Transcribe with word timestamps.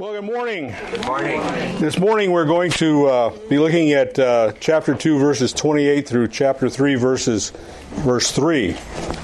Well, 0.00 0.12
good 0.14 0.24
morning. 0.24 0.74
Good 0.90 1.04
morning. 1.04 1.42
This 1.78 1.98
morning 1.98 2.32
we're 2.32 2.46
going 2.46 2.70
to 2.70 3.06
uh, 3.06 3.36
be 3.50 3.58
looking 3.58 3.92
at 3.92 4.18
uh, 4.18 4.52
chapter 4.58 4.94
2, 4.94 5.18
verses 5.18 5.52
28 5.52 6.08
through 6.08 6.28
chapter 6.28 6.70
3, 6.70 6.94
verses 6.94 7.50
verse 7.96 8.32
3 8.32 8.74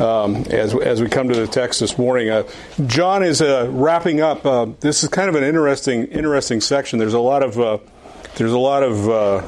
um, 0.00 0.36
as, 0.50 0.74
as 0.74 1.00
we 1.00 1.08
come 1.08 1.30
to 1.30 1.34
the 1.34 1.46
text 1.46 1.80
this 1.80 1.96
morning. 1.96 2.28
Uh, 2.28 2.42
John 2.84 3.22
is 3.22 3.40
uh, 3.40 3.70
wrapping 3.70 4.20
up. 4.20 4.44
Uh, 4.44 4.66
this 4.80 5.02
is 5.02 5.08
kind 5.08 5.30
of 5.30 5.34
an 5.34 5.44
interesting 5.44 6.08
interesting 6.08 6.60
section. 6.60 6.98
There's 6.98 7.14
a 7.14 7.20
lot 7.20 7.42
of 7.42 7.58
uh, 7.58 7.78
there's 8.34 8.52
a 8.52 8.58
lot 8.58 8.82
of 8.82 9.08
uh, 9.08 9.40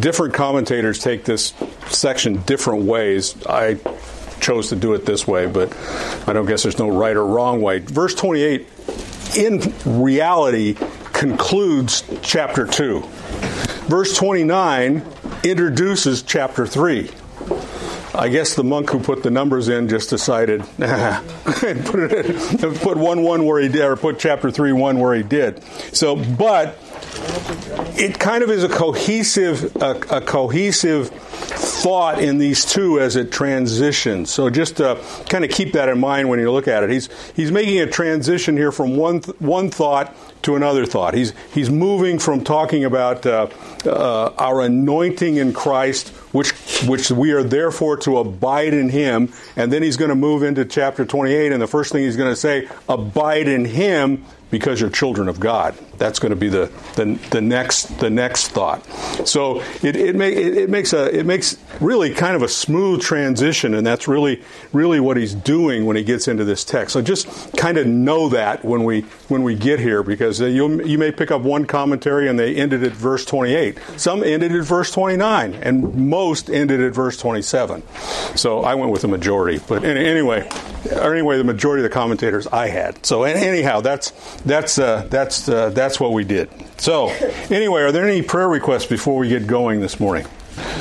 different 0.00 0.34
commentators 0.34 0.98
take 0.98 1.24
this 1.24 1.54
section 1.90 2.42
different 2.42 2.86
ways. 2.86 3.36
I 3.46 3.78
chose 4.40 4.70
to 4.70 4.74
do 4.74 4.94
it 4.94 5.06
this 5.06 5.28
way, 5.28 5.46
but 5.46 5.72
I 6.26 6.32
don't 6.32 6.46
guess 6.46 6.64
there's 6.64 6.80
no 6.80 6.88
right 6.88 7.16
or 7.16 7.24
wrong 7.24 7.62
way. 7.62 7.78
Verse 7.78 8.16
28 8.16 8.66
in 9.36 9.60
reality 9.84 10.76
concludes 11.12 12.04
chapter 12.22 12.66
2. 12.66 13.00
Verse 13.86 14.16
29 14.16 15.02
introduces 15.44 16.22
chapter 16.22 16.66
3. 16.66 17.10
I 18.14 18.28
guess 18.28 18.54
the 18.54 18.64
monk 18.64 18.90
who 18.90 19.00
put 19.00 19.22
the 19.22 19.30
numbers 19.30 19.68
in 19.68 19.88
just 19.88 20.10
decided 20.10 20.60
put, 20.76 22.12
it, 22.12 22.80
put 22.82 22.98
one 22.98 23.22
one 23.22 23.46
where 23.46 23.60
he 23.60 23.68
did, 23.68 23.82
or 23.82 23.96
put 23.96 24.18
chapter 24.18 24.50
three 24.50 24.72
one 24.72 24.98
where 24.98 25.14
he 25.14 25.22
did. 25.22 25.64
So, 25.94 26.16
but 26.16 26.78
it 27.96 28.18
kind 28.18 28.42
of 28.42 28.50
is 28.50 28.64
a 28.64 28.68
cohesive, 28.68 29.76
a, 29.76 29.90
a 30.10 30.20
cohesive 30.20 31.10
thought 31.10 32.22
in 32.22 32.38
these 32.38 32.64
two 32.64 33.00
as 33.00 33.16
it 33.16 33.30
transitions. 33.30 34.30
So 34.30 34.50
just 34.50 34.78
to 34.78 35.00
kind 35.28 35.44
of 35.44 35.50
keep 35.50 35.72
that 35.74 35.88
in 35.88 36.00
mind 36.00 36.28
when 36.28 36.38
you 36.40 36.50
look 36.50 36.68
at 36.68 36.82
it. 36.82 36.90
He's 36.90 37.08
he's 37.34 37.52
making 37.52 37.80
a 37.80 37.86
transition 37.86 38.56
here 38.56 38.72
from 38.72 38.96
one 38.96 39.20
one 39.38 39.70
thought 39.70 40.14
to 40.42 40.56
another 40.56 40.86
thought. 40.86 41.14
He's 41.14 41.32
he's 41.52 41.70
moving 41.70 42.18
from 42.18 42.42
talking 42.42 42.84
about 42.84 43.24
uh, 43.26 43.48
uh, 43.84 44.32
our 44.38 44.62
anointing 44.62 45.36
in 45.36 45.52
Christ, 45.52 46.08
which 46.32 46.52
which 46.82 47.10
we 47.10 47.32
are 47.32 47.42
therefore 47.42 47.96
to 47.98 48.18
abide 48.18 48.74
in 48.74 48.88
Him, 48.88 49.32
and 49.56 49.72
then 49.72 49.82
he's 49.82 49.96
going 49.96 50.10
to 50.10 50.16
move 50.16 50.42
into 50.42 50.64
chapter 50.64 51.04
28, 51.04 51.52
and 51.52 51.62
the 51.62 51.66
first 51.66 51.92
thing 51.92 52.04
he's 52.04 52.16
going 52.16 52.32
to 52.32 52.36
say, 52.36 52.68
abide 52.88 53.48
in 53.48 53.64
Him 53.64 54.24
because 54.50 54.80
you're 54.80 54.90
children 54.90 55.28
of 55.28 55.40
God. 55.40 55.74
That's 55.98 56.18
going 56.18 56.30
to 56.30 56.36
be 56.36 56.48
the, 56.48 56.70
the, 56.96 57.18
the 57.30 57.40
next 57.40 57.98
the 58.00 58.10
next 58.10 58.48
thought. 58.48 58.84
So 59.26 59.60
it 59.82 59.96
it, 59.96 60.20
it, 60.20 60.56
it 60.56 60.70
makes 60.70 60.92
a 60.92 61.16
it 61.16 61.26
makes 61.26 61.56
really 61.80 62.12
kind 62.12 62.34
of 62.36 62.42
a 62.42 62.48
smooth 62.48 63.02
transition, 63.02 63.74
and 63.74 63.86
that's 63.86 64.08
really 64.08 64.42
really 64.72 65.00
what 65.00 65.16
he's 65.16 65.34
doing 65.34 65.84
when 65.84 65.96
he 65.96 66.02
gets 66.02 66.28
into 66.28 66.44
this 66.44 66.64
text. 66.64 66.92
So 66.92 67.02
just 67.02 67.56
kind 67.56 67.78
of 67.78 67.86
know 67.86 68.28
that 68.30 68.64
when 68.64 68.84
we 68.84 69.02
when 69.28 69.42
we 69.42 69.54
get 69.54 69.78
here, 69.78 70.02
because 70.02 70.40
you 70.40 70.82
you 70.84 70.98
may 70.98 71.12
pick 71.12 71.30
up 71.30 71.42
one 71.42 71.66
commentary 71.66 72.28
and 72.28 72.38
they 72.38 72.54
ended 72.54 72.82
at 72.82 72.92
verse 72.92 73.24
28. 73.24 73.78
Some 73.96 74.22
ended 74.22 74.52
at 74.52 74.64
verse 74.64 74.90
29, 74.90 75.54
and 75.54 75.94
most 75.94 76.50
ended 76.50 76.80
at 76.80 76.92
verse 76.92 77.16
27. 77.16 77.82
So 78.36 78.62
I 78.62 78.74
went 78.74 78.90
with 78.90 79.02
the 79.02 79.08
majority. 79.08 79.60
But 79.66 79.84
anyway, 79.84 80.48
or 80.90 81.12
anyway, 81.12 81.38
the 81.38 81.44
majority 81.44 81.84
of 81.84 81.90
the 81.90 81.94
commentators 81.94 82.46
I 82.46 82.68
had. 82.68 83.04
So 83.04 83.22
anyhow, 83.24 83.80
that's 83.80 84.10
that's 84.40 84.78
uh, 84.78 85.06
that's 85.08 85.48
uh, 85.48 85.70
that's 85.82 85.98
what 85.98 86.12
we 86.12 86.24
did. 86.24 86.48
So 86.78 87.08
anyway, 87.50 87.82
are 87.82 87.92
there 87.92 88.08
any 88.08 88.22
prayer 88.22 88.48
requests 88.48 88.86
before 88.86 89.18
we 89.18 89.28
get 89.28 89.46
going 89.46 89.80
this 89.80 89.98
morning? 89.98 90.26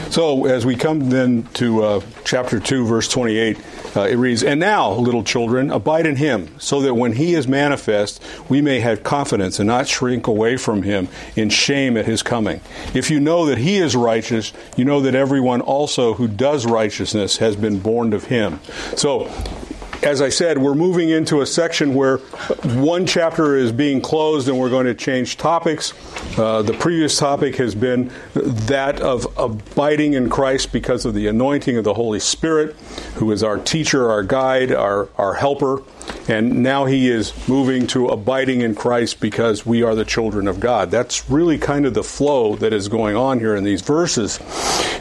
So 0.10 0.46
as 0.46 0.66
we 0.66 0.76
come 0.76 1.10
then 1.10 1.44
to 1.54 1.84
uh, 1.84 2.02
chapter 2.26 2.60
two, 2.60 2.86
verse 2.86 3.08
twenty-eight, 3.08 3.58
uh, 3.96 4.02
it 4.02 4.18
reads, 4.18 4.44
"And 4.44 4.60
now, 4.60 4.92
little 4.92 5.24
children, 5.24 5.72
abide 5.72 6.06
in 6.06 6.18
Him, 6.18 6.60
so 6.60 6.82
that 6.82 6.94
when 6.94 7.14
He 7.14 7.34
is 7.34 7.48
manifest, 7.48 8.22
we 8.50 8.62
may 8.62 8.82
have 8.82 9.04
confidence 9.04 9.60
and 9.60 9.68
not 9.68 9.88
shrink 9.88 10.28
away 10.28 10.58
from 10.58 10.84
Him 10.84 11.08
in 11.36 11.50
shame 11.50 11.96
at 11.96 12.06
His 12.06 12.22
coming. 12.22 12.60
If 12.94 13.10
you 13.10 13.20
know 13.22 13.46
that 13.46 13.58
He 13.58 13.78
is 13.78 13.96
righteous, 13.96 14.52
you 14.76 14.84
know 14.84 15.02
that 15.02 15.16
everyone 15.16 15.62
also 15.62 16.14
who 16.16 16.28
does 16.28 16.66
righteousness 16.66 17.38
has 17.38 17.56
been 17.56 17.80
born 17.80 18.14
of 18.14 18.26
Him." 18.26 18.60
So 18.98 19.32
as 20.04 20.22
I 20.22 20.30
said, 20.30 20.58
we're 20.58 20.76
moving 20.76 21.10
into 21.10 21.42
a 21.42 21.46
section 21.46 21.94
where 21.94 22.18
one 22.18 23.06
chapter 23.06 23.56
is 23.56 23.72
being 23.72 24.02
closed 24.02 24.48
and 24.48 24.58
we're 24.58 24.70
going 24.70 24.88
to 24.88 24.96
change 24.96 25.38
topics. 25.38 25.94
Uh, 26.38 26.62
the 26.62 26.74
previous 26.74 27.18
topic 27.18 27.56
has 27.58 27.76
been 27.76 28.12
that 28.34 29.00
of 29.00 29.28
abiding 29.38 30.14
in 30.14 30.30
Christ 30.30 30.72
because 30.72 31.06
of 31.06 31.14
the 31.14 31.28
anointing 31.28 31.78
of 31.78 31.84
the 31.84 31.94
Holy 31.94 32.20
Spirit, 32.20 32.76
who 33.16 33.32
is 33.32 33.44
our 33.44 33.58
teacher, 33.58 34.10
our 34.10 34.24
guide, 34.24 34.72
our, 34.72 35.10
our 35.18 35.36
helper. 35.36 35.84
And 36.28 36.64
now 36.64 36.86
he 36.86 37.10
is 37.10 37.34
moving 37.48 37.88
to 37.88 38.08
abiding 38.08 38.62
in 38.62 38.76
Christ 38.76 39.20
because 39.20 39.66
we 39.66 39.84
are 39.84 39.96
the 39.96 40.06
children 40.06 40.48
of 40.48 40.60
God. 40.60 40.92
That's 40.92 41.30
really 41.30 41.58
kind 41.58 41.86
of 41.86 41.94
the 41.94 42.04
flow 42.04 42.56
that 42.58 42.74
is 42.74 42.88
going 42.88 43.16
on 43.16 43.40
here 43.40 43.56
in 43.56 43.64
these 43.64 43.82
verses. 43.82 44.40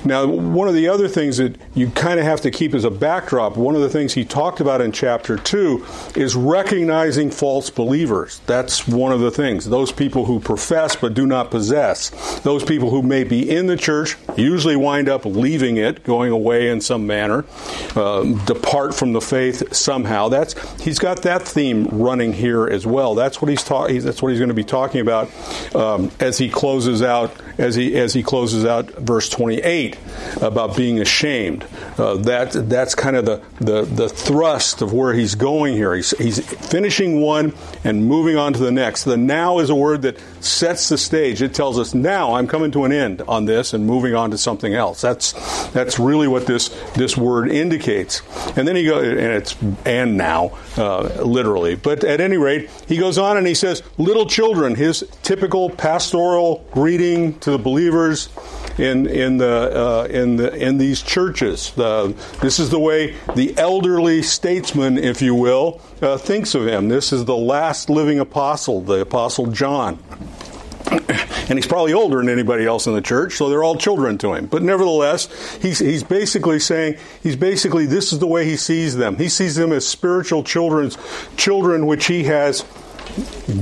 Now, 0.04 0.26
one 0.26 0.66
of 0.66 0.74
the 0.74 0.88
other 0.88 1.08
things 1.08 1.36
that 1.36 1.56
you 1.74 1.90
kind 1.90 2.18
of 2.18 2.24
have 2.24 2.40
to 2.42 2.50
keep 2.50 2.74
as 2.74 2.84
a 2.84 2.90
backdrop, 2.90 3.56
one 3.56 3.74
of 3.74 3.82
the 3.82 3.90
things 3.90 4.14
he 4.14 4.24
talked 4.24 4.60
about 4.60 4.80
in 4.80 4.92
chapter 4.92 5.36
2 5.36 5.84
is 6.16 6.34
recognizing 6.34 7.30
false 7.30 7.68
believers. 7.68 8.40
That's 8.46 8.88
one 8.88 9.12
of 9.12 9.20
the 9.20 9.30
things. 9.30 9.68
Those 9.68 9.92
people 9.92 10.24
who 10.24 10.40
profess 10.40 10.96
but 10.96 11.14
do 11.14 11.26
not 11.26 11.50
possess. 11.50 12.10
Those 12.40 12.64
people 12.64 12.90
who 12.90 13.02
may 13.02 13.24
be 13.24 13.48
in 13.48 13.66
the 13.66 13.76
church, 13.76 14.16
usually 14.36 14.76
wind 14.76 15.08
up 15.08 15.24
leaving 15.26 15.76
it, 15.76 16.02
going 16.04 16.32
away 16.32 16.70
in 16.70 16.80
some 16.80 17.06
manner, 17.06 17.44
uh, 17.94 18.24
depart 18.46 18.94
from 18.94 19.12
the 19.12 19.20
faith 19.20 19.74
somehow. 19.74 20.28
That's 20.28 20.54
he's 20.80 20.98
got 21.00 21.22
that 21.22 21.48
theme 21.48 21.86
running 21.86 22.32
here 22.32 22.66
as 22.66 22.86
well. 22.86 23.14
That's 23.14 23.40
what 23.40 23.48
he's 23.48 23.64
talking. 23.64 24.00
That's 24.00 24.22
what 24.22 24.28
he's 24.28 24.38
going 24.38 24.50
to 24.50 24.54
be 24.54 24.64
talking 24.64 25.00
about 25.00 25.30
um, 25.74 26.12
as 26.20 26.38
he 26.38 26.48
closes 26.48 27.02
out 27.02 27.34
as 27.60 27.74
he 27.74 27.96
as 27.96 28.14
he 28.14 28.22
closes 28.22 28.64
out 28.64 28.90
verse 28.92 29.28
28 29.28 29.98
about 30.40 30.76
being 30.76 30.98
ashamed. 30.98 31.64
Uh, 31.98 32.14
that 32.14 32.52
that's 32.68 32.94
kind 32.94 33.16
of 33.16 33.26
the, 33.26 33.42
the 33.60 33.82
the 33.82 34.08
thrust 34.08 34.80
of 34.82 34.92
where 34.92 35.12
he's 35.12 35.34
going 35.34 35.74
here. 35.74 35.94
He's 35.94 36.10
he's 36.18 36.40
finishing 36.68 37.20
one 37.20 37.54
and 37.84 38.06
moving 38.06 38.36
on 38.36 38.54
to 38.54 38.58
the 38.58 38.72
next. 38.72 39.04
The 39.04 39.16
now 39.16 39.58
is 39.58 39.68
a 39.68 39.74
word 39.74 40.02
that 40.02 40.18
sets 40.40 40.88
the 40.88 40.96
stage. 40.96 41.42
It 41.42 41.54
tells 41.54 41.78
us 41.78 41.94
now 41.94 42.34
I'm 42.34 42.46
coming 42.46 42.70
to 42.72 42.84
an 42.84 42.92
end 42.92 43.22
on 43.28 43.44
this 43.44 43.74
and 43.74 43.86
moving 43.86 44.14
on 44.14 44.30
to 44.30 44.38
something 44.38 44.74
else. 44.74 45.02
That's 45.02 45.32
that's 45.70 45.98
really 45.98 46.28
what 46.28 46.46
this 46.46 46.68
this 46.94 47.16
word 47.16 47.50
indicates. 47.50 48.22
And 48.56 48.66
then 48.66 48.74
he 48.76 48.86
goes 48.86 49.06
and 49.06 49.18
it's 49.18 49.56
and 49.84 50.16
now 50.16 50.58
uh, 50.78 51.02
literally. 51.22 51.74
But 51.74 52.04
at 52.04 52.20
any 52.20 52.38
rate, 52.38 52.70
he 52.88 52.96
goes 52.96 53.18
on 53.18 53.36
and 53.36 53.46
he 53.46 53.54
says, 53.54 53.82
"Little 53.98 54.26
children." 54.26 54.74
His 54.74 55.04
typical 55.22 55.68
pastoral 55.68 56.66
greeting 56.72 57.38
to 57.40 57.49
the 57.52 57.58
believers 57.58 58.28
in 58.78 59.06
in 59.06 59.38
the 59.38 59.46
uh, 59.46 60.04
in 60.04 60.36
the 60.36 60.54
in 60.54 60.78
these 60.78 61.02
churches. 61.02 61.76
Uh, 61.78 62.12
this 62.40 62.58
is 62.58 62.70
the 62.70 62.78
way 62.78 63.14
the 63.34 63.56
elderly 63.56 64.22
statesman, 64.22 64.98
if 64.98 65.22
you 65.22 65.34
will, 65.34 65.80
uh, 66.02 66.16
thinks 66.16 66.54
of 66.54 66.66
him. 66.66 66.88
This 66.88 67.12
is 67.12 67.24
the 67.24 67.36
last 67.36 67.90
living 67.90 68.18
apostle, 68.18 68.80
the 68.80 69.00
apostle 69.00 69.46
John. 69.46 69.98
And 71.48 71.58
he's 71.58 71.66
probably 71.66 71.92
older 71.92 72.18
than 72.18 72.28
anybody 72.28 72.64
else 72.64 72.86
in 72.86 72.94
the 72.94 73.02
church, 73.02 73.36
so 73.36 73.48
they're 73.48 73.62
all 73.62 73.76
children 73.76 74.18
to 74.18 74.34
him. 74.34 74.46
But 74.46 74.62
nevertheless, 74.62 75.28
he's, 75.60 75.80
he's 75.80 76.04
basically 76.04 76.60
saying, 76.60 76.96
he's 77.22 77.36
basically, 77.36 77.86
this 77.86 78.12
is 78.12 78.20
the 78.20 78.26
way 78.26 78.44
he 78.44 78.56
sees 78.56 78.96
them. 78.96 79.16
He 79.16 79.28
sees 79.28 79.56
them 79.56 79.72
as 79.72 79.86
spiritual 79.86 80.44
children's 80.44 80.96
children, 81.36 81.86
which 81.86 82.06
he 82.06 82.24
has 82.24 82.64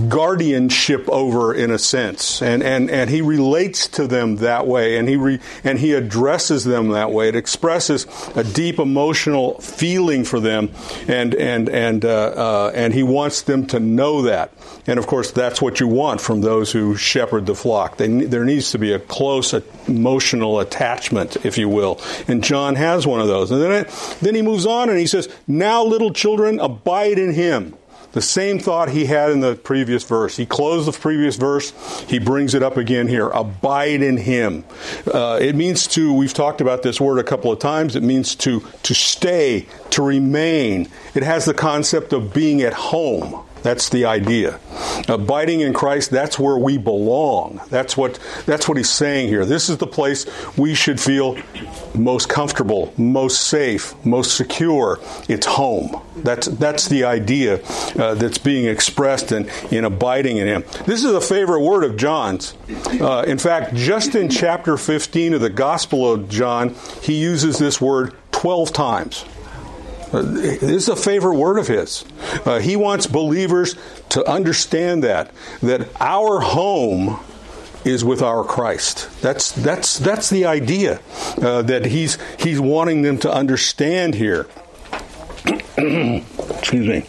guardianship 0.08 1.08
over 1.08 1.54
in 1.54 1.70
a 1.70 1.78
sense. 1.78 2.42
And, 2.42 2.62
and, 2.62 2.90
and 2.90 3.10
he 3.10 3.22
relates 3.22 3.88
to 3.88 4.06
them 4.06 4.36
that 4.36 4.66
way 4.66 4.96
and 4.96 5.08
he 5.08 5.16
re, 5.16 5.40
and 5.64 5.78
he 5.78 5.94
addresses 5.94 6.64
them 6.64 6.88
that 6.90 7.10
way. 7.10 7.28
It 7.28 7.36
expresses 7.36 8.06
a 8.34 8.44
deep 8.44 8.78
emotional 8.78 9.60
feeling 9.60 10.24
for 10.24 10.40
them 10.40 10.70
and 11.06 11.34
and 11.34 11.68
and 11.68 12.04
uh, 12.04 12.08
uh, 12.08 12.72
and 12.74 12.92
he 12.92 13.02
wants 13.02 13.42
them 13.42 13.66
to 13.68 13.80
know 13.80 14.22
that. 14.22 14.52
And 14.86 14.98
of 14.98 15.06
course 15.06 15.30
that's 15.30 15.62
what 15.62 15.80
you 15.80 15.88
want 15.88 16.20
from 16.20 16.40
those 16.40 16.72
who 16.72 16.96
shepherd 16.96 17.46
the 17.46 17.54
flock. 17.54 17.96
They, 17.96 18.08
there 18.08 18.44
needs 18.44 18.72
to 18.72 18.78
be 18.78 18.92
a 18.92 18.98
close 18.98 19.54
emotional 19.86 20.60
attachment 20.60 21.44
if 21.44 21.58
you 21.58 21.68
will. 21.68 22.00
And 22.26 22.42
John 22.42 22.74
has 22.74 23.06
one 23.06 23.20
of 23.20 23.28
those. 23.28 23.50
And 23.50 23.62
then 23.62 23.72
it, 23.72 23.88
then 24.20 24.34
he 24.34 24.42
moves 24.42 24.66
on 24.66 24.88
and 24.90 24.98
he 24.98 25.06
says 25.06 25.28
now 25.46 25.82
little 25.84 26.12
children 26.12 26.60
abide 26.60 27.18
in 27.18 27.32
him 27.32 27.77
the 28.12 28.22
same 28.22 28.58
thought 28.58 28.90
he 28.90 29.06
had 29.06 29.30
in 29.30 29.40
the 29.40 29.54
previous 29.54 30.04
verse. 30.04 30.36
He 30.36 30.46
closed 30.46 30.88
the 30.88 30.98
previous 30.98 31.36
verse. 31.36 31.72
He 32.08 32.18
brings 32.18 32.54
it 32.54 32.62
up 32.62 32.76
again 32.76 33.08
here. 33.08 33.28
Abide 33.28 34.02
in 34.02 34.16
him. 34.16 34.64
Uh, 35.12 35.38
it 35.40 35.54
means 35.54 35.86
to, 35.88 36.12
we've 36.12 36.32
talked 36.32 36.60
about 36.60 36.82
this 36.82 37.00
word 37.00 37.18
a 37.18 37.24
couple 37.24 37.52
of 37.52 37.58
times. 37.58 37.96
It 37.96 38.02
means 38.02 38.34
to, 38.36 38.60
to 38.82 38.94
stay, 38.94 39.66
to 39.90 40.02
remain. 40.02 40.88
It 41.14 41.22
has 41.22 41.44
the 41.44 41.54
concept 41.54 42.12
of 42.12 42.32
being 42.32 42.62
at 42.62 42.72
home. 42.72 43.44
That's 43.62 43.88
the 43.88 44.04
idea. 44.04 44.60
Abiding 45.08 45.60
in 45.60 45.72
Christ, 45.72 46.10
that's 46.10 46.38
where 46.38 46.56
we 46.58 46.78
belong. 46.78 47.60
That's 47.70 47.96
what, 47.96 48.18
that's 48.46 48.68
what 48.68 48.76
he's 48.76 48.90
saying 48.90 49.28
here. 49.28 49.44
This 49.44 49.68
is 49.68 49.78
the 49.78 49.86
place 49.86 50.26
we 50.56 50.74
should 50.74 51.00
feel 51.00 51.38
most 51.94 52.28
comfortable, 52.28 52.92
most 52.96 53.42
safe, 53.42 53.94
most 54.04 54.36
secure. 54.36 55.00
It's 55.28 55.46
home. 55.46 56.00
That's, 56.16 56.46
that's 56.46 56.88
the 56.88 57.04
idea 57.04 57.62
uh, 57.96 58.14
that's 58.14 58.38
being 58.38 58.66
expressed 58.66 59.32
in, 59.32 59.48
in 59.70 59.84
abiding 59.84 60.36
in 60.38 60.46
him. 60.46 60.64
This 60.86 61.04
is 61.04 61.12
a 61.12 61.20
favorite 61.20 61.62
word 61.62 61.84
of 61.84 61.96
John's. 61.96 62.54
Uh, 63.00 63.24
in 63.26 63.38
fact, 63.38 63.74
just 63.74 64.14
in 64.14 64.28
chapter 64.28 64.76
15 64.76 65.34
of 65.34 65.40
the 65.40 65.50
Gospel 65.50 66.10
of 66.10 66.28
John, 66.28 66.74
he 67.02 67.14
uses 67.20 67.58
this 67.58 67.80
word 67.80 68.14
12 68.32 68.72
times. 68.72 69.24
This 70.12 70.62
is 70.62 70.88
a 70.88 70.96
favorite 70.96 71.36
word 71.36 71.58
of 71.58 71.68
his. 71.68 72.04
Uh, 72.44 72.58
he 72.58 72.76
wants 72.76 73.06
believers 73.06 73.74
to 74.10 74.26
understand 74.28 75.04
that 75.04 75.30
that 75.62 75.88
our 76.00 76.40
home 76.40 77.20
is 77.84 78.04
with 78.04 78.22
our 78.22 78.44
Christ. 78.44 79.08
That's 79.20 79.52
that's 79.52 79.98
that's 79.98 80.30
the 80.30 80.46
idea 80.46 81.00
uh, 81.40 81.62
that 81.62 81.86
he's 81.86 82.18
he's 82.38 82.60
wanting 82.60 83.02
them 83.02 83.18
to 83.18 83.32
understand 83.32 84.14
here. 84.14 84.46
Excuse 85.76 86.86
me. 86.86 87.06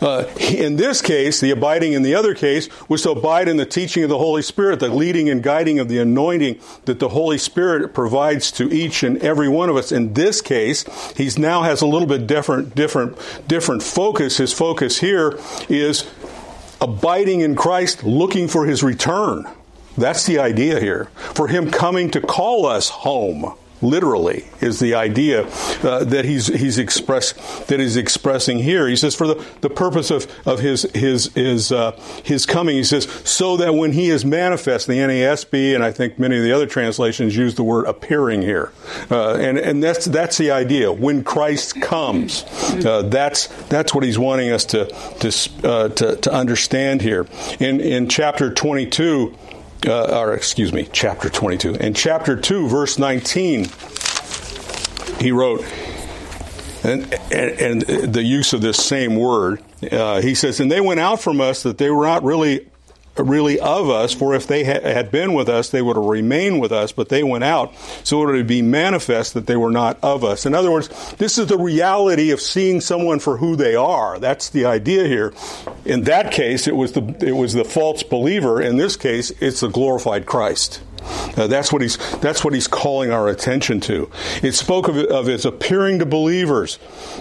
Uh, 0.00 0.24
in 0.38 0.76
this 0.76 1.02
case, 1.02 1.40
the 1.40 1.50
abiding 1.50 1.92
in 1.92 2.02
the 2.02 2.14
other 2.14 2.34
case 2.34 2.68
was 2.88 3.02
to 3.02 3.10
abide 3.10 3.48
in 3.48 3.56
the 3.56 3.66
teaching 3.66 4.02
of 4.04 4.08
the 4.08 4.18
Holy 4.18 4.42
Spirit, 4.42 4.80
the 4.80 4.88
leading 4.88 5.28
and 5.28 5.42
guiding 5.42 5.78
of 5.78 5.88
the 5.88 5.98
anointing 5.98 6.60
that 6.84 7.00
the 7.00 7.08
Holy 7.08 7.38
Spirit 7.38 7.92
provides 7.94 8.52
to 8.52 8.72
each 8.72 9.02
and 9.02 9.18
every 9.18 9.48
one 9.48 9.68
of 9.68 9.76
us. 9.76 9.90
In 9.90 10.14
this 10.14 10.40
case, 10.40 10.84
he 11.16 11.28
now 11.40 11.62
has 11.62 11.82
a 11.82 11.86
little 11.86 12.08
bit 12.08 12.26
different, 12.26 12.74
different, 12.74 13.18
different 13.48 13.82
focus. 13.82 14.36
His 14.36 14.52
focus 14.52 14.98
here 14.98 15.38
is 15.68 16.08
abiding 16.80 17.40
in 17.40 17.56
Christ, 17.56 18.04
looking 18.04 18.48
for 18.48 18.66
his 18.66 18.82
return. 18.82 19.46
That's 19.96 20.26
the 20.26 20.38
idea 20.38 20.78
here. 20.78 21.06
For 21.16 21.48
him 21.48 21.70
coming 21.70 22.10
to 22.12 22.20
call 22.20 22.66
us 22.66 22.88
home 22.88 23.56
literally 23.82 24.44
is 24.60 24.80
the 24.80 24.94
idea 24.94 25.46
uh, 25.82 26.04
that 26.04 26.24
he's 26.24 26.46
he's 26.46 26.78
express 26.78 27.32
that 27.66 27.80
he's 27.80 27.96
expressing 27.96 28.58
here. 28.58 28.88
He 28.88 28.96
says 28.96 29.14
for 29.14 29.26
the, 29.26 29.44
the 29.60 29.70
purpose 29.70 30.10
of, 30.10 30.26
of 30.46 30.60
his 30.60 30.82
his 30.94 31.32
his 31.34 31.72
uh, 31.72 31.92
his 32.24 32.46
coming. 32.46 32.76
He 32.76 32.84
says 32.84 33.04
so 33.24 33.56
that 33.58 33.74
when 33.74 33.92
he 33.92 34.10
is 34.10 34.24
manifest, 34.24 34.86
the 34.86 34.94
NASB 34.94 35.74
and 35.74 35.84
I 35.84 35.92
think 35.92 36.18
many 36.18 36.36
of 36.36 36.42
the 36.42 36.52
other 36.52 36.66
translations 36.66 37.36
use 37.36 37.54
the 37.54 37.64
word 37.64 37.86
appearing 37.86 38.42
here, 38.42 38.72
uh, 39.10 39.34
and 39.34 39.58
and 39.58 39.82
that's 39.82 40.06
that's 40.06 40.38
the 40.38 40.50
idea. 40.50 40.92
When 40.92 41.24
Christ 41.24 41.80
comes, 41.80 42.44
uh, 42.84 43.02
that's 43.02 43.46
that's 43.64 43.94
what 43.94 44.04
he's 44.04 44.18
wanting 44.18 44.50
us 44.50 44.64
to 44.66 44.86
to 45.20 45.68
uh, 45.68 45.88
to, 45.88 46.16
to 46.16 46.32
understand 46.32 47.02
here. 47.02 47.26
In 47.60 47.80
in 47.80 48.08
chapter 48.08 48.52
twenty 48.52 48.86
two 48.86 49.36
uh, 49.86 50.20
or 50.20 50.34
excuse 50.34 50.72
me, 50.72 50.88
chapter 50.92 51.28
22. 51.28 51.74
In 51.74 51.94
chapter 51.94 52.36
2, 52.36 52.68
verse 52.68 52.98
19, 52.98 53.68
he 55.20 55.32
wrote, 55.32 55.64
and, 56.84 57.12
and, 57.32 57.82
and 57.82 58.12
the 58.12 58.22
use 58.22 58.52
of 58.52 58.60
this 58.60 58.76
same 58.76 59.16
word, 59.16 59.62
uh, 59.90 60.20
he 60.20 60.34
says, 60.34 60.60
and 60.60 60.70
they 60.70 60.80
went 60.80 61.00
out 61.00 61.20
from 61.20 61.40
us 61.40 61.62
that 61.62 61.78
they 61.78 61.90
were 61.90 62.06
not 62.06 62.22
really 62.22 62.68
really 63.18 63.58
of 63.60 63.88
us, 63.90 64.14
for 64.14 64.34
if 64.34 64.46
they 64.46 64.64
had 64.64 65.10
been 65.10 65.34
with 65.34 65.48
us, 65.48 65.70
they 65.70 65.82
would 65.82 65.96
have 65.96 66.04
remained 66.04 66.60
with 66.60 66.72
us, 66.72 66.92
but 66.92 67.08
they 67.08 67.22
went 67.22 67.44
out, 67.44 67.74
so 68.04 68.22
it 68.22 68.32
would 68.32 68.46
be 68.46 68.62
manifest 68.62 69.34
that 69.34 69.46
they 69.46 69.56
were 69.56 69.70
not 69.70 69.98
of 70.02 70.24
us. 70.24 70.46
In 70.46 70.54
other 70.54 70.70
words, 70.70 70.88
this 71.14 71.38
is 71.38 71.46
the 71.46 71.58
reality 71.58 72.30
of 72.30 72.40
seeing 72.40 72.80
someone 72.80 73.18
for 73.18 73.36
who 73.36 73.56
they 73.56 73.74
are. 73.74 74.18
That's 74.18 74.50
the 74.50 74.64
idea 74.64 75.06
here. 75.06 75.32
In 75.84 76.04
that 76.04 76.32
case, 76.32 76.66
it 76.66 76.76
was 76.76 76.92
the, 76.92 77.16
it 77.20 77.32
was 77.32 77.52
the 77.52 77.64
false 77.64 78.02
believer. 78.02 78.60
In 78.60 78.76
this 78.76 78.96
case, 78.96 79.30
it's 79.40 79.60
the 79.60 79.68
glorified 79.68 80.26
Christ. 80.26 80.80
Uh, 81.36 81.46
that's 81.46 81.72
what 81.72 81.82
he's 81.82 81.96
that's 82.20 82.44
what 82.44 82.52
he's 82.54 82.66
calling 82.66 83.10
our 83.10 83.28
attention 83.28 83.80
to. 83.80 84.10
It 84.42 84.52
spoke 84.52 84.88
of, 84.88 84.96
of 84.96 85.28
its 85.28 85.44
appearing 85.44 86.00
to 86.00 86.06
believers, 86.06 86.78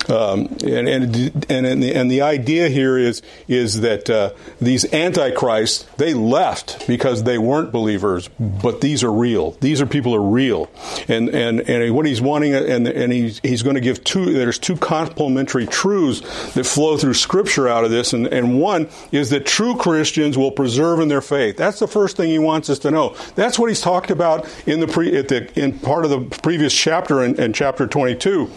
um, 0.10 0.48
and 0.64 0.88
and 0.88 1.16
and 1.50 1.66
and 1.66 1.84
the, 1.84 1.94
and 1.94 2.12
the, 2.12 2.22
idea 2.22 2.68
here 2.68 2.98
is 2.98 3.22
is 3.48 3.82
that 3.82 4.10
uh, 4.10 4.34
these 4.60 4.92
antichrists 4.94 5.86
they 5.98 6.14
left 6.14 6.88
because 6.88 7.24
they 7.24 7.38
weren't 7.38 7.72
believers, 7.72 8.28
but 8.40 8.82
these 8.82 9.04
are 9.04 9.12
real. 9.12 9.52
These 9.62 9.82
are 9.82 9.86
people 9.86 10.16
are 10.16 10.22
real, 10.22 10.70
and 11.08 11.30
and 11.30 11.62
and 11.62 11.96
what 11.96 12.06
he's 12.06 12.22
wanting, 12.22 12.54
and 12.54 12.88
and 12.88 13.14
he's 13.14 13.40
he's 13.40 13.64
going 13.64 13.76
to 13.76 13.82
give 13.82 14.04
two. 14.04 14.34
There's 14.34 14.60
two 14.60 14.76
complementary 14.78 15.68
truths 15.68 16.22
that 16.54 16.66
flow 16.66 16.98
through 16.98 17.14
Scripture 17.14 17.68
out 17.68 17.84
of 17.84 17.92
this, 17.92 18.14
and 18.14 18.28
and 18.28 18.60
one 18.60 18.90
is 19.12 19.30
that 19.30 19.46
true 19.46 19.76
Christians 19.76 20.38
will 20.38 20.52
preserve 20.52 21.00
in 21.00 21.08
their 21.08 21.22
faith. 21.22 21.58
That's 21.58 21.80
the 21.80 21.88
first 21.88 22.18
thing 22.18 22.30
he 22.30 22.40
wants 22.40 22.70
us 22.70 22.80
to 22.80 22.92
know. 22.92 23.16
That's 23.36 23.60
what 23.60 23.67
he's 23.68 23.82
talked 23.82 24.12
about 24.12 24.48
in 24.68 24.80
the 24.80 24.88
pre, 24.88 25.22
the, 25.22 25.50
in 25.60 25.80
part 25.80 26.06
of 26.06 26.12
the 26.12 26.22
previous 26.42 26.74
chapter 26.74 27.24
in 27.24 27.54
chapter 27.54 27.88
22 27.88 28.50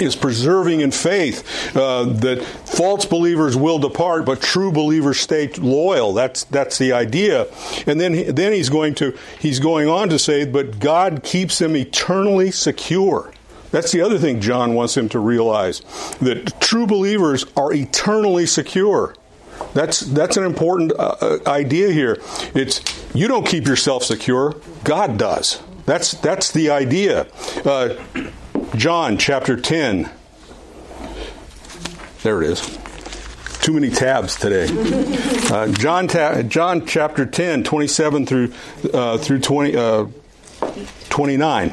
is 0.00 0.16
preserving 0.16 0.80
in 0.80 0.90
faith 0.90 1.76
uh, 1.76 2.04
that 2.04 2.42
false 2.42 3.04
believers 3.04 3.56
will 3.56 3.78
depart, 3.78 4.24
but 4.24 4.40
true 4.40 4.72
believers 4.72 5.20
stay 5.20 5.48
loyal. 5.58 6.12
That's 6.12 6.44
that's 6.44 6.78
the 6.78 6.92
idea. 6.92 7.46
And 7.86 8.00
then 8.00 8.34
then 8.34 8.52
he's 8.52 8.70
going 8.70 8.94
to 8.96 9.16
he's 9.38 9.60
going 9.60 9.88
on 9.88 10.08
to 10.08 10.18
say, 10.18 10.46
but 10.46 10.78
God 10.78 11.22
keeps 11.22 11.58
them 11.58 11.76
eternally 11.76 12.50
secure. 12.50 13.32
That's 13.70 13.92
the 13.92 14.00
other 14.00 14.18
thing 14.18 14.40
John 14.40 14.74
wants 14.74 14.96
him 14.96 15.08
to 15.10 15.18
realize 15.20 15.80
that 16.20 16.60
true 16.60 16.86
believers 16.86 17.44
are 17.56 17.72
eternally 17.72 18.46
secure. 18.46 19.14
That's 19.74 20.00
that's 20.00 20.36
an 20.36 20.44
important 20.44 20.92
uh, 20.92 21.16
uh, 21.20 21.38
idea 21.46 21.92
here. 21.92 22.20
It's 22.54 22.80
you 23.14 23.28
don't 23.28 23.46
keep 23.46 23.66
yourself 23.66 24.04
secure; 24.04 24.56
God 24.84 25.18
does. 25.18 25.62
That's 25.86 26.12
that's 26.12 26.52
the 26.52 26.70
idea. 26.70 27.26
Uh, 27.64 27.96
John 28.76 29.18
chapter 29.18 29.56
ten. 29.56 30.10
There 32.22 32.42
it 32.42 32.50
is. 32.50 32.78
Too 33.60 33.72
many 33.72 33.90
tabs 33.90 34.36
today. 34.36 34.68
Uh, 35.50 35.68
John 35.72 36.08
ta- 36.08 36.42
John 36.42 36.86
chapter 36.86 37.26
10, 37.26 37.62
27 37.62 38.24
through 38.26 38.52
uh, 38.92 39.18
through 39.18 39.40
20, 39.40 39.76
uh, 39.76 40.06
29. 41.10 41.70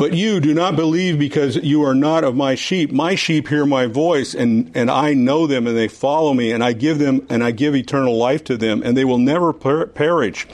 But 0.00 0.14
you 0.14 0.40
do 0.40 0.54
not 0.54 0.76
believe 0.76 1.18
because 1.18 1.56
you 1.56 1.84
are 1.84 1.94
not 1.94 2.24
of 2.24 2.34
my 2.34 2.54
sheep. 2.54 2.90
My 2.90 3.16
sheep 3.16 3.48
hear 3.48 3.66
my 3.66 3.84
voice 3.84 4.32
and, 4.32 4.72
and 4.74 4.90
I 4.90 5.12
know 5.12 5.46
them 5.46 5.66
and 5.66 5.76
they 5.76 5.88
follow 5.88 6.32
me 6.32 6.52
and 6.52 6.64
I 6.64 6.72
give 6.72 6.98
them 6.98 7.26
and 7.28 7.44
I 7.44 7.50
give 7.50 7.76
eternal 7.76 8.16
life 8.16 8.42
to 8.44 8.56
them 8.56 8.82
and 8.82 8.96
they 8.96 9.04
will 9.04 9.18
never 9.18 9.52
per- 9.52 9.88
perish 9.88 10.46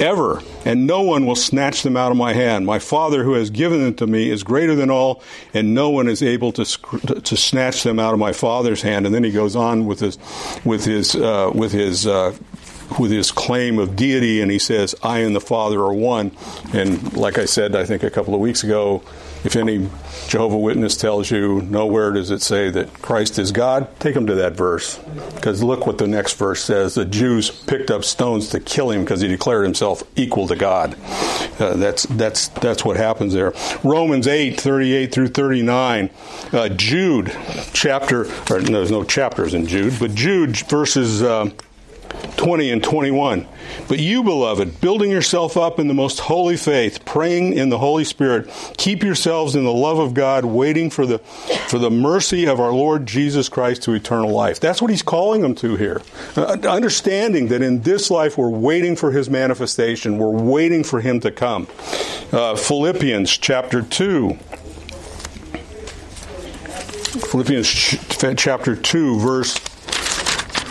ever 0.00 0.42
and 0.64 0.88
no 0.88 1.02
one 1.02 1.26
will 1.26 1.36
snatch 1.36 1.84
them 1.84 1.96
out 1.96 2.10
of 2.10 2.16
my 2.16 2.32
hand. 2.32 2.66
My 2.66 2.80
father 2.80 3.22
who 3.22 3.34
has 3.34 3.50
given 3.50 3.84
them 3.84 3.94
to 3.94 4.06
me 4.08 4.30
is 4.30 4.42
greater 4.42 4.74
than 4.74 4.90
all 4.90 5.22
and 5.54 5.74
no 5.74 5.90
one 5.90 6.08
is 6.08 6.20
able 6.20 6.50
to, 6.50 6.64
to 6.64 7.36
snatch 7.36 7.84
them 7.84 8.00
out 8.00 8.14
of 8.14 8.18
my 8.18 8.32
father's 8.32 8.82
hand. 8.82 9.06
And 9.06 9.14
then 9.14 9.22
he 9.22 9.30
goes 9.30 9.54
on 9.54 9.86
with 9.86 10.00
his, 10.00 10.18
with 10.64 10.84
his, 10.84 11.14
uh, 11.14 11.52
with 11.54 11.70
his, 11.70 12.04
uh, 12.04 12.36
with 12.98 13.10
his 13.10 13.30
claim 13.30 13.78
of 13.78 13.96
deity, 13.96 14.40
and 14.40 14.50
he 14.50 14.58
says, 14.58 14.94
I 15.02 15.20
and 15.20 15.34
the 15.34 15.40
Father 15.40 15.80
are 15.80 15.92
one. 15.92 16.32
And 16.72 17.12
like 17.14 17.38
I 17.38 17.44
said, 17.44 17.76
I 17.76 17.84
think 17.84 18.02
a 18.02 18.10
couple 18.10 18.34
of 18.34 18.40
weeks 18.40 18.64
ago, 18.64 19.02
if 19.44 19.54
any 19.54 19.88
Jehovah 20.26 20.58
Witness 20.58 20.96
tells 20.96 21.30
you 21.30 21.62
nowhere 21.62 22.12
does 22.12 22.30
it 22.30 22.42
say 22.42 22.70
that 22.70 22.92
Christ 23.00 23.38
is 23.38 23.52
God, 23.52 23.88
take 24.00 24.14
them 24.14 24.26
to 24.26 24.34
that 24.36 24.54
verse. 24.54 24.98
Because 25.34 25.62
look 25.62 25.86
what 25.86 25.98
the 25.98 26.08
next 26.08 26.36
verse 26.36 26.62
says. 26.62 26.94
The 26.94 27.04
Jews 27.04 27.50
picked 27.50 27.90
up 27.90 28.04
stones 28.04 28.48
to 28.50 28.60
kill 28.60 28.90
him 28.90 29.02
because 29.04 29.20
he 29.20 29.28
declared 29.28 29.64
himself 29.64 30.02
equal 30.16 30.48
to 30.48 30.56
God. 30.56 30.96
Uh, 31.60 31.74
that's, 31.74 32.04
that's, 32.04 32.48
that's 32.48 32.84
what 32.84 32.96
happens 32.96 33.32
there. 33.32 33.52
Romans 33.84 34.26
8, 34.26 34.60
38 34.60 35.12
through 35.14 35.28
39. 35.28 36.10
Uh, 36.52 36.68
Jude, 36.70 37.34
chapter, 37.72 38.26
or 38.50 38.60
no, 38.60 38.78
there's 38.78 38.90
no 38.90 39.04
chapters 39.04 39.54
in 39.54 39.66
Jude, 39.66 39.94
but 40.00 40.14
Jude 40.14 40.56
verses. 40.56 41.22
Uh, 41.22 41.50
20 42.38 42.70
and 42.70 42.82
21. 42.82 43.46
But 43.88 43.98
you, 43.98 44.22
beloved, 44.22 44.80
building 44.80 45.10
yourself 45.10 45.56
up 45.56 45.78
in 45.78 45.88
the 45.88 45.94
most 45.94 46.20
holy 46.20 46.56
faith, 46.56 47.04
praying 47.04 47.52
in 47.52 47.68
the 47.68 47.78
Holy 47.78 48.04
Spirit, 48.04 48.48
keep 48.78 49.02
yourselves 49.02 49.54
in 49.54 49.64
the 49.64 49.72
love 49.72 49.98
of 49.98 50.14
God, 50.14 50.44
waiting 50.44 50.88
for 50.88 51.04
the, 51.04 51.18
for 51.18 51.78
the 51.78 51.90
mercy 51.90 52.46
of 52.46 52.60
our 52.60 52.72
Lord 52.72 53.06
Jesus 53.06 53.48
Christ 53.48 53.82
to 53.82 53.92
eternal 53.92 54.30
life. 54.30 54.60
That's 54.60 54.80
what 54.80 54.90
he's 54.90 55.02
calling 55.02 55.42
them 55.42 55.54
to 55.56 55.76
here. 55.76 56.00
Uh, 56.36 56.56
understanding 56.68 57.48
that 57.48 57.60
in 57.60 57.82
this 57.82 58.10
life 58.10 58.38
we're 58.38 58.48
waiting 58.48 58.96
for 58.96 59.10
his 59.10 59.28
manifestation, 59.28 60.16
we're 60.16 60.30
waiting 60.30 60.84
for 60.84 61.00
him 61.00 61.20
to 61.20 61.30
come. 61.30 61.66
Uh, 62.32 62.54
Philippians 62.54 63.36
chapter 63.36 63.82
2. 63.82 64.34
Philippians 67.30 67.68
ch- 67.68 67.98
chapter 68.36 68.76
2, 68.76 69.18
verse 69.18 69.58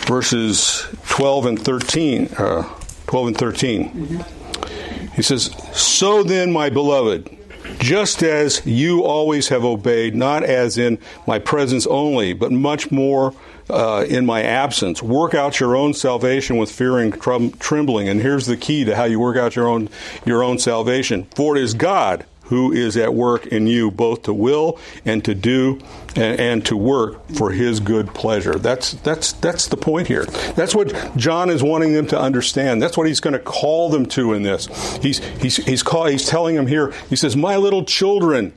verses 0.08 0.86
12 1.18 1.46
and 1.46 1.60
13. 1.60 2.28
Uh, 2.38 2.62
12 3.08 3.26
and 3.26 3.36
13. 3.36 3.90
Mm-hmm. 3.90 5.14
He 5.14 5.22
says, 5.22 5.50
So 5.72 6.22
then, 6.22 6.52
my 6.52 6.70
beloved, 6.70 7.36
just 7.80 8.22
as 8.22 8.64
you 8.64 9.02
always 9.02 9.48
have 9.48 9.64
obeyed, 9.64 10.14
not 10.14 10.44
as 10.44 10.78
in 10.78 11.00
my 11.26 11.40
presence 11.40 11.88
only, 11.88 12.34
but 12.34 12.52
much 12.52 12.92
more 12.92 13.34
uh, 13.68 14.06
in 14.08 14.26
my 14.26 14.44
absence. 14.44 15.02
Work 15.02 15.34
out 15.34 15.58
your 15.58 15.74
own 15.74 15.92
salvation 15.92 16.56
with 16.56 16.70
fear 16.70 16.98
and 16.98 17.12
trembling. 17.58 18.08
And 18.08 18.20
here's 18.20 18.46
the 18.46 18.56
key 18.56 18.84
to 18.84 18.94
how 18.94 19.02
you 19.02 19.18
work 19.18 19.36
out 19.36 19.56
your 19.56 19.66
own 19.66 19.88
your 20.24 20.44
own 20.44 20.60
salvation. 20.60 21.24
For 21.34 21.56
it 21.56 21.62
is 21.64 21.74
God 21.74 22.26
who 22.48 22.72
is 22.72 22.96
at 22.96 23.14
work 23.14 23.46
in 23.46 23.66
you, 23.66 23.90
both 23.90 24.22
to 24.22 24.34
will 24.34 24.78
and 25.04 25.24
to 25.24 25.34
do 25.34 25.78
and, 26.16 26.40
and, 26.40 26.66
to 26.66 26.76
work 26.76 27.28
for 27.30 27.50
His 27.50 27.80
good 27.80 28.14
pleasure. 28.14 28.54
That's 28.54 28.92
that's 28.92 29.32
that's 29.34 29.68
the 29.68 29.76
point 29.76 30.08
here. 30.08 30.24
That's 30.56 30.74
what 30.74 31.16
John 31.16 31.50
is 31.50 31.62
wanting 31.62 31.92
them 31.92 32.06
to 32.08 32.18
understand. 32.18 32.82
That's 32.82 32.96
what 32.96 33.06
he's 33.06 33.20
going 33.20 33.34
to 33.34 33.38
call 33.38 33.90
them 33.90 34.06
to 34.06 34.32
in 34.32 34.42
this. 34.42 34.66
He's 34.98 35.18
he's 35.40 35.56
he's 35.56 35.82
call, 35.82 36.06
he's 36.06 36.26
telling 36.26 36.56
them 36.56 36.66
here. 36.66 36.92
He 37.08 37.16
says, 37.16 37.36
"My 37.36 37.56
little 37.56 37.84
children." 37.84 38.52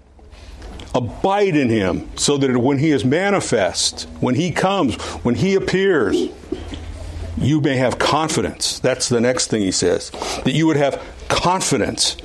Abide 0.94 1.56
in 1.56 1.70
him 1.70 2.10
so 2.18 2.36
that 2.36 2.58
when 2.58 2.78
he 2.78 2.92
is 2.92 3.06
manifest, 3.06 4.10
when 4.20 4.36
he 4.36 4.52
comes, 4.52 4.96
when 5.24 5.36
he 5.36 5.56
appears, 5.56 6.28
you 7.38 7.60
may 7.60 7.78
have 7.78 7.98
confidence. 7.98 8.80
That's 8.80 9.10
the 9.10 9.20
next 9.20 9.48
thing 9.48 9.62
he 9.62 9.72
says. 9.72 10.12
That 10.44 10.52
you 10.52 10.68
would 10.68 10.78
have 10.78 11.02
confidence. 11.32 12.18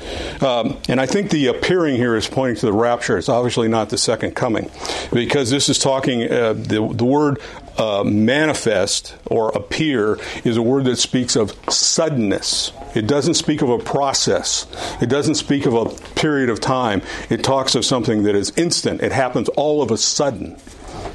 Um, 0.43 0.77
and 0.89 1.01
I 1.01 1.07
think 1.07 1.31
the 1.31 1.47
appearing 1.47 1.97
here 1.97 2.17
is 2.17 2.29
pointing 2.29 2.57
to 2.57 2.67
the 2.67 2.73
rapture. 2.73 3.17
It's 3.17 3.29
obviously 3.29 3.69
not 3.69 3.89
the 3.89 3.99
second 3.99 4.33
coming, 4.33 4.71
because 5.13 5.49
this 5.51 5.69
is 5.69 5.79
talking, 5.79 6.31
uh, 6.31 6.53
the, 6.53 6.93
the 6.93 7.05
word 7.05 7.41
uh, 7.79 8.03
manifest 8.05 9.15
or 9.27 9.51
appear 9.51 10.19
is 10.45 10.57
a 10.57 10.63
word 10.63 10.85
that 10.85 10.97
speaks 10.97 11.37
of 11.37 11.55
suddenness. 11.71 12.73
It 12.95 13.07
doesn't 13.07 13.35
speak 13.35 13.63
of 13.63 13.71
a 13.71 13.79
process. 13.79 14.67
It 15.01 15.09
doesn't 15.09 15.37
speak 15.37 15.67
of 15.67 15.75
a 15.75 15.85
period 16.15 16.51
of 16.51 16.61
time. 16.61 17.03
It 17.31 17.45
talks 17.45 17.75
of 17.75 17.85
something 17.85 18.25
that 18.25 18.35
is 18.35 18.51
instant. 18.57 19.03
It 19.03 19.13
happens 19.13 19.49
all 19.51 19.83
of 19.83 19.91
a 19.91 19.99
sudden. 19.99 20.57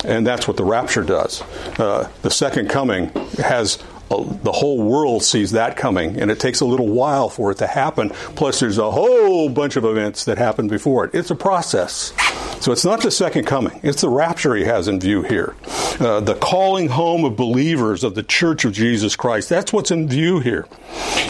And 0.05 0.25
that's 0.25 0.47
what 0.47 0.57
the 0.57 0.63
rapture 0.63 1.03
does. 1.03 1.41
Uh, 1.77 2.09
the 2.21 2.31
second 2.31 2.69
coming 2.69 3.09
has 3.37 3.77
the 4.19 4.51
whole 4.51 4.81
world 4.81 5.23
sees 5.23 5.51
that 5.51 5.75
coming, 5.77 6.19
and 6.19 6.29
it 6.29 6.39
takes 6.39 6.61
a 6.61 6.65
little 6.65 6.87
while 6.87 7.29
for 7.29 7.51
it 7.51 7.57
to 7.59 7.67
happen. 7.67 8.09
Plus, 8.35 8.59
there's 8.59 8.77
a 8.77 8.91
whole 8.91 9.49
bunch 9.49 9.75
of 9.75 9.85
events 9.85 10.25
that 10.25 10.37
happen 10.37 10.67
before 10.67 11.05
it. 11.05 11.15
It's 11.15 11.31
a 11.31 11.35
process. 11.35 12.13
So 12.61 12.71
it's 12.71 12.85
not 12.85 13.01
the 13.01 13.09
second 13.09 13.45
coming, 13.45 13.79
it's 13.83 14.01
the 14.01 14.09
rapture 14.09 14.55
he 14.55 14.63
has 14.65 14.87
in 14.87 14.99
view 14.99 15.23
here. 15.23 15.55
Uh, 15.99 16.19
the 16.19 16.35
calling 16.35 16.89
home 16.89 17.25
of 17.25 17.35
believers 17.35 18.03
of 18.03 18.13
the 18.15 18.23
church 18.23 18.65
of 18.65 18.73
Jesus 18.73 19.15
Christ. 19.15 19.49
That's 19.49 19.73
what's 19.73 19.91
in 19.91 20.07
view 20.07 20.39
here. 20.39 20.67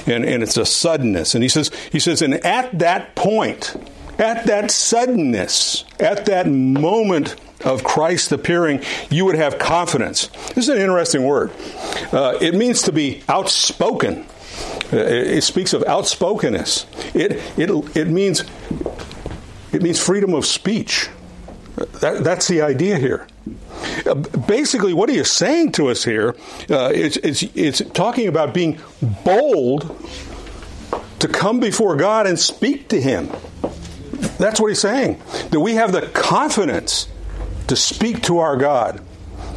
And, 0.08 0.26
and 0.26 0.44
it's 0.44 0.58
a 0.58 0.66
suddenness. 0.66 1.36
And 1.36 1.44
he 1.44 1.50
says, 1.50 1.72
he 1.92 2.00
says, 2.00 2.22
and 2.22 2.34
at 2.46 2.80
that 2.80 3.16
point, 3.16 3.76
at 4.20 4.46
that 4.48 4.72
suddenness, 4.72 5.86
at 6.00 6.26
that 6.26 6.48
moment 6.48 7.36
of 7.66 7.84
Christ 7.84 8.32
appearing, 8.32 8.84
you 9.10 9.26
would 9.26 9.36
have 9.36 9.60
confidence. 9.60 10.28
This 10.56 10.66
is 10.66 10.70
an 10.70 10.78
interesting 10.78 11.24
word. 11.24 11.52
Uh, 12.12 12.38
it 12.42 12.56
means 12.56 12.82
to 12.84 12.92
be 12.92 13.24
outspoken. 13.28 14.26
Uh, 14.92 14.98
it 14.98 15.42
speaks 15.42 15.74
of 15.74 15.84
outspokenness. 15.84 16.86
It, 17.14 17.34
it, 17.58 17.96
it, 17.96 18.08
means, 18.08 18.44
it 19.72 19.82
means 19.82 20.04
freedom 20.04 20.34
of 20.34 20.46
speech. 20.46 21.10
That, 22.02 22.24
that's 22.24 22.48
the 22.48 22.62
idea 22.62 22.98
here. 22.98 23.28
Uh, 24.06 24.16
basically, 24.16 24.94
what 24.94 25.10
he 25.10 25.18
is 25.18 25.32
saying 25.32 25.72
to 25.74 25.90
us 25.90 26.04
here 26.04 26.36
uh, 26.70 26.92
is 26.94 27.18
it's, 27.18 27.44
it's 27.56 27.82
talking 27.92 28.28
about 28.28 28.54
being 28.54 28.80
bold 29.24 29.98
to 31.20 31.28
come 31.28 31.60
before 31.60 31.96
God 31.96 32.28
and 32.28 32.38
speak 32.38 32.90
to 32.90 33.00
Him. 33.00 33.30
That's 34.38 34.60
what 34.60 34.68
he's 34.68 34.82
saying. 34.82 35.22
That 35.52 35.60
we 35.60 35.76
have 35.76 35.92
the 35.92 36.08
confidence 36.08 37.08
to 37.72 37.76
speak 37.78 38.22
to 38.22 38.40
our 38.40 38.58
God, 38.58 39.02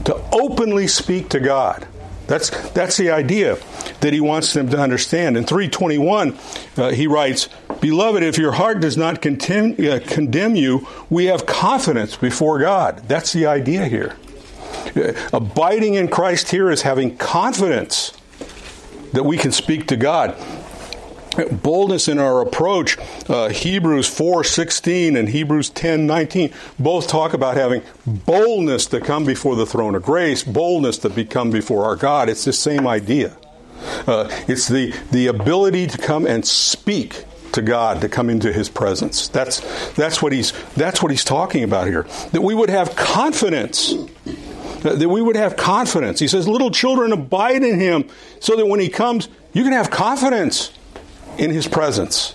to 0.04 0.14
openly 0.30 0.86
speak 0.86 1.30
to 1.30 1.40
God. 1.40 1.84
That's, 2.28 2.48
that's 2.70 2.96
the 2.96 3.10
idea 3.10 3.58
that 4.02 4.12
he 4.12 4.20
wants 4.20 4.52
them 4.52 4.70
to 4.70 4.78
understand. 4.78 5.36
In 5.36 5.42
321, 5.42 6.38
uh, 6.76 6.90
he 6.92 7.08
writes, 7.08 7.48
Beloved, 7.80 8.22
if 8.22 8.38
your 8.38 8.52
heart 8.52 8.80
does 8.80 8.96
not 8.96 9.20
contem- 9.20 9.84
uh, 9.84 9.98
condemn 10.06 10.54
you, 10.54 10.86
we 11.10 11.24
have 11.24 11.44
confidence 11.44 12.14
before 12.14 12.60
God. 12.60 13.02
That's 13.08 13.32
the 13.32 13.46
idea 13.46 13.86
here. 13.86 14.14
Uh, 14.94 15.12
abiding 15.32 15.94
in 15.94 16.06
Christ 16.06 16.52
here 16.52 16.70
is 16.70 16.82
having 16.82 17.16
confidence 17.16 18.12
that 19.12 19.24
we 19.24 19.36
can 19.36 19.50
speak 19.50 19.88
to 19.88 19.96
God 19.96 20.36
boldness 21.62 22.08
in 22.08 22.18
our 22.18 22.40
approach. 22.40 22.98
Uh, 23.28 23.48
Hebrews 23.48 24.08
4:16 24.08 25.16
and 25.16 25.28
Hebrews 25.28 25.70
10:19 25.70 26.52
both 26.78 27.08
talk 27.08 27.34
about 27.34 27.56
having 27.56 27.82
boldness 28.06 28.86
to 28.86 29.00
come 29.00 29.24
before 29.24 29.56
the 29.56 29.66
throne 29.66 29.94
of 29.94 30.02
grace, 30.02 30.42
boldness 30.42 30.98
to 30.98 31.10
become 31.10 31.50
before 31.50 31.84
our 31.84 31.96
God. 31.96 32.28
It's 32.28 32.44
the 32.44 32.52
same 32.52 32.86
idea. 32.86 33.32
Uh, 34.06 34.28
it's 34.48 34.68
the 34.68 34.92
the 35.10 35.26
ability 35.26 35.86
to 35.88 35.98
come 35.98 36.26
and 36.26 36.46
speak 36.46 37.24
to 37.52 37.62
God, 37.62 38.00
to 38.00 38.08
come 38.08 38.30
into 38.30 38.52
His 38.52 38.68
presence. 38.68 39.28
That's 39.28 39.60
that's 39.92 40.22
what 40.22 40.32
he's 40.32 40.52
that's 40.76 41.02
what 41.02 41.10
he's 41.10 41.24
talking 41.24 41.62
about 41.62 41.86
here. 41.86 42.06
That 42.32 42.42
we 42.42 42.54
would 42.54 42.70
have 42.70 42.96
confidence 42.96 43.94
that 44.84 45.08
we 45.08 45.22
would 45.22 45.36
have 45.36 45.56
confidence. 45.56 46.20
He 46.20 46.28
says, 46.28 46.46
Little 46.46 46.70
children, 46.70 47.10
abide 47.12 47.62
in 47.62 47.80
him, 47.80 48.04
so 48.40 48.54
that 48.56 48.66
when 48.66 48.80
he 48.80 48.90
comes, 48.90 49.28
you 49.54 49.62
can 49.62 49.72
have 49.72 49.90
confidence 49.90 50.72
in 51.38 51.50
his 51.50 51.66
presence. 51.66 52.34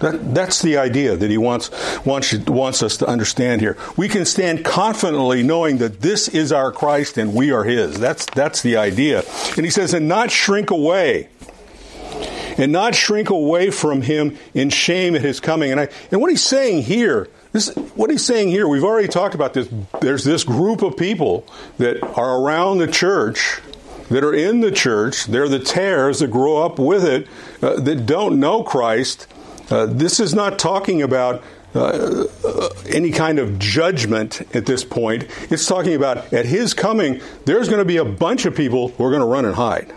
That, 0.00 0.34
that's 0.34 0.62
the 0.62 0.78
idea 0.78 1.16
that 1.16 1.30
he 1.30 1.38
wants, 1.38 1.70
wants, 2.04 2.34
wants 2.34 2.82
us 2.82 2.96
to 2.98 3.06
understand 3.06 3.60
here. 3.60 3.76
We 3.96 4.08
can 4.08 4.24
stand 4.24 4.64
confidently 4.64 5.44
knowing 5.44 5.78
that 5.78 6.00
this 6.00 6.26
is 6.26 6.52
our 6.52 6.72
Christ 6.72 7.18
and 7.18 7.34
we 7.34 7.52
are 7.52 7.62
his. 7.62 7.98
That's, 8.00 8.26
that's 8.26 8.62
the 8.62 8.76
idea. 8.78 9.22
And 9.56 9.64
he 9.64 9.70
says, 9.70 9.94
and 9.94 10.08
not 10.08 10.32
shrink 10.32 10.70
away. 10.70 11.28
And 12.58 12.72
not 12.72 12.96
shrink 12.96 13.30
away 13.30 13.70
from 13.70 14.02
him 14.02 14.36
in 14.54 14.70
shame 14.70 15.14
at 15.14 15.22
his 15.22 15.38
coming. 15.38 15.70
And, 15.70 15.80
I, 15.80 15.88
and 16.10 16.20
what 16.20 16.30
he's 16.30 16.42
saying 16.42 16.82
here, 16.82 17.28
this, 17.52 17.74
what 17.94 18.10
he's 18.10 18.24
saying 18.24 18.48
here, 18.48 18.66
we've 18.66 18.84
already 18.84 19.08
talked 19.08 19.36
about 19.36 19.54
this. 19.54 19.68
There's 20.00 20.24
this 20.24 20.42
group 20.42 20.82
of 20.82 20.96
people 20.96 21.46
that 21.78 22.02
are 22.02 22.42
around 22.42 22.78
the 22.78 22.88
church 22.88 23.60
that 24.10 24.22
are 24.22 24.34
in 24.34 24.60
the 24.60 24.70
church, 24.70 25.24
they're 25.26 25.48
the 25.48 25.58
tares 25.58 26.18
that 26.18 26.30
grow 26.30 26.62
up 26.62 26.78
with 26.78 27.04
it, 27.04 27.26
uh, 27.62 27.80
that 27.80 28.06
don't 28.06 28.38
know 28.38 28.62
Christ. 28.62 29.26
Uh, 29.70 29.86
this 29.86 30.20
is 30.20 30.34
not 30.34 30.58
talking 30.58 31.00
about 31.00 31.42
uh, 31.74 32.26
uh, 32.44 32.68
any 32.88 33.12
kind 33.12 33.38
of 33.38 33.58
judgment 33.58 34.42
at 34.54 34.66
this 34.66 34.84
point. 34.84 35.26
It's 35.50 35.66
talking 35.66 35.94
about 35.94 36.32
at 36.32 36.44
his 36.44 36.74
coming, 36.74 37.20
there's 37.44 37.68
going 37.68 37.78
to 37.78 37.84
be 37.84 37.98
a 37.98 38.04
bunch 38.04 38.44
of 38.44 38.56
people 38.56 38.88
who 38.88 39.04
are 39.04 39.10
going 39.10 39.20
to 39.20 39.26
run 39.26 39.44
and 39.44 39.54
hide. 39.54 39.94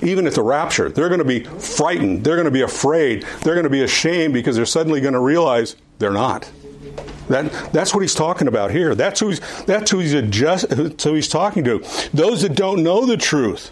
Even 0.00 0.26
at 0.26 0.34
the 0.34 0.42
rapture, 0.42 0.88
they're 0.88 1.08
going 1.08 1.18
to 1.18 1.24
be 1.24 1.42
frightened. 1.44 2.22
They're 2.22 2.36
going 2.36 2.44
to 2.44 2.52
be 2.52 2.62
afraid. 2.62 3.24
They're 3.42 3.54
going 3.54 3.64
to 3.64 3.70
be 3.70 3.82
ashamed 3.82 4.34
because 4.34 4.54
they're 4.54 4.66
suddenly 4.66 5.00
going 5.00 5.14
to 5.14 5.20
realize 5.20 5.74
they're 5.98 6.12
not. 6.12 6.48
That, 7.28 7.72
that's 7.72 7.94
what 7.94 8.00
he's 8.00 8.14
talking 8.14 8.48
about 8.48 8.70
here. 8.70 8.94
That's 8.94 9.20
who 9.20 9.30
he's, 9.30 9.40
that's 9.64 9.90
who 9.90 10.00
he's, 10.00 10.14
adjust, 10.14 10.70
who 10.72 11.14
he's 11.14 11.28
talking 11.28 11.64
to. 11.64 11.84
Those 12.12 12.42
that 12.42 12.54
don't 12.54 12.82
know 12.82 13.06
the 13.06 13.16
truth. 13.16 13.70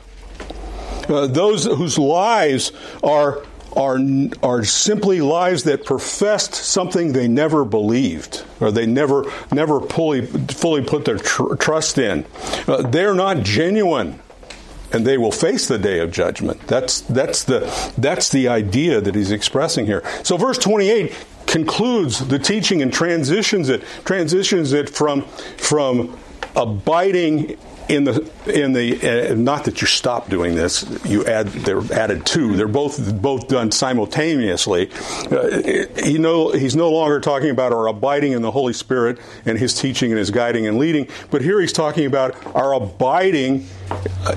Uh, 1.09 1.27
those 1.27 1.65
whose 1.65 1.99
lives 1.99 2.73
are, 3.03 3.43
are, 3.77 3.99
are 4.43 4.65
simply 4.65 5.21
lives 5.21 5.65
that 5.65 5.85
professed 5.85 6.55
something 6.55 7.13
they 7.13 7.29
never 7.29 7.65
believed 7.65 8.45
or 8.61 8.71
they 8.71 8.87
never, 8.87 9.31
never 9.51 9.81
fully, 9.81 10.25
fully 10.27 10.83
put 10.83 11.05
their 11.05 11.19
tr- 11.19 11.55
trust 11.57 11.99
in. 11.99 12.25
Uh, 12.67 12.83
they're 12.83 13.15
not 13.15 13.43
genuine 13.43 14.21
and 14.93 15.07
they 15.07 15.19
will 15.19 15.33
face 15.33 15.69
the 15.69 15.79
day 15.79 16.01
of 16.01 16.13
judgment. 16.13 16.61
That's 16.67 17.01
that's 17.03 17.45
the 17.45 17.61
that's 17.97 18.29
the 18.29 18.49
idea 18.49 19.01
that 19.01 19.15
he's 19.15 19.31
expressing 19.31 19.87
here. 19.87 20.03
So 20.23 20.37
verse 20.37 20.59
28 20.59 21.13
concludes 21.47 22.27
the 22.29 22.39
teaching 22.39 22.83
and 22.83 22.93
transitions 22.93 23.69
it 23.69 23.83
transitions 24.05 24.73
it 24.73 24.89
from 24.89 25.23
from 25.59 26.19
abiding 26.57 27.57
in 27.89 28.05
the 28.05 28.31
in 28.47 28.73
the 28.73 29.31
uh, 29.31 29.35
not 29.35 29.65
that 29.65 29.81
you 29.81 29.87
stop 29.87 30.29
doing 30.29 30.55
this 30.55 30.85
you 31.05 31.25
add 31.27 31.49
they're 31.49 31.83
added 31.93 32.25
two 32.25 32.57
they're 32.57 32.69
both 32.69 33.21
both 33.21 33.49
done 33.49 33.71
simultaneously. 33.71 34.91
Uh, 35.31 35.63
you 36.05 36.19
know 36.19 36.51
he's 36.53 36.77
no 36.77 36.91
longer 36.91 37.21
talking 37.21 37.51
about 37.51 37.73
our 37.73 37.89
abiding 37.89 38.33
in 38.33 38.43
the 38.43 38.51
holy 38.51 38.73
spirit 38.73 39.19
and 39.45 39.59
his 39.59 39.75
teaching 39.75 40.11
and 40.11 40.19
his 40.19 40.31
guiding 40.31 40.67
and 40.67 40.79
leading 40.79 41.07
but 41.31 41.43
here 41.43 41.61
he's 41.61 41.73
talking 41.73 42.07
about 42.07 42.35
our 42.55 42.73
abiding 42.73 43.67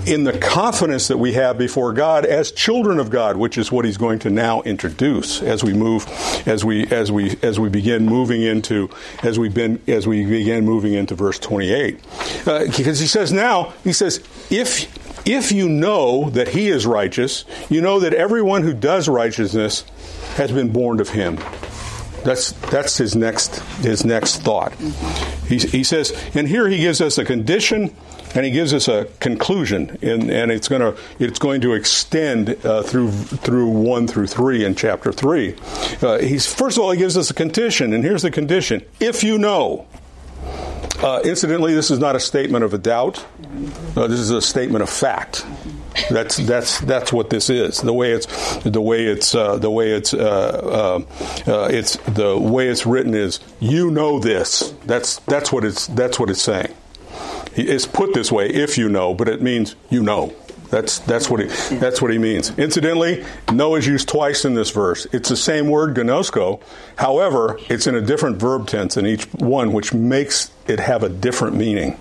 in 0.05 0.23
the 0.23 0.37
confidence 0.37 1.07
that 1.07 1.17
we 1.17 1.33
have 1.33 1.57
before 1.57 1.93
God 1.93 2.25
as 2.25 2.51
children 2.51 2.99
of 2.99 3.09
God 3.09 3.37
which 3.37 3.57
is 3.57 3.71
what 3.71 3.85
he's 3.85 3.97
going 3.97 4.19
to 4.19 4.29
now 4.29 4.61
introduce 4.61 5.41
as 5.41 5.63
we 5.63 5.73
move 5.73 6.07
as 6.47 6.65
we 6.65 6.87
as 6.87 7.11
we 7.11 7.37
as 7.41 7.59
we 7.59 7.69
begin 7.69 8.05
moving 8.05 8.41
into 8.41 8.89
as 9.23 9.37
we've 9.37 9.53
been 9.53 9.81
as 9.87 10.07
we 10.07 10.25
begin 10.25 10.65
moving 10.65 10.93
into 10.93 11.15
verse 11.15 11.39
28 11.39 11.99
uh, 12.47 12.65
because 12.65 12.99
he 12.99 13.07
says 13.07 13.31
now, 13.31 13.73
he 13.83 13.93
says, 13.93 14.23
if 14.49 15.27
if 15.27 15.51
you 15.51 15.67
know 15.67 16.29
that 16.31 16.49
he 16.49 16.67
is 16.67 16.85
righteous, 16.85 17.45
you 17.69 17.81
know 17.81 17.99
that 18.01 18.13
everyone 18.13 18.61
who 18.61 18.73
does 18.73 19.09
righteousness 19.09 19.81
has 20.35 20.51
been 20.51 20.71
born 20.71 20.99
of 20.99 21.09
him. 21.09 21.37
That's 22.23 22.51
that's 22.69 22.97
his 22.97 23.15
next 23.15 23.57
his 23.83 24.05
next 24.05 24.41
thought. 24.41 24.73
He, 25.47 25.57
he 25.57 25.83
says, 25.83 26.11
and 26.35 26.47
here 26.47 26.67
he 26.67 26.77
gives 26.77 27.01
us 27.01 27.17
a 27.17 27.25
condition 27.25 27.95
and 28.35 28.45
he 28.45 28.51
gives 28.51 28.73
us 28.73 28.87
a 28.87 29.05
conclusion, 29.19 29.97
and, 30.01 30.29
and 30.29 30.51
it's 30.51 30.67
going 30.67 30.81
to 30.81 31.01
it's 31.19 31.39
going 31.39 31.61
to 31.61 31.73
extend 31.73 32.49
uh, 32.65 32.83
through 32.83 33.11
through 33.11 33.69
one 33.69 34.07
through 34.07 34.27
three 34.27 34.65
in 34.65 34.75
chapter 34.75 35.11
three. 35.11 35.55
Uh, 36.01 36.19
he's 36.19 36.51
first 36.53 36.77
of 36.77 36.83
all 36.83 36.91
he 36.91 36.97
gives 36.97 37.17
us 37.17 37.29
a 37.29 37.33
condition, 37.33 37.93
and 37.93 38.03
here's 38.03 38.21
the 38.21 38.31
condition: 38.31 38.83
if 38.99 39.23
you 39.23 39.37
know. 39.37 39.87
Uh, 40.99 41.19
incidentally, 41.25 41.75
this 41.75 41.91
is 41.91 41.99
not 41.99 42.15
a 42.15 42.19
statement 42.19 42.63
of 42.63 42.73
a 42.73 42.77
doubt. 42.77 43.23
Uh, 43.97 44.07
this 44.07 44.19
is 44.19 44.31
a 44.31 44.41
statement 44.41 44.81
of 44.81 44.89
fact. 44.89 45.45
That's 46.09 46.37
that's 46.37 46.79
that's 46.79 47.11
what 47.11 47.29
this 47.29 47.49
is. 47.49 47.81
The 47.81 47.93
way 47.93 48.11
it's 48.11 48.57
the 48.63 48.81
way 48.81 49.05
it's 49.05 49.35
uh, 49.35 49.57
the 49.57 49.69
way 49.69 49.91
it's 49.91 50.13
uh, 50.13 51.01
uh, 51.47 51.51
uh, 51.51 51.67
it's 51.69 51.97
the 51.97 52.37
way 52.37 52.69
it's 52.69 52.85
written 52.85 53.13
is 53.13 53.39
you 53.59 53.91
know 53.91 54.19
this. 54.19 54.73
That's 54.85 55.17
that's 55.19 55.51
what 55.51 55.65
it's 55.65 55.87
that's 55.87 56.17
what 56.17 56.29
it's 56.29 56.41
saying. 56.41 56.73
It's 57.55 57.85
put 57.85 58.13
this 58.13 58.31
way 58.31 58.49
if 58.49 58.77
you 58.77 58.89
know, 58.89 59.13
but 59.13 59.27
it 59.27 59.41
means 59.41 59.75
you 59.89 60.03
know. 60.03 60.33
That's 60.69 60.99
that's 60.99 61.29
what 61.29 61.39
he 61.39 61.47
that's 61.77 62.01
what 62.01 62.11
he 62.11 62.17
means. 62.17 62.57
Incidentally, 62.57 63.23
know 63.51 63.75
is 63.75 63.85
used 63.85 64.09
twice 64.09 64.45
in 64.45 64.55
this 64.55 64.71
verse. 64.71 65.05
It's 65.13 65.29
the 65.29 65.37
same 65.37 65.69
word 65.69 65.95
ginosko. 65.95 66.61
However, 66.97 67.59
it's 67.69 67.87
in 67.87 67.95
a 67.95 68.01
different 68.01 68.37
verb 68.37 68.67
tense 68.67 68.97
in 68.97 69.05
each 69.05 69.25
one, 69.33 69.73
which 69.73 69.93
makes 69.93 70.51
it 70.67 70.79
have 70.79 71.03
a 71.03 71.09
different 71.09 71.55
meaning. 71.55 71.99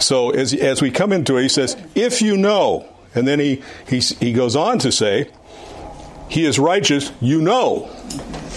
So 0.00 0.30
as 0.30 0.54
as 0.54 0.80
we 0.80 0.90
come 0.90 1.12
into 1.12 1.36
it, 1.36 1.42
he 1.42 1.48
says, 1.48 1.76
"If 1.94 2.22
you 2.22 2.36
know." 2.36 2.88
And 3.14 3.28
then 3.28 3.40
he, 3.40 3.62
he, 3.86 3.98
he 3.98 4.32
goes 4.32 4.56
on 4.56 4.78
to 4.78 4.90
say, 4.90 5.28
He 6.32 6.46
is 6.46 6.58
righteous, 6.58 7.12
you 7.20 7.42
know. 7.42 7.90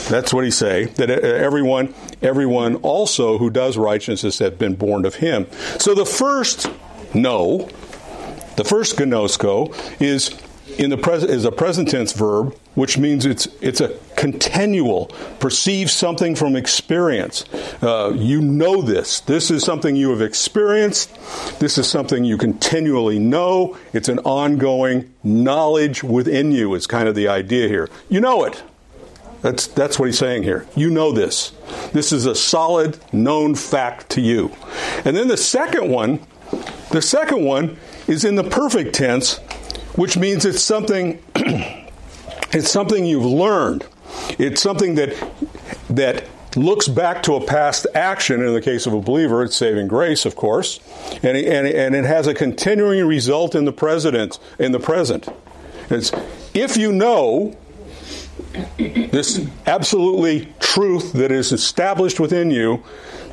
That's 0.07 0.33
what 0.33 0.45
he 0.45 0.51
say, 0.51 0.85
that 0.85 1.09
everyone, 1.09 1.93
everyone 2.21 2.77
also 2.77 3.37
who 3.37 3.49
does 3.49 3.77
righteousness 3.77 4.39
has 4.39 4.51
been 4.51 4.75
born 4.75 5.03
of 5.03 5.15
him. 5.15 5.45
So 5.77 5.93
the 5.93 6.05
first 6.05 6.71
no, 7.13 7.67
the 8.55 8.63
first 8.63 8.95
ginosko 8.95 9.75
is 10.01 10.33
in 10.77 10.89
the 10.89 10.97
present 10.97 11.31
is 11.31 11.43
a 11.43 11.51
present 11.51 11.89
tense 11.89 12.13
verb, 12.13 12.57
which 12.75 12.97
means 12.97 13.25
it's 13.25 13.47
it's 13.61 13.81
a 13.81 13.97
continual. 14.15 15.07
Perceive 15.39 15.89
something 15.89 16.35
from 16.35 16.55
experience. 16.55 17.45
Uh, 17.81 18.13
you 18.15 18.41
know 18.41 18.81
this. 18.81 19.21
This 19.21 19.49
is 19.49 19.63
something 19.63 19.95
you 19.95 20.11
have 20.11 20.21
experienced. 20.21 21.13
This 21.59 21.77
is 21.77 21.89
something 21.89 22.23
you 22.23 22.37
continually 22.37 23.19
know. 23.19 23.77
It's 23.93 24.09
an 24.09 24.19
ongoing 24.19 25.13
knowledge 25.23 26.03
within 26.03 26.51
you. 26.51 26.73
Is 26.75 26.87
kind 26.87 27.07
of 27.07 27.15
the 27.15 27.27
idea 27.27 27.67
here. 27.67 27.89
You 28.09 28.21
know 28.21 28.43
it. 28.43 28.63
That's 29.41 29.67
that's 29.67 29.99
what 29.99 30.05
he's 30.05 30.19
saying 30.19 30.43
here. 30.43 30.67
You 30.75 30.89
know 30.89 31.11
this. 31.11 31.51
This 31.93 32.11
is 32.11 32.25
a 32.25 32.35
solid 32.35 32.97
known 33.13 33.55
fact 33.55 34.09
to 34.11 34.21
you. 34.21 34.51
And 35.03 35.15
then 35.15 35.27
the 35.27 35.37
second 35.37 35.89
one, 35.89 36.19
the 36.91 37.01
second 37.01 37.43
one 37.43 37.77
is 38.07 38.23
in 38.23 38.35
the 38.35 38.43
perfect 38.43 38.95
tense 38.95 39.39
which 39.95 40.17
means 40.17 40.45
it's 40.45 40.61
something 40.61 41.19
it's 42.51 42.69
something 42.69 43.05
you've 43.05 43.25
learned. 43.25 43.85
It's 44.37 44.61
something 44.61 44.95
that 44.95 45.15
that 45.89 46.25
looks 46.55 46.87
back 46.87 47.23
to 47.23 47.35
a 47.35 47.45
past 47.45 47.87
action. 47.93 48.41
In 48.41 48.53
the 48.53 48.61
case 48.61 48.85
of 48.85 48.93
a 48.93 49.01
believer, 49.01 49.43
it's 49.43 49.55
saving 49.55 49.87
grace, 49.87 50.25
of 50.25 50.35
course, 50.35 50.79
and 51.23 51.37
and, 51.37 51.67
and 51.67 51.95
it 51.95 52.05
has 52.05 52.27
a 52.27 52.33
continuing 52.33 53.05
result 53.07 53.55
in 53.55 53.65
the 53.65 53.73
present. 53.73 54.39
In 54.59 54.71
the 54.71 54.79
present, 54.79 55.27
it's 55.89 56.11
if 56.53 56.77
you 56.77 56.91
know 56.91 57.55
this 58.77 59.45
absolutely 59.65 60.53
truth 60.59 61.13
that 61.13 61.31
is 61.31 61.51
established 61.51 62.19
within 62.19 62.51
you, 62.51 62.83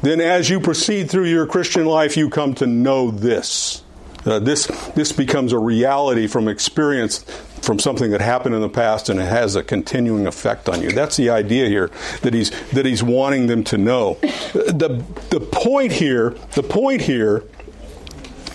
then 0.02 0.20
as 0.20 0.50
you 0.50 0.60
proceed 0.60 1.10
through 1.10 1.26
your 1.26 1.46
Christian 1.46 1.86
life, 1.86 2.16
you 2.16 2.28
come 2.28 2.54
to 2.54 2.66
know 2.66 3.10
this. 3.10 3.82
Uh, 4.24 4.38
this 4.38 4.66
this 4.94 5.12
becomes 5.12 5.52
a 5.52 5.58
reality 5.58 6.26
from 6.26 6.48
experience 6.48 7.24
from 7.62 7.78
something 7.78 8.10
that 8.10 8.20
happened 8.20 8.54
in 8.54 8.60
the 8.60 8.68
past 8.68 9.08
and 9.08 9.20
it 9.20 9.28
has 9.28 9.54
a 9.56 9.62
continuing 9.62 10.26
effect 10.26 10.68
on 10.68 10.82
you. 10.82 10.90
That's 10.90 11.16
the 11.16 11.30
idea 11.30 11.68
here 11.68 11.90
that 12.22 12.34
he's 12.34 12.50
that 12.70 12.84
he's 12.84 13.02
wanting 13.02 13.46
them 13.46 13.64
to 13.64 13.78
know. 13.78 14.14
The 14.52 15.04
the 15.30 15.40
point 15.40 15.92
here, 15.92 16.30
the 16.54 16.62
point 16.62 17.02
here 17.02 17.44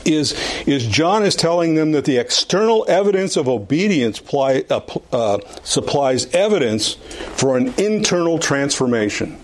is 0.05 0.33
is 0.65 0.86
John 0.88 1.24
is 1.24 1.36
telling 1.36 1.75
them 1.75 1.91
that 1.91 2.05
the 2.05 2.17
external 2.17 2.86
evidence 2.88 3.36
of 3.38 3.47
obedience 3.47 4.21
uh, 4.33 4.81
uh, 5.12 5.39
supplies 5.63 6.33
evidence 6.33 6.93
for 7.36 7.58
an 7.58 7.73
internal 7.77 8.39
transformation. 8.39 9.38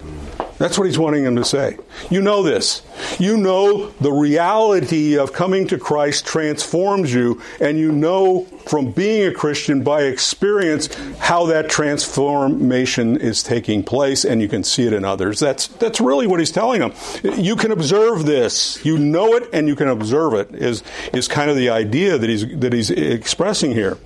That's 0.64 0.78
what 0.78 0.86
he's 0.86 0.98
wanting 0.98 1.26
him 1.26 1.36
to 1.36 1.44
say. 1.44 1.78
You 2.10 2.22
know 2.22 2.42
this. 2.42 2.84
You 3.20 3.36
know 3.36 3.90
the 4.00 4.14
reality 4.14 5.18
of 5.18 5.34
coming 5.34 5.68
to 5.68 5.78
Christ 5.78 6.26
transforms 6.26 7.14
you, 7.14 7.42
and 7.60 7.78
you 7.78 7.92
know 7.92 8.46
from 8.66 8.94
being 8.94 9.28
a 9.28 9.34
Christian 9.34 9.84
by 9.84 10.04
experience 10.04 10.88
how 11.18 11.48
that 11.48 11.70
transformation 11.70 13.18
is 13.18 13.44
taking 13.44 13.84
place, 13.84 14.24
and 14.24 14.42
you 14.42 14.48
can 14.48 14.64
see 14.64 14.88
it 14.88 14.94
in 14.94 15.04
others. 15.04 15.38
That's 15.38 15.68
that's 15.68 16.00
really 16.00 16.28
what 16.28 16.40
he's 16.40 16.52
telling 16.52 16.80
them. 16.80 16.94
You 17.24 17.58
can 17.58 17.74
observe 17.74 18.26
this. 18.26 18.86
You 18.86 18.98
know 18.98 19.34
it, 19.34 19.50
and 19.52 19.68
you 19.68 19.76
can 19.76 19.90
observe 19.90 20.34
it. 20.34 20.56
Is 20.56 20.82
is 21.12 21.28
kind 21.28 21.50
of 21.50 21.58
the 21.58 21.72
idea 21.72 22.18
that 22.18 22.30
he's 22.30 22.48
that 22.60 22.72
he's 22.72 22.90
expressing 22.90 23.74
here. 23.74 23.98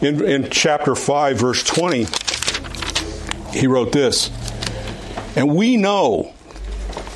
In, 0.00 0.24
in 0.24 0.48
chapter 0.48 0.94
five, 0.94 1.38
verse 1.38 1.64
twenty, 1.64 2.06
he 3.50 3.66
wrote 3.66 3.90
this. 3.90 4.30
And 5.36 5.54
we 5.54 5.76
know 5.76 6.32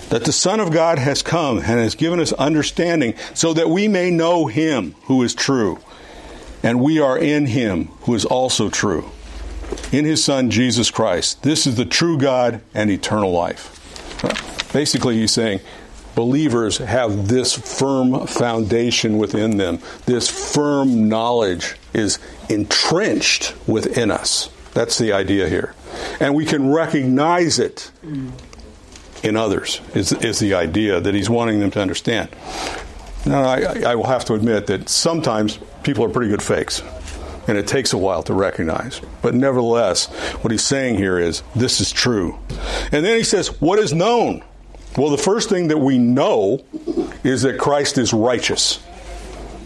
that 0.08 0.24
the 0.24 0.32
Son 0.32 0.60
of 0.60 0.72
God 0.72 0.98
has 0.98 1.22
come 1.22 1.58
and 1.58 1.66
has 1.66 1.94
given 1.94 2.20
us 2.20 2.32
understanding 2.32 3.14
so 3.34 3.52
that 3.52 3.68
we 3.68 3.88
may 3.88 4.10
know 4.10 4.46
him 4.46 4.94
who 5.04 5.22
is 5.22 5.34
true. 5.34 5.78
And 6.62 6.80
we 6.80 6.98
are 6.98 7.16
in 7.16 7.46
him 7.46 7.86
who 8.02 8.14
is 8.14 8.24
also 8.24 8.68
true. 8.68 9.10
In 9.92 10.04
his 10.04 10.24
Son, 10.24 10.50
Jesus 10.50 10.90
Christ. 10.90 11.42
This 11.42 11.66
is 11.66 11.76
the 11.76 11.84
true 11.84 12.18
God 12.18 12.62
and 12.74 12.90
eternal 12.90 13.32
life. 13.32 13.74
Basically, 14.72 15.16
he's 15.16 15.32
saying, 15.32 15.60
believers 16.14 16.78
have 16.78 17.28
this 17.28 17.54
firm 17.54 18.26
foundation 18.26 19.18
within 19.18 19.56
them. 19.56 19.78
This 20.06 20.28
firm 20.28 21.08
knowledge 21.08 21.76
is 21.92 22.18
entrenched 22.48 23.54
within 23.68 24.10
us. 24.10 24.50
That's 24.72 24.98
the 24.98 25.12
idea 25.12 25.48
here 25.48 25.74
and 26.20 26.34
we 26.34 26.44
can 26.44 26.70
recognize 26.72 27.58
it 27.58 27.90
in 29.22 29.36
others 29.36 29.80
is, 29.94 30.12
is 30.12 30.38
the 30.38 30.54
idea 30.54 31.00
that 31.00 31.14
he's 31.14 31.28
wanting 31.28 31.60
them 31.60 31.70
to 31.70 31.80
understand 31.80 32.28
now 33.26 33.42
I, 33.42 33.82
I 33.86 33.94
will 33.94 34.06
have 34.06 34.24
to 34.26 34.34
admit 34.34 34.66
that 34.68 34.88
sometimes 34.88 35.58
people 35.82 36.04
are 36.04 36.08
pretty 36.08 36.30
good 36.30 36.42
fakes 36.42 36.82
and 37.48 37.56
it 37.56 37.66
takes 37.66 37.92
a 37.92 37.98
while 37.98 38.22
to 38.24 38.34
recognize. 38.34 39.00
But 39.22 39.34
nevertheless, 39.34 40.06
what 40.42 40.50
he's 40.50 40.62
saying 40.62 40.96
here 40.96 41.18
is 41.18 41.42
this 41.56 41.80
is 41.80 41.90
true. 41.90 42.38
And 42.92 43.04
then 43.04 43.16
he 43.16 43.24
says, 43.24 43.60
What 43.60 43.78
is 43.78 43.92
known? 43.92 44.44
Well, 44.96 45.10
the 45.10 45.18
first 45.18 45.48
thing 45.48 45.68
that 45.68 45.78
we 45.78 45.98
know 45.98 46.64
is 47.24 47.42
that 47.42 47.58
Christ 47.58 47.98
is 47.98 48.12
righteous, 48.12 48.80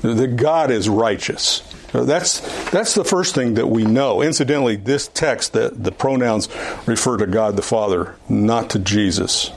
that 0.03 0.37
God 0.37 0.71
is 0.71 0.89
righteous. 0.89 1.63
Uh, 1.93 2.05
that's 2.05 2.41
that's 2.71 2.95
the 2.95 3.05
first 3.05 3.35
thing 3.35 3.55
that 3.55 3.69
we 3.69 3.85
know. 3.85 4.23
Incidentally, 4.23 4.77
this 4.77 5.09
text, 5.09 5.53
the, 5.53 5.71
the 5.71 5.93
pronouns 5.93 6.49
refer 6.87 7.17
to 7.19 7.27
God 7.27 7.57
the 7.57 7.63
Father, 7.63 8.17
not 8.29 8.71
to 8.71 8.79
Jesus. 8.79 9.51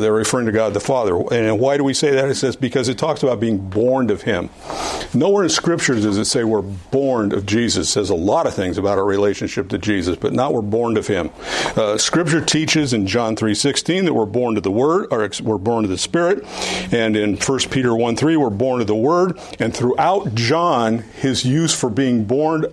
They're 0.00 0.12
referring 0.12 0.46
to 0.46 0.52
God 0.52 0.74
the 0.74 0.80
Father. 0.80 1.16
And 1.32 1.58
why 1.58 1.76
do 1.76 1.84
we 1.84 1.94
say 1.94 2.10
that? 2.12 2.28
It 2.28 2.34
says 2.36 2.56
because 2.56 2.88
it 2.88 2.98
talks 2.98 3.22
about 3.22 3.40
being 3.40 3.58
born 3.58 4.10
of 4.10 4.22
Him. 4.22 4.50
Nowhere 5.14 5.44
in 5.44 5.50
Scripture 5.50 5.94
does 5.94 6.16
it 6.16 6.24
say 6.24 6.44
we're 6.44 6.62
born 6.62 7.32
of 7.32 7.46
Jesus. 7.46 7.88
It 7.88 7.92
says 7.92 8.10
a 8.10 8.14
lot 8.14 8.46
of 8.46 8.54
things 8.54 8.78
about 8.78 8.98
our 8.98 9.04
relationship 9.04 9.68
to 9.70 9.78
Jesus, 9.78 10.16
but 10.16 10.32
not 10.32 10.54
we're 10.54 10.62
born 10.62 10.96
of 10.96 11.06
Him. 11.06 11.30
Uh, 11.76 11.98
scripture 11.98 12.44
teaches 12.44 12.92
in 12.92 13.06
John 13.06 13.36
three 13.36 13.54
sixteen 13.54 14.04
that 14.04 14.14
we're 14.14 14.26
born 14.26 14.54
to 14.54 14.60
the 14.60 14.70
Word, 14.70 15.08
or 15.10 15.28
we're 15.42 15.58
born 15.58 15.82
to 15.82 15.88
the 15.88 15.98
Spirit, 15.98 16.44
and 16.92 17.16
in 17.16 17.36
1 17.36 17.58
Peter 17.70 17.94
one 17.94 18.16
three 18.16 18.36
we're 18.36 18.50
born 18.50 18.78
to 18.78 18.84
the 18.84 18.94
Word. 18.94 19.38
And 19.58 19.74
throughout 19.74 20.34
John, 20.34 20.98
his 20.98 21.44
use 21.44 21.78
for 21.78 21.90
being 21.90 22.24
born 22.24 22.66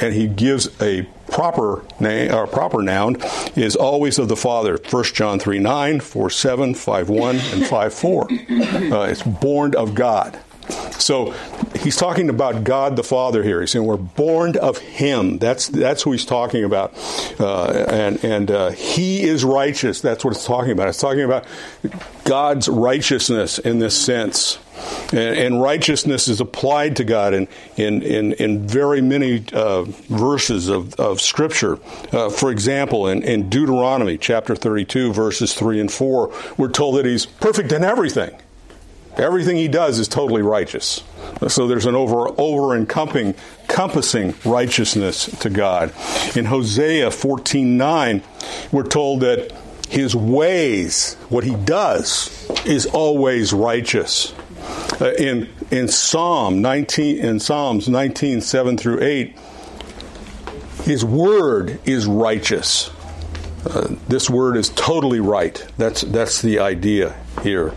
and 0.00 0.14
he 0.14 0.26
gives 0.26 0.68
a 0.80 1.06
proper 1.32 1.84
name 1.98 2.32
or 2.32 2.46
proper 2.46 2.82
noun 2.82 3.16
is 3.56 3.74
always 3.74 4.18
of 4.18 4.28
the 4.28 4.36
Father. 4.36 4.78
1 4.78 5.04
John 5.04 5.38
3 5.38 5.58
9, 5.58 6.00
4 6.00 6.30
7, 6.30 6.74
5 6.74 7.08
1, 7.08 7.36
and 7.36 7.66
5 7.66 7.94
4. 7.94 8.22
Uh, 8.22 9.02
it's 9.04 9.22
born 9.22 9.74
of 9.74 9.94
God. 9.94 10.38
So 10.98 11.34
he's 11.80 11.96
talking 11.96 12.28
about 12.28 12.64
God 12.64 12.96
the 12.96 13.02
Father 13.02 13.42
here. 13.42 13.60
He's 13.60 13.72
saying 13.72 13.84
we're 13.84 13.96
born 13.96 14.56
of 14.56 14.78
Him. 14.78 15.38
That's 15.38 15.68
that's 15.68 16.02
who 16.02 16.12
he's 16.12 16.24
talking 16.24 16.64
about, 16.64 16.94
uh, 17.40 17.86
and 17.88 18.22
and 18.24 18.50
uh, 18.50 18.70
He 18.70 19.22
is 19.22 19.44
righteous. 19.44 20.00
That's 20.00 20.24
what 20.24 20.34
it's 20.34 20.46
talking 20.46 20.72
about. 20.72 20.88
It's 20.88 21.00
talking 21.00 21.22
about 21.22 21.44
God's 22.24 22.68
righteousness 22.68 23.58
in 23.58 23.78
this 23.78 24.00
sense. 24.00 24.58
And, 25.12 25.38
and 25.38 25.62
righteousness 25.62 26.26
is 26.26 26.40
applied 26.40 26.96
to 26.96 27.04
God 27.04 27.34
in, 27.34 27.46
in, 27.76 28.02
in, 28.02 28.32
in 28.32 28.66
very 28.66 29.00
many 29.00 29.44
uh, 29.52 29.84
verses 29.84 30.68
of, 30.68 30.94
of 30.94 31.20
Scripture. 31.20 31.78
Uh, 32.10 32.30
for 32.30 32.50
example, 32.50 33.06
in, 33.06 33.22
in 33.22 33.48
Deuteronomy 33.48 34.18
chapter 34.18 34.56
32, 34.56 35.12
verses 35.12 35.54
3 35.54 35.78
and 35.78 35.92
4, 35.92 36.32
we're 36.56 36.68
told 36.68 36.96
that 36.96 37.04
He's 37.04 37.26
perfect 37.26 37.70
in 37.70 37.84
everything. 37.84 38.34
Everything 39.16 39.56
he 39.56 39.68
does 39.68 39.98
is 39.98 40.08
totally 40.08 40.42
righteous. 40.42 41.02
So 41.48 41.66
there's 41.66 41.86
an 41.86 41.94
over 41.94 42.28
over 42.38 42.74
encompassing 42.76 43.34
compassing 43.68 44.34
righteousness 44.44 45.26
to 45.40 45.50
God. 45.50 45.92
In 46.36 46.46
Hosea 46.46 47.10
14:9, 47.10 48.22
we're 48.70 48.82
told 48.84 49.20
that 49.20 49.52
his 49.88 50.14
ways, 50.14 51.14
what 51.28 51.44
he 51.44 51.54
does, 51.54 52.48
is 52.64 52.86
always 52.86 53.52
righteous. 53.52 54.32
Uh, 55.00 55.12
in 55.18 55.48
in 55.70 55.88
Psalm 55.88 56.62
19 56.62 57.18
in 57.18 57.40
Psalms 57.40 57.88
19 57.88 58.40
7 58.40 58.78
through 58.78 59.02
8 59.02 59.36
his 60.84 61.04
word 61.04 61.80
is 61.84 62.06
righteous 62.06 62.90
uh, 63.64 63.94
this 64.08 64.28
word 64.28 64.56
is 64.56 64.70
totally 64.70 65.20
right 65.20 65.66
that's 65.78 66.02
that's 66.02 66.42
the 66.42 66.58
idea 66.58 67.16
here 67.42 67.72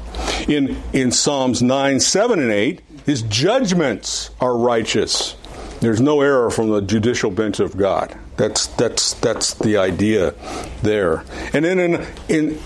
in 0.47 0.81
in 0.93 1.11
Psalms 1.11 1.61
9 1.61 1.99
7 1.99 2.39
and 2.39 2.51
8 2.51 2.81
his 3.05 3.21
judgments 3.23 4.31
are 4.39 4.57
righteous 4.57 5.35
there's 5.81 6.01
no 6.01 6.21
error 6.21 6.49
from 6.49 6.69
the 6.69 6.81
judicial 6.81 7.31
bench 7.31 7.59
of 7.59 7.77
God 7.77 8.17
that's 8.37 8.67
that's 8.67 9.13
that's 9.15 9.53
the 9.55 9.77
idea 9.77 10.33
there 10.81 11.23
and 11.53 11.65
then 11.65 11.79
in 11.79 12.07
in 12.29 12.59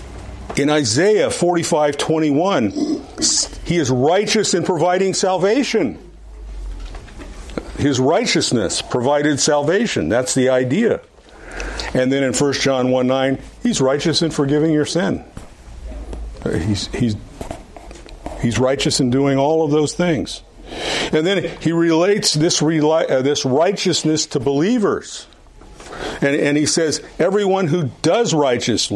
in 0.56 0.68
Isaiah 0.70 1.30
45 1.30 1.96
21, 1.96 2.70
he 3.64 3.76
is 3.76 3.90
righteous 3.90 4.54
in 4.54 4.64
providing 4.64 5.14
salvation. 5.14 5.98
His 7.78 8.00
righteousness 8.00 8.82
provided 8.82 9.40
salvation. 9.40 10.08
That's 10.08 10.34
the 10.34 10.48
idea. 10.48 11.00
And 11.94 12.12
then 12.12 12.22
in 12.22 12.32
1 12.32 12.52
John 12.54 12.90
1 12.90 13.06
9, 13.06 13.38
he's 13.62 13.80
righteous 13.80 14.22
in 14.22 14.30
forgiving 14.30 14.72
your 14.72 14.86
sin. 14.86 15.24
He's, 16.44 16.86
he's, 16.88 17.16
he's 18.40 18.58
righteous 18.58 19.00
in 19.00 19.10
doing 19.10 19.38
all 19.38 19.64
of 19.64 19.70
those 19.70 19.94
things. 19.94 20.42
And 21.12 21.26
then 21.26 21.56
he 21.60 21.72
relates 21.72 22.34
this, 22.34 22.62
uh, 22.62 23.22
this 23.22 23.44
righteousness 23.44 24.26
to 24.26 24.40
believers. 24.40 25.26
And, 26.20 26.36
and 26.36 26.56
he 26.56 26.66
says, 26.66 27.02
everyone 27.18 27.66
who 27.66 27.90
does 28.02 28.32
righteous, 28.32 28.92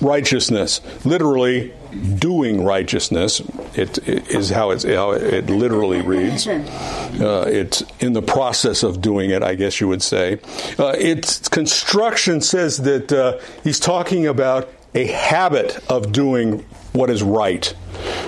righteousness, 0.00 0.80
literally 1.04 1.72
doing 2.18 2.64
righteousness, 2.64 3.40
it, 3.74 3.98
it 4.08 4.28
is 4.28 4.50
how, 4.50 4.70
it's, 4.70 4.84
how 4.84 5.12
it 5.12 5.48
literally 5.50 6.00
reads. 6.02 6.46
Uh, 6.46 7.44
it's 7.48 7.82
in 8.00 8.12
the 8.12 8.22
process 8.22 8.82
of 8.82 9.00
doing 9.00 9.30
it, 9.30 9.42
I 9.42 9.54
guess 9.54 9.80
you 9.80 9.88
would 9.88 10.02
say. 10.02 10.40
Uh, 10.78 10.94
its 10.98 11.48
construction 11.48 12.40
says 12.40 12.78
that 12.78 13.12
uh, 13.12 13.38
he's 13.64 13.80
talking 13.80 14.26
about 14.26 14.68
a 14.94 15.06
habit 15.06 15.78
of 15.90 16.12
doing 16.12 16.64
what 16.92 17.10
is 17.10 17.22
right. 17.22 17.74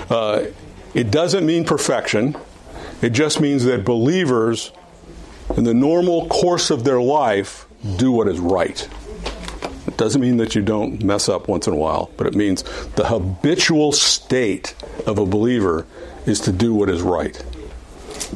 Uh, 0.09 0.45
it 0.93 1.11
doesn't 1.11 1.45
mean 1.45 1.65
perfection. 1.65 2.35
It 3.01 3.11
just 3.11 3.39
means 3.41 3.63
that 3.65 3.83
believers, 3.83 4.71
in 5.57 5.63
the 5.63 5.73
normal 5.73 6.27
course 6.27 6.69
of 6.69 6.83
their 6.83 7.01
life, 7.01 7.65
do 7.97 8.11
what 8.11 8.27
is 8.27 8.39
right. 8.39 8.87
Doesn't 10.01 10.19
mean 10.19 10.37
that 10.37 10.55
you 10.55 10.63
don't 10.63 11.03
mess 11.03 11.29
up 11.29 11.47
once 11.47 11.67
in 11.67 11.73
a 11.73 11.75
while, 11.75 12.09
but 12.17 12.25
it 12.25 12.33
means 12.33 12.63
the 12.95 13.05
habitual 13.05 13.91
state 13.91 14.73
of 15.05 15.19
a 15.19 15.27
believer 15.27 15.85
is 16.25 16.39
to 16.39 16.51
do 16.51 16.73
what 16.73 16.89
is 16.89 17.03
right. 17.03 17.39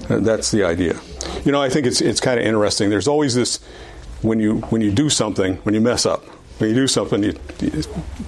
And 0.08 0.24
that's 0.24 0.52
the 0.52 0.64
idea. 0.64 1.00
You 1.44 1.52
know, 1.52 1.60
I 1.60 1.72
think 1.72 1.88
it's 1.88 2.02
it's 2.02 2.20
kind 2.20 2.40
of 2.40 2.46
interesting. 2.46 2.92
There's 2.92 3.08
always 3.08 3.34
this 3.34 3.64
when 4.22 4.40
you 4.40 4.58
when 4.70 4.82
you 4.82 4.92
do 4.92 5.10
something, 5.10 5.56
when 5.64 5.74
you 5.74 5.82
mess 5.82 6.06
up, 6.06 6.24
when 6.60 6.70
you 6.70 6.76
do 6.76 6.86
something, 6.86 7.24
you, 7.24 7.32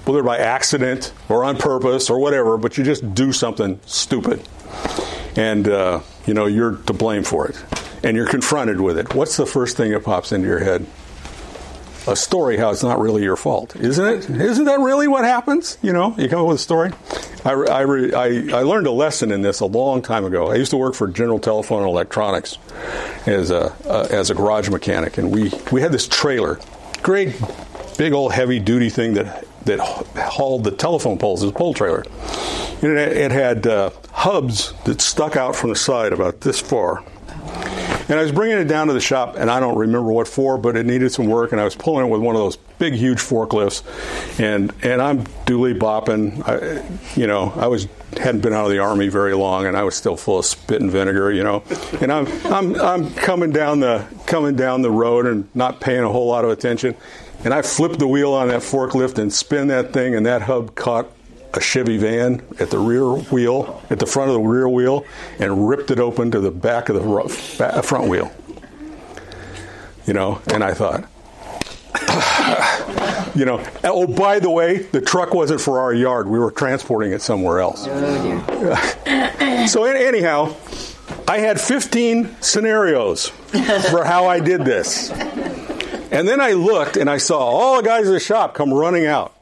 whether 0.04 0.24
by 0.24 0.38
accident 0.38 1.12
or 1.28 1.44
on 1.44 1.58
purpose 1.58 2.10
or 2.10 2.18
whatever, 2.18 2.58
but 2.58 2.76
you 2.76 2.82
just 2.82 3.14
do 3.14 3.30
something 3.30 3.78
stupid, 3.86 4.42
and 5.36 5.68
uh, 5.68 6.00
you 6.26 6.34
know 6.34 6.46
you're 6.46 6.72
to 6.88 6.92
blame 6.92 7.22
for 7.22 7.46
it, 7.46 7.64
and 8.02 8.16
you're 8.16 8.26
confronted 8.26 8.80
with 8.80 8.98
it. 8.98 9.14
What's 9.14 9.36
the 9.36 9.46
first 9.46 9.76
thing 9.76 9.92
that 9.92 10.02
pops 10.02 10.32
into 10.32 10.48
your 10.48 10.58
head? 10.58 10.84
A 12.08 12.16
story 12.16 12.56
how 12.56 12.70
it's 12.70 12.82
not 12.82 12.98
really 12.98 13.22
your 13.22 13.36
fault, 13.36 13.76
isn't 13.76 14.04
it? 14.04 14.30
Isn't 14.30 14.64
that 14.64 14.80
really 14.80 15.08
what 15.08 15.24
happens? 15.24 15.78
You 15.82 15.92
know, 15.92 16.14
you 16.18 16.28
come 16.28 16.40
up 16.40 16.48
with 16.48 16.56
a 16.56 16.62
story. 16.62 16.92
I, 17.44 17.52
I, 17.52 17.82
I, 18.58 18.62
learned 18.62 18.86
a 18.86 18.90
lesson 18.90 19.30
in 19.30 19.42
this 19.42 19.60
a 19.60 19.66
long 19.66 20.02
time 20.02 20.24
ago. 20.24 20.50
I 20.50 20.56
used 20.56 20.70
to 20.70 20.76
work 20.76 20.94
for 20.94 21.06
General 21.06 21.38
Telephone 21.38 21.82
and 21.82 21.88
Electronics 21.88 22.58
as 23.26 23.50
a 23.50 23.72
uh, 23.86 24.08
as 24.10 24.30
a 24.30 24.34
garage 24.34 24.68
mechanic, 24.68 25.18
and 25.18 25.30
we 25.30 25.52
we 25.70 25.80
had 25.80 25.92
this 25.92 26.08
trailer, 26.08 26.58
great 27.02 27.40
big 27.96 28.12
old 28.12 28.32
heavy 28.32 28.58
duty 28.58 28.90
thing 28.90 29.14
that 29.14 29.44
that 29.64 29.78
hauled 29.78 30.64
the 30.64 30.70
telephone 30.70 31.18
poles. 31.18 31.42
Was 31.42 31.50
a 31.50 31.54
pole 31.54 31.74
trailer. 31.74 32.04
And 32.80 32.96
it, 32.96 33.16
it 33.16 33.32
had 33.32 33.66
uh, 33.66 33.90
hubs 34.12 34.72
that 34.84 35.00
stuck 35.00 35.36
out 35.36 35.56
from 35.56 35.70
the 35.70 35.76
side 35.76 36.12
about 36.12 36.40
this 36.40 36.60
far 36.60 37.02
and 38.08 38.18
I 38.18 38.22
was 38.22 38.32
bringing 38.32 38.56
it 38.58 38.64
down 38.64 38.86
to 38.86 38.94
the 38.94 39.00
shop, 39.00 39.36
and 39.36 39.50
I 39.50 39.60
don't 39.60 39.76
remember 39.76 40.10
what 40.10 40.26
for, 40.26 40.56
but 40.56 40.76
it 40.76 40.86
needed 40.86 41.12
some 41.12 41.26
work, 41.26 41.52
and 41.52 41.60
I 41.60 41.64
was 41.64 41.74
pulling 41.74 42.06
it 42.06 42.08
with 42.08 42.22
one 42.22 42.34
of 42.34 42.40
those 42.40 42.56
big, 42.56 42.94
huge 42.94 43.18
forklifts, 43.18 43.82
and 44.40 44.72
and 44.82 45.02
I'm 45.02 45.24
duly 45.44 45.74
bopping. 45.74 46.42
I, 46.48 47.18
you 47.20 47.26
know, 47.26 47.52
I 47.54 47.66
was 47.66 47.86
hadn't 48.16 48.40
been 48.40 48.54
out 48.54 48.64
of 48.64 48.70
the 48.70 48.78
army 48.78 49.08
very 49.08 49.34
long, 49.34 49.66
and 49.66 49.76
I 49.76 49.82
was 49.82 49.94
still 49.94 50.16
full 50.16 50.38
of 50.38 50.46
spit 50.46 50.80
and 50.80 50.90
vinegar. 50.90 51.30
You 51.30 51.44
know, 51.44 51.62
and 52.00 52.10
I'm 52.10 52.26
I'm 52.46 52.80
I'm 52.80 53.14
coming 53.14 53.50
down 53.50 53.80
the 53.80 54.06
coming 54.26 54.56
down 54.56 54.82
the 54.82 54.90
road 54.90 55.26
and 55.26 55.48
not 55.54 55.80
paying 55.80 56.02
a 56.02 56.08
whole 56.08 56.28
lot 56.28 56.44
of 56.44 56.50
attention, 56.50 56.96
and 57.44 57.52
I 57.52 57.60
flipped 57.60 57.98
the 57.98 58.08
wheel 58.08 58.32
on 58.32 58.48
that 58.48 58.62
forklift 58.62 59.18
and 59.18 59.32
spin 59.32 59.68
that 59.68 59.92
thing, 59.92 60.14
and 60.14 60.24
that 60.24 60.42
hub 60.42 60.74
caught 60.74 61.10
a 61.54 61.60
Chevy 61.60 61.96
van 61.96 62.42
at 62.58 62.70
the 62.70 62.78
rear 62.78 63.04
wheel, 63.04 63.82
at 63.90 63.98
the 63.98 64.06
front 64.06 64.30
of 64.30 64.34
the 64.34 64.42
rear 64.42 64.68
wheel, 64.68 65.04
and 65.38 65.68
ripped 65.68 65.90
it 65.90 65.98
open 65.98 66.30
to 66.30 66.40
the 66.40 66.50
back 66.50 66.88
of 66.88 66.96
the 66.96 67.64
uh, 67.64 67.82
front 67.82 68.08
wheel. 68.08 68.30
You 70.06 70.14
know, 70.14 70.40
and 70.52 70.64
I 70.64 70.74
thought, 70.74 71.04
you 73.34 73.44
know, 73.44 73.64
oh, 73.84 74.06
by 74.06 74.38
the 74.40 74.50
way, 74.50 74.78
the 74.78 75.00
truck 75.00 75.34
wasn't 75.34 75.60
for 75.60 75.80
our 75.80 75.92
yard. 75.92 76.28
We 76.28 76.38
were 76.38 76.50
transporting 76.50 77.12
it 77.12 77.22
somewhere 77.22 77.60
else. 77.60 77.84
Oh, 77.86 79.66
so, 79.68 79.84
anyhow, 79.84 80.54
I 81.26 81.38
had 81.38 81.60
15 81.60 82.36
scenarios 82.40 83.28
for 83.28 84.04
how 84.04 84.26
I 84.26 84.40
did 84.40 84.64
this. 84.64 85.10
And 85.10 86.26
then 86.26 86.40
I 86.40 86.52
looked 86.52 86.96
and 86.96 87.10
I 87.10 87.18
saw 87.18 87.38
all 87.38 87.76
the 87.76 87.82
guys 87.82 88.06
in 88.06 88.14
the 88.14 88.20
shop 88.20 88.54
come 88.54 88.72
running 88.72 89.06
out. 89.06 89.34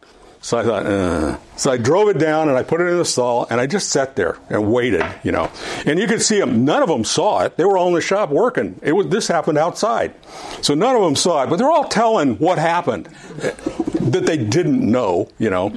So 0.46 0.58
I 0.58 0.62
thought, 0.62 0.86
uh. 0.86 1.38
so 1.56 1.72
I 1.72 1.76
drove 1.76 2.08
it 2.08 2.18
down 2.18 2.48
and 2.48 2.56
I 2.56 2.62
put 2.62 2.80
it 2.80 2.84
in 2.84 2.96
the 2.98 3.04
stall 3.04 3.48
and 3.50 3.60
I 3.60 3.66
just 3.66 3.88
sat 3.88 4.14
there 4.14 4.38
and 4.48 4.72
waited, 4.72 5.04
you 5.24 5.32
know. 5.32 5.50
And 5.84 5.98
you 5.98 6.06
could 6.06 6.22
see 6.22 6.38
them. 6.38 6.64
None 6.64 6.84
of 6.84 6.88
them 6.88 7.02
saw 7.02 7.42
it. 7.42 7.56
They 7.56 7.64
were 7.64 7.76
all 7.76 7.88
in 7.88 7.94
the 7.94 8.00
shop 8.00 8.30
working. 8.30 8.78
It 8.80 8.92
was 8.92 9.08
this 9.08 9.26
happened 9.26 9.58
outside, 9.58 10.14
so 10.62 10.74
none 10.74 10.94
of 10.94 11.02
them 11.02 11.16
saw 11.16 11.42
it. 11.42 11.50
But 11.50 11.56
they're 11.56 11.68
all 11.68 11.88
telling 11.88 12.36
what 12.36 12.58
happened 12.58 13.06
that 13.06 14.22
they 14.24 14.36
didn't 14.36 14.88
know, 14.88 15.28
you 15.36 15.50
know. 15.50 15.72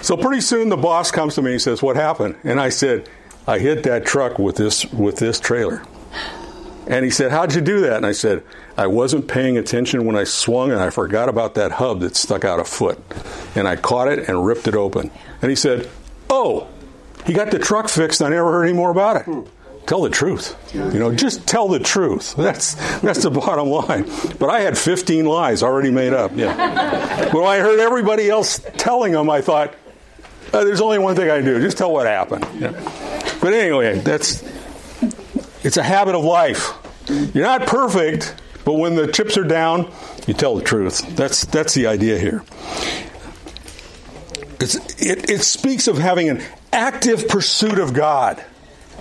So 0.00 0.16
pretty 0.16 0.40
soon 0.40 0.70
the 0.70 0.78
boss 0.78 1.10
comes 1.10 1.34
to 1.34 1.42
me 1.42 1.52
and 1.52 1.60
says, 1.60 1.82
"What 1.82 1.96
happened?" 1.96 2.36
And 2.42 2.58
I 2.58 2.70
said, 2.70 3.10
"I 3.46 3.58
hit 3.58 3.82
that 3.82 4.06
truck 4.06 4.38
with 4.38 4.56
this 4.56 4.90
with 4.94 5.16
this 5.16 5.38
trailer." 5.38 5.82
And 6.86 7.04
he 7.04 7.10
said, 7.10 7.32
How'd 7.32 7.54
you 7.54 7.60
do 7.60 7.80
that? 7.80 7.96
And 7.96 8.06
I 8.06 8.12
said, 8.12 8.44
I 8.76 8.86
wasn't 8.86 9.26
paying 9.26 9.56
attention 9.56 10.04
when 10.04 10.16
I 10.16 10.24
swung 10.24 10.70
and 10.70 10.80
I 10.80 10.90
forgot 10.90 11.28
about 11.28 11.54
that 11.54 11.72
hub 11.72 12.00
that 12.00 12.14
stuck 12.16 12.44
out 12.44 12.60
a 12.60 12.64
foot. 12.64 12.98
And 13.54 13.66
I 13.66 13.76
caught 13.76 14.08
it 14.08 14.28
and 14.28 14.44
ripped 14.44 14.68
it 14.68 14.74
open. 14.74 15.10
And 15.40 15.50
he 15.50 15.56
said, 15.56 15.88
Oh, 16.28 16.68
he 17.24 17.32
got 17.32 17.50
the 17.50 17.58
truck 17.58 17.88
fixed. 17.88 18.20
I 18.22 18.28
never 18.28 18.52
heard 18.52 18.64
any 18.64 18.74
more 18.74 18.90
about 18.90 19.16
it. 19.26 19.48
Tell 19.86 20.02
the 20.02 20.10
truth. 20.10 20.56
You 20.74 20.98
know, 20.98 21.14
just 21.14 21.46
tell 21.46 21.68
the 21.68 21.78
truth. 21.78 22.34
That's 22.36 22.74
that's 23.00 23.22
the 23.22 23.30
bottom 23.30 23.68
line. 23.68 24.04
But 24.38 24.50
I 24.50 24.60
had 24.60 24.76
15 24.76 25.24
lies 25.24 25.62
already 25.62 25.92
made 25.92 26.12
up. 26.12 26.32
Yeah. 26.34 27.32
When 27.32 27.44
I 27.44 27.58
heard 27.58 27.78
everybody 27.78 28.28
else 28.28 28.60
telling 28.76 29.12
them, 29.12 29.30
I 29.30 29.42
thought, 29.42 29.74
uh, 30.52 30.64
there's 30.64 30.80
only 30.80 30.98
one 30.98 31.14
thing 31.14 31.30
I 31.30 31.40
do. 31.40 31.60
Just 31.60 31.78
tell 31.78 31.92
what 31.92 32.06
happened. 32.06 32.46
Yeah. 32.58 32.72
But 33.40 33.54
anyway, 33.54 34.00
that's 34.00 34.42
it's 35.64 35.76
a 35.76 35.82
habit 35.84 36.16
of 36.16 36.24
life. 36.24 36.72
You're 37.08 37.44
not 37.44 37.66
perfect, 37.66 38.34
but 38.66 38.74
when 38.74 38.96
the 38.96 39.06
chips 39.06 39.38
are 39.38 39.44
down, 39.44 39.92
you 40.26 40.34
tell 40.34 40.56
the 40.56 40.62
truth. 40.62 41.16
That's 41.16 41.44
that's 41.44 41.72
the 41.72 41.86
idea 41.86 42.18
here. 42.18 42.42
It, 44.58 45.30
it 45.30 45.42
speaks 45.42 45.86
of 45.86 45.98
having 45.98 46.28
an 46.28 46.42
active 46.72 47.28
pursuit 47.28 47.78
of 47.78 47.94
God. 47.94 48.44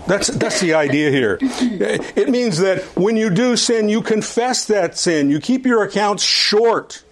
That's 0.06 0.28
that's 0.28 0.62
the 0.62 0.76
idea 0.76 1.10
here. 1.10 1.40
It 1.42 2.30
means 2.30 2.60
that 2.60 2.84
when 2.96 3.18
you 3.18 3.32
do 3.32 3.58
sin, 3.58 3.90
you 3.90 4.04
confess 4.04 4.66
that 4.66 5.00
sin. 5.00 5.32
You 5.32 5.40
keep 5.40 5.66
your 5.66 5.84
accounts 5.84 6.22
short. 6.22 7.04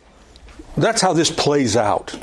That's 0.78 1.02
how 1.02 1.14
this 1.14 1.32
plays 1.32 1.76
out. 1.76 2.16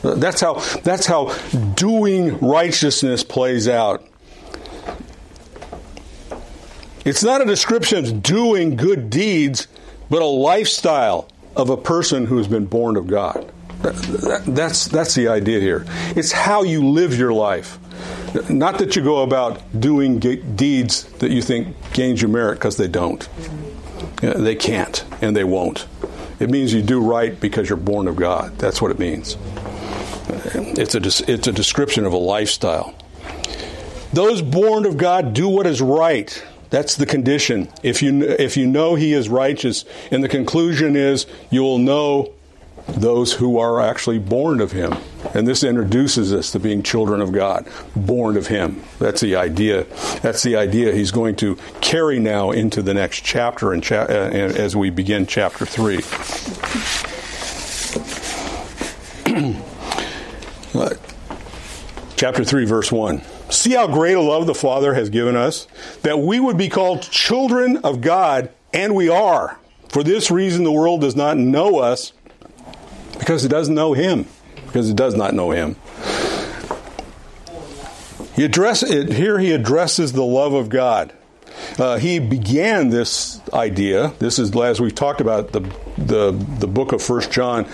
That's 0.00 0.40
how 0.40 0.60
that's 0.82 1.04
how 1.04 1.36
doing 1.74 2.38
righteousness 2.38 3.22
plays 3.22 3.68
out. 3.68 4.07
It's 7.08 7.24
not 7.24 7.40
a 7.40 7.46
description 7.46 8.04
of 8.04 8.22
doing 8.22 8.76
good 8.76 9.08
deeds, 9.08 9.66
but 10.10 10.20
a 10.20 10.26
lifestyle 10.26 11.26
of 11.56 11.70
a 11.70 11.76
person 11.78 12.26
who 12.26 12.36
has 12.36 12.46
been 12.46 12.66
born 12.66 12.98
of 12.98 13.06
God. 13.06 13.50
That, 13.80 13.94
that, 13.94 14.42
that's, 14.44 14.84
that's 14.88 15.14
the 15.14 15.28
idea 15.28 15.58
here. 15.58 15.86
It's 16.14 16.32
how 16.32 16.64
you 16.64 16.86
live 16.86 17.18
your 17.18 17.32
life. 17.32 17.78
Not 18.50 18.76
that 18.80 18.94
you 18.94 19.02
go 19.02 19.22
about 19.22 19.80
doing 19.80 20.18
deeds 20.18 21.04
that 21.20 21.30
you 21.30 21.40
think 21.40 21.74
gains 21.94 22.20
you 22.20 22.28
merit, 22.28 22.56
because 22.56 22.76
they 22.76 22.88
don't. 22.88 23.26
They 24.20 24.54
can't, 24.54 25.02
and 25.22 25.34
they 25.34 25.44
won't. 25.44 25.86
It 26.40 26.50
means 26.50 26.74
you 26.74 26.82
do 26.82 27.00
right 27.00 27.40
because 27.40 27.70
you're 27.70 27.78
born 27.78 28.06
of 28.06 28.16
God. 28.16 28.58
That's 28.58 28.82
what 28.82 28.90
it 28.90 28.98
means. 28.98 29.38
It's 30.54 30.94
a, 30.94 31.32
it's 31.32 31.46
a 31.46 31.52
description 31.52 32.04
of 32.04 32.12
a 32.12 32.18
lifestyle. 32.18 32.94
Those 34.12 34.42
born 34.42 34.84
of 34.84 34.98
God 34.98 35.32
do 35.32 35.48
what 35.48 35.66
is 35.66 35.80
right. 35.80 36.44
That's 36.70 36.96
the 36.96 37.06
condition. 37.06 37.68
If 37.82 38.02
you, 38.02 38.22
if 38.22 38.56
you 38.56 38.66
know 38.66 38.94
He 38.94 39.12
is 39.12 39.28
righteous, 39.28 39.84
and 40.10 40.22
the 40.22 40.28
conclusion 40.28 40.96
is 40.96 41.26
you 41.50 41.62
will 41.62 41.78
know 41.78 42.32
those 42.88 43.34
who 43.34 43.58
are 43.58 43.80
actually 43.80 44.18
born 44.18 44.60
of 44.60 44.72
Him. 44.72 44.96
And 45.34 45.46
this 45.46 45.62
introduces 45.62 46.32
us 46.32 46.52
to 46.52 46.58
being 46.58 46.82
children 46.82 47.20
of 47.20 47.32
God, 47.32 47.68
born 47.94 48.36
of 48.36 48.46
Him. 48.46 48.82
That's 48.98 49.20
the 49.20 49.36
idea. 49.36 49.84
That's 50.22 50.42
the 50.42 50.56
idea 50.56 50.92
He's 50.92 51.10
going 51.10 51.36
to 51.36 51.56
carry 51.80 52.18
now 52.18 52.50
into 52.50 52.82
the 52.82 52.94
next 52.94 53.24
chapter 53.24 53.72
and 53.72 53.82
cha- 53.82 54.04
uh, 54.04 54.30
as 54.32 54.74
we 54.74 54.90
begin 54.90 55.26
chapter 55.26 55.66
3. 55.66 55.98
uh, 60.74 60.94
chapter 62.16 62.44
3, 62.44 62.64
verse 62.64 62.90
1. 62.90 63.22
See 63.50 63.72
how 63.72 63.86
great 63.86 64.14
a 64.14 64.20
love 64.20 64.46
the 64.46 64.54
Father 64.54 64.94
has 64.94 65.10
given 65.10 65.36
us, 65.36 65.66
that 66.02 66.18
we 66.18 66.38
would 66.38 66.58
be 66.58 66.68
called 66.68 67.02
children 67.02 67.78
of 67.78 68.00
God, 68.00 68.50
and 68.72 68.94
we 68.94 69.08
are. 69.08 69.58
For 69.88 70.02
this 70.02 70.30
reason, 70.30 70.64
the 70.64 70.72
world 70.72 71.00
does 71.00 71.16
not 71.16 71.38
know 71.38 71.78
us 71.78 72.12
because 73.18 73.44
it 73.44 73.48
doesn't 73.48 73.74
know 73.74 73.94
Him, 73.94 74.26
because 74.66 74.90
it 74.90 74.96
does 74.96 75.14
not 75.14 75.34
know 75.34 75.50
Him. 75.50 75.76
He 78.38 78.44
address 78.44 78.84
it, 78.84 79.14
here 79.14 79.40
he 79.40 79.50
addresses 79.50 80.12
the 80.12 80.22
love 80.22 80.52
of 80.52 80.68
God. 80.68 81.12
Uh, 81.78 81.98
he 81.98 82.18
began 82.18 82.90
this 82.90 83.40
idea. 83.52 84.12
This 84.18 84.38
is 84.38 84.54
as 84.56 84.80
we've 84.80 84.94
talked 84.94 85.20
about 85.20 85.52
the 85.52 85.60
the 85.96 86.32
the 86.32 86.66
book 86.66 86.92
of 86.92 87.02
First 87.02 87.30
John. 87.30 87.66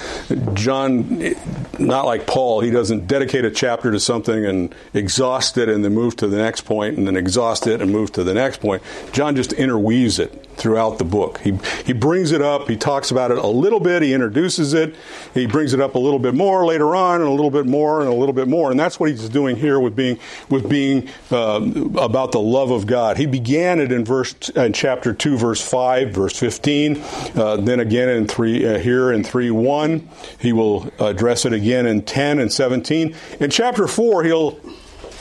John, 0.55 1.35
not 1.79 2.07
like 2.07 2.27
Paul, 2.27 2.61
he 2.61 2.71
doesn't 2.71 3.07
dedicate 3.07 3.45
a 3.45 3.51
chapter 3.51 3.93
to 3.93 4.01
something 4.01 4.45
and 4.45 4.75
exhaust 4.93 5.59
it 5.59 5.69
and 5.69 5.85
then 5.85 5.95
move 5.95 6.17
to 6.17 6.27
the 6.27 6.37
next 6.37 6.63
point 6.63 6.97
and 6.99 7.07
then 7.07 7.17
exhaust 7.17 7.67
it 7.67 7.81
and 7.81 7.93
move 7.93 8.13
to 8.13 8.25
the 8.25 8.35
next 8.35 8.61
point. 8.61 8.83
John 9.13 9.37
just 9.37 9.53
interweaves 9.53 10.19
it 10.19 10.44
throughout 10.57 10.99
the 10.99 11.05
book. 11.05 11.39
He 11.39 11.59
he 11.85 11.93
brings 11.93 12.33
it 12.33 12.41
up. 12.41 12.69
He 12.69 12.77
talks 12.77 13.11
about 13.11 13.31
it 13.31 13.39
a 13.39 13.47
little 13.47 13.81
bit. 13.81 14.03
He 14.03 14.13
introduces 14.13 14.75
it. 14.75 14.95
He 15.35 15.47
brings 15.47 15.73
it 15.75 15.81
up 15.81 15.95
a 15.95 15.99
little 15.99 16.19
bit 16.19 16.35
more 16.35 16.65
later 16.65 16.95
on, 16.95 17.21
and 17.21 17.29
a 17.29 17.33
little 17.33 17.51
bit 17.51 17.67
more, 17.67 18.01
and 18.01 18.09
a 18.09 18.15
little 18.15 18.33
bit 18.33 18.49
more. 18.49 18.71
And 18.71 18.79
that's 18.79 18.99
what 18.99 19.11
he's 19.11 19.29
doing 19.29 19.57
here 19.57 19.81
with 19.81 19.97
being 19.97 20.19
with 20.49 20.69
being 20.69 21.09
uh, 21.31 21.61
about 21.97 22.33
the 22.33 22.41
love 22.41 22.71
of 22.71 22.87
God. 22.87 23.17
He 23.17 23.27
began 23.27 23.81
it 23.81 23.93
in 23.93 24.05
verse 24.05 24.35
in 24.51 24.73
chapter 24.73 25.13
two, 25.13 25.37
verse 25.37 25.61
five, 25.61 26.13
verse 26.13 26.39
fifteen. 26.39 27.03
Uh, 27.35 27.57
then 27.57 27.81
again 27.81 28.09
in 28.09 28.27
three 28.27 28.65
uh, 28.67 28.79
here 28.79 29.13
in 29.13 29.25
three 29.25 29.51
one, 29.51 30.09
he 30.39 30.53
will 30.53 30.91
address 30.99 31.45
it 31.45 31.53
again 31.53 31.87
in 31.87 32.03
ten 32.03 32.39
and 32.39 32.53
seventeen. 32.53 33.15
In 33.41 33.51
chapter 33.51 33.87
four, 33.87 34.25
he'll 34.25 34.59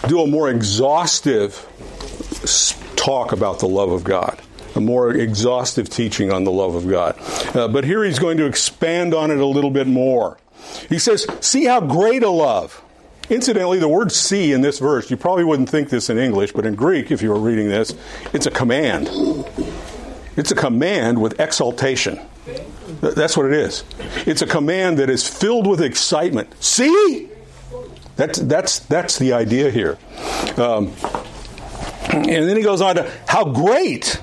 do 0.08 0.22
a 0.22 0.28
more 0.28 0.50
exhaustive 0.50 1.68
talk 2.96 3.32
about 3.32 3.60
the 3.60 3.68
love 3.68 3.92
of 3.92 4.04
God 4.04 4.40
a 4.76 4.80
more 4.80 5.12
exhaustive 5.12 5.90
teaching 5.90 6.32
on 6.32 6.44
the 6.44 6.52
love 6.52 6.76
of 6.76 6.90
God. 6.90 7.18
Uh, 7.56 7.68
but 7.68 7.84
here 7.84 8.04
he's 8.04 8.20
going 8.20 8.38
to 8.38 8.46
expand 8.46 9.14
on 9.14 9.32
it 9.32 9.38
a 9.38 9.46
little 9.46 9.72
bit 9.72 9.88
more. 9.88 10.38
He 10.90 11.00
says, 11.00 11.28
See 11.42 11.66
how 11.66 11.82
great 11.82 12.24
a 12.24 12.30
love. 12.30 12.82
Incidentally, 13.30 13.80
the 13.80 13.88
word 13.88 14.12
see 14.12 14.52
in 14.52 14.62
this 14.62 14.80
verse, 14.80 15.10
you 15.10 15.18
probably 15.18 15.46
wouldn't 15.46 15.70
think 15.70 15.90
this 15.90 16.10
in 16.10 16.18
English, 16.18 16.52
but 16.52 16.66
in 16.66 16.76
Greek, 16.76 17.10
if 17.10 17.22
you 17.22 17.30
were 17.30 17.40
reading 17.40 17.70
this, 17.70 17.96
it's 18.34 18.46
a 18.46 18.52
command. 18.52 19.10
It's 20.36 20.52
a 20.52 20.56
command 20.56 21.22
with 21.22 21.40
exaltation. 21.40 22.20
That's 23.02 23.38
what 23.38 23.46
it 23.46 23.54
is. 23.54 23.84
It's 24.26 24.42
a 24.42 24.48
command 24.48 25.00
that 25.00 25.10
is 25.10 25.28
filled 25.28 25.68
with 25.68 25.82
excitement. 25.82 26.54
See? 26.62 27.30
That's, 28.16 28.40
that's, 28.40 28.80
that's 28.80 29.18
the 29.18 29.34
idea 29.34 29.72
here. 29.72 29.98
Um, 30.58 30.94
and 32.10 32.48
then 32.48 32.58
he 32.58 32.64
goes 32.64 32.82
on 32.82 32.96
to, 32.96 33.12
how 33.28 33.46
great 33.46 34.22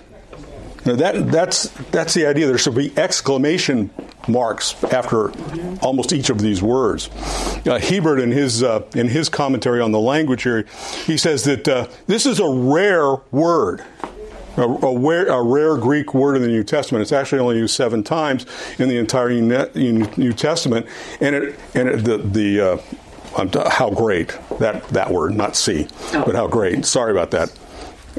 now 0.85 0.97
that, 0.97 1.31
that's, 1.31 1.69
that's 1.91 2.15
the 2.15 2.27
idea. 2.27 2.47
There 2.47 2.59
should 2.59 2.75
be 2.75 2.97
exclamation 2.97 3.91
marks 4.29 4.83
after 4.85 5.33
almost 5.81 6.13
each 6.13 6.31
of 6.31 6.41
these 6.41 6.63
words. 6.63 7.09
Uh, 7.67 7.79
Hiebert, 7.79 8.21
in 8.21 8.31
his, 8.31 8.63
uh, 8.63 8.83
in 8.95 9.09
his 9.09 9.29
commentary 9.29 9.81
on 9.81 9.93
the 9.93 10.01
language 10.01 10.43
here, 10.43 10.65
he 11.07 11.17
says 11.17 11.45
that 11.45 11.69
uh, 11.69 11.89
this 12.07 12.27
is 12.27 12.41
a 12.41 12.49
rare 12.49 13.17
word. 13.31 13.85
A, 14.57 14.63
a, 14.63 14.99
rare, 14.99 15.27
a, 15.27 15.43
rare, 15.43 15.77
Greek 15.77 16.13
word 16.13 16.35
in 16.37 16.43
the 16.43 16.49
New 16.49 16.65
Testament. 16.65 17.03
It's 17.03 17.13
actually 17.13 17.39
only 17.39 17.57
used 17.57 17.75
seven 17.75 18.03
times 18.03 18.47
in 18.79 18.89
the 18.89 18.99
entire 18.99 19.31
New 19.31 20.33
Testament, 20.33 20.87
and 21.21 21.37
it 21.37 21.59
and 21.75 21.89
it, 21.89 22.05
the 22.05 22.19
the 22.19 22.61
uh, 22.61 22.79
how 23.71 23.91
great 23.91 24.37
that 24.59 24.87
that 24.89 25.11
word, 25.13 25.37
not 25.37 25.55
see, 25.55 25.87
but 26.13 26.35
how 26.35 26.49
great. 26.49 26.85
Sorry 26.85 27.13
about 27.13 27.31
that. 27.31 27.57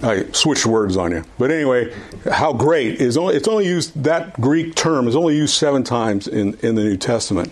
I 0.03 0.25
switched 0.31 0.65
words 0.65 0.97
on 0.97 1.11
you. 1.11 1.23
But 1.37 1.51
anyway, 1.51 1.93
how 2.29 2.53
great 2.53 2.99
is 2.99 3.17
only 3.17 3.35
it's 3.35 3.47
only 3.47 3.67
used 3.67 4.03
that 4.03 4.39
Greek 4.39 4.75
term 4.75 5.07
is 5.07 5.15
only 5.15 5.35
used 5.35 5.53
seven 5.53 5.83
times 5.83 6.27
in, 6.27 6.55
in 6.61 6.75
the 6.75 6.83
New 6.83 6.97
Testament, 6.97 7.51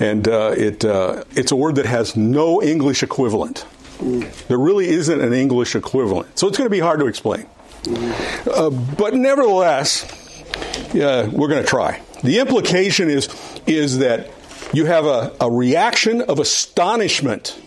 and 0.00 0.26
uh, 0.26 0.54
it 0.56 0.84
uh, 0.84 1.24
it's 1.32 1.52
a 1.52 1.56
word 1.56 1.76
that 1.76 1.86
has 1.86 2.16
no 2.16 2.62
English 2.62 3.02
equivalent. 3.02 3.66
There 4.48 4.58
really 4.58 4.88
isn't 4.88 5.20
an 5.20 5.32
English 5.32 5.76
equivalent, 5.76 6.38
so 6.38 6.48
it's 6.48 6.58
going 6.58 6.66
to 6.66 6.74
be 6.74 6.80
hard 6.80 7.00
to 7.00 7.06
explain. 7.06 7.46
Uh, 8.50 8.70
but 8.70 9.14
nevertheless, 9.14 10.06
we're 10.94 11.48
going 11.48 11.62
to 11.62 11.68
try. 11.68 12.00
The 12.24 12.38
implication 12.38 13.10
is 13.10 13.28
is 13.66 13.98
that 13.98 14.30
you 14.72 14.86
have 14.86 15.04
a, 15.04 15.34
a 15.40 15.50
reaction 15.50 16.22
of 16.22 16.38
astonishment 16.38 17.60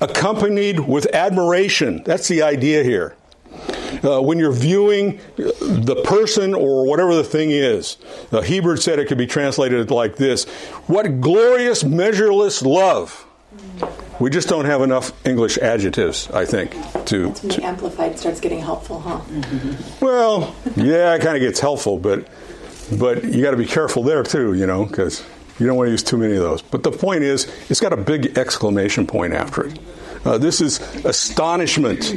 accompanied 0.00 0.80
with 0.80 1.12
admiration. 1.14 2.02
That's 2.04 2.28
the 2.28 2.42
idea 2.42 2.84
here. 2.84 3.16
Uh, 4.02 4.20
when 4.20 4.38
you're 4.38 4.52
viewing 4.52 5.20
the 5.36 6.00
person 6.04 6.54
or 6.54 6.86
whatever 6.86 7.14
the 7.14 7.24
thing 7.24 7.50
is, 7.50 7.96
uh, 8.32 8.42
Hiebert 8.42 8.82
said 8.82 8.98
it 8.98 9.06
could 9.06 9.18
be 9.18 9.26
translated 9.26 9.90
like 9.90 10.16
this 10.16 10.44
What 10.86 11.20
glorious, 11.20 11.84
measureless 11.84 12.62
love! 12.62 13.26
We 14.20 14.30
just 14.30 14.48
don't 14.48 14.64
have 14.64 14.82
enough 14.82 15.12
English 15.26 15.58
adjectives, 15.58 16.30
I 16.30 16.44
think, 16.44 16.72
to. 17.06 17.32
to 17.32 17.64
amplified 17.64 18.18
starts 18.18 18.40
getting 18.40 18.60
helpful, 18.60 19.00
huh? 19.00 19.20
Well, 20.00 20.54
yeah, 20.76 21.14
it 21.14 21.22
kind 21.22 21.36
of 21.36 21.40
gets 21.40 21.60
helpful, 21.60 21.98
but 21.98 22.28
but 22.98 23.24
you 23.24 23.42
got 23.42 23.52
to 23.52 23.56
be 23.56 23.66
careful 23.66 24.02
there 24.02 24.22
too, 24.22 24.54
you 24.54 24.66
know, 24.66 24.84
because 24.84 25.24
you 25.58 25.66
don't 25.66 25.76
want 25.76 25.88
to 25.88 25.92
use 25.92 26.02
too 26.02 26.16
many 26.16 26.34
of 26.36 26.42
those. 26.42 26.62
But 26.62 26.82
the 26.82 26.92
point 26.92 27.22
is, 27.22 27.50
it's 27.70 27.80
got 27.80 27.92
a 27.92 27.96
big 27.96 28.36
exclamation 28.38 29.06
point 29.06 29.34
after 29.34 29.66
it. 29.66 29.78
Uh, 30.24 30.38
this 30.38 30.60
is 30.60 30.80
astonishment. 31.04 32.14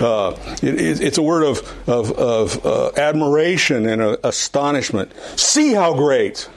Uh, 0.00 0.36
it, 0.62 1.00
it's 1.00 1.18
a 1.18 1.22
word 1.22 1.44
of, 1.44 1.88
of, 1.88 2.12
of 2.12 2.66
uh, 2.66 2.90
admiration 2.96 3.86
and 3.86 4.00
uh, 4.00 4.16
astonishment. 4.24 5.12
See 5.36 5.74
how 5.74 5.94
great, 5.94 6.48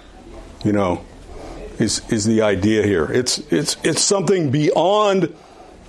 you 0.63 0.71
know, 0.71 1.03
is, 1.79 2.01
is 2.11 2.25
the 2.25 2.41
idea 2.41 2.83
here. 2.83 3.05
It's, 3.05 3.39
it's, 3.51 3.77
it's 3.83 4.01
something 4.01 4.51
beyond 4.51 5.35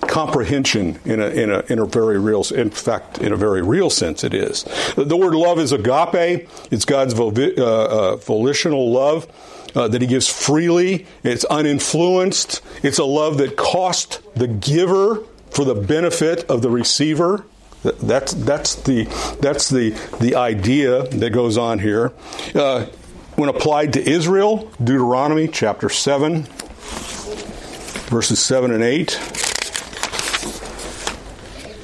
comprehension 0.01 0.99
in 1.05 1.19
a, 1.19 1.27
in 1.27 1.51
a, 1.51 1.59
in 1.69 1.79
a 1.79 1.85
very 1.85 2.19
real, 2.19 2.43
in 2.53 2.69
fact, 2.69 3.19
in 3.19 3.31
a 3.31 3.37
very 3.37 3.61
real 3.61 3.89
sense, 3.89 4.23
it 4.23 4.33
is. 4.33 4.63
The 4.95 5.17
word 5.17 5.33
love 5.33 5.59
is 5.59 5.71
agape. 5.71 6.47
It's 6.71 6.85
God's 6.85 7.13
uh, 7.13 7.25
uh, 7.27 8.15
volitional 8.17 8.91
love 8.91 9.27
uh, 9.75 9.87
that 9.87 10.01
He 10.01 10.07
gives 10.07 10.27
freely. 10.27 11.05
It's 11.23 11.45
uninfluenced. 11.45 12.61
It's 12.83 12.99
a 12.99 13.05
love 13.05 13.37
that 13.37 13.55
cost 13.57 14.21
the 14.35 14.47
giver 14.47 15.23
for 15.49 15.65
the 15.65 15.75
benefit 15.75 16.49
of 16.49 16.61
the 16.61 16.69
receiver. 16.69 17.45
That's 17.83 18.33
that's 18.33 18.75
the 18.75 19.03
that's 19.41 19.69
the 19.69 19.91
the 20.19 20.35
idea 20.35 21.03
that 21.03 21.29
goes 21.31 21.57
on 21.57 21.79
here. 21.79 22.13
Uh, 22.53 22.87
when 23.35 23.49
applied 23.49 23.93
to 23.93 24.09
Israel, 24.09 24.71
Deuteronomy 24.83 25.47
chapter 25.47 25.89
seven, 25.89 26.43
verses 28.09 28.39
seven 28.39 28.71
and 28.71 28.83
eight. 28.83 29.19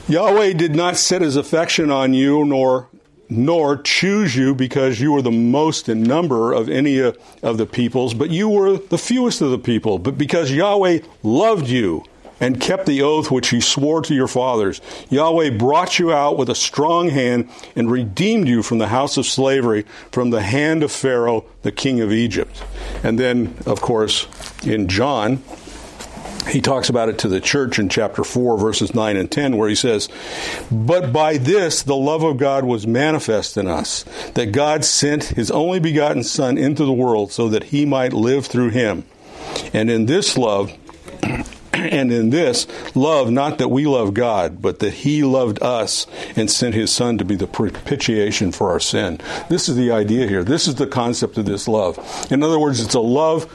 Yahweh 0.07 0.53
did 0.53 0.75
not 0.75 0.97
set 0.97 1.21
his 1.21 1.35
affection 1.35 1.91
on 1.91 2.13
you, 2.13 2.45
nor 2.45 2.89
nor 3.29 3.77
choose 3.81 4.35
you 4.35 4.53
because 4.53 4.99
you 4.99 5.13
were 5.13 5.21
the 5.21 5.31
most 5.31 5.87
in 5.87 6.03
number 6.03 6.51
of 6.51 6.67
any 6.67 6.99
of 6.99 7.57
the 7.57 7.65
peoples, 7.65 8.13
but 8.13 8.29
you 8.29 8.49
were 8.49 8.77
the 8.77 8.97
fewest 8.97 9.41
of 9.41 9.51
the 9.51 9.57
people. 9.57 9.99
But 9.99 10.17
because 10.17 10.51
Yahweh 10.51 10.99
loved 11.23 11.69
you 11.69 12.03
and 12.41 12.59
kept 12.59 12.87
the 12.87 13.01
oath 13.03 13.31
which 13.31 13.49
he 13.49 13.61
swore 13.61 14.01
to 14.01 14.13
your 14.13 14.27
fathers, 14.27 14.81
Yahweh 15.09 15.51
brought 15.51 15.99
you 15.99 16.11
out 16.11 16.37
with 16.37 16.49
a 16.49 16.55
strong 16.55 17.09
hand 17.09 17.49
and 17.75 17.89
redeemed 17.89 18.49
you 18.49 18.63
from 18.63 18.79
the 18.79 18.87
house 18.87 19.15
of 19.15 19.25
slavery, 19.25 19.85
from 20.11 20.31
the 20.31 20.41
hand 20.41 20.83
of 20.83 20.91
Pharaoh, 20.91 21.45
the 21.61 21.71
king 21.71 22.01
of 22.01 22.11
Egypt. 22.11 22.61
And 23.03 23.17
then, 23.17 23.55
of 23.65 23.79
course, 23.79 24.27
in 24.65 24.87
John, 24.87 25.43
he 26.49 26.59
talks 26.59 26.89
about 26.89 27.09
it 27.09 27.19
to 27.19 27.27
the 27.27 27.39
church 27.39 27.77
in 27.77 27.87
chapter 27.87 28.23
4, 28.23 28.57
verses 28.57 28.95
9 28.95 29.15
and 29.15 29.31
10, 29.31 29.57
where 29.57 29.69
he 29.69 29.75
says, 29.75 30.09
But 30.71 31.13
by 31.13 31.37
this 31.37 31.83
the 31.83 31.95
love 31.95 32.23
of 32.23 32.37
God 32.37 32.65
was 32.65 32.87
manifest 32.87 33.57
in 33.57 33.67
us, 33.67 34.03
that 34.33 34.51
God 34.51 34.83
sent 34.83 35.25
his 35.25 35.51
only 35.51 35.79
begotten 35.79 36.23
Son 36.23 36.57
into 36.57 36.83
the 36.83 36.91
world 36.91 37.31
so 37.31 37.47
that 37.49 37.65
he 37.65 37.85
might 37.85 38.13
live 38.13 38.47
through 38.47 38.69
him. 38.69 39.05
And 39.71 39.89
in 39.91 40.07
this 40.07 40.37
love, 40.37 40.75
and 41.73 42.11
in 42.11 42.29
this 42.29 42.67
love, 42.95 43.31
not 43.31 43.57
that 43.59 43.69
we 43.69 43.85
love 43.85 44.13
God, 44.13 44.61
but 44.61 44.79
that 44.79 44.93
He 44.93 45.23
loved 45.23 45.61
us 45.61 46.07
and 46.35 46.49
sent 46.49 46.75
His 46.75 46.91
Son 46.91 47.17
to 47.17 47.25
be 47.25 47.35
the 47.35 47.47
propitiation 47.47 48.51
for 48.51 48.69
our 48.69 48.79
sin. 48.79 49.19
This 49.49 49.69
is 49.69 49.75
the 49.75 49.91
idea 49.91 50.27
here. 50.27 50.43
This 50.43 50.67
is 50.67 50.75
the 50.75 50.87
concept 50.87 51.37
of 51.37 51.45
this 51.45 51.67
love. 51.67 52.27
In 52.31 52.43
other 52.43 52.59
words, 52.59 52.79
it's 52.79 52.95
a 52.95 52.99
love 52.99 53.47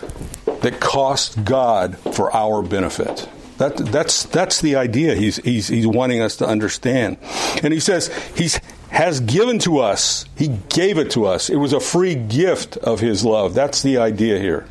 that 0.62 0.80
cost 0.80 1.44
God 1.44 1.98
for 1.98 2.34
our 2.34 2.62
benefit. 2.62 3.28
That, 3.58 3.76
that's, 3.78 4.24
that's 4.24 4.60
the 4.60 4.76
idea 4.76 5.14
he's, 5.14 5.36
he's, 5.36 5.68
he's 5.68 5.86
wanting 5.86 6.20
us 6.20 6.36
to 6.36 6.46
understand. 6.46 7.16
And 7.62 7.72
he 7.72 7.80
says, 7.80 8.14
He's 8.34 8.60
has 8.96 9.20
given 9.20 9.58
to 9.58 9.78
us. 9.80 10.24
He 10.38 10.48
gave 10.70 10.96
it 10.96 11.10
to 11.10 11.26
us. 11.26 11.50
It 11.50 11.56
was 11.56 11.74
a 11.74 11.80
free 11.80 12.14
gift 12.14 12.78
of 12.78 12.98
His 12.98 13.26
love. 13.26 13.52
That's 13.52 13.82
the 13.82 13.98
idea 13.98 14.38
here. 14.38 14.66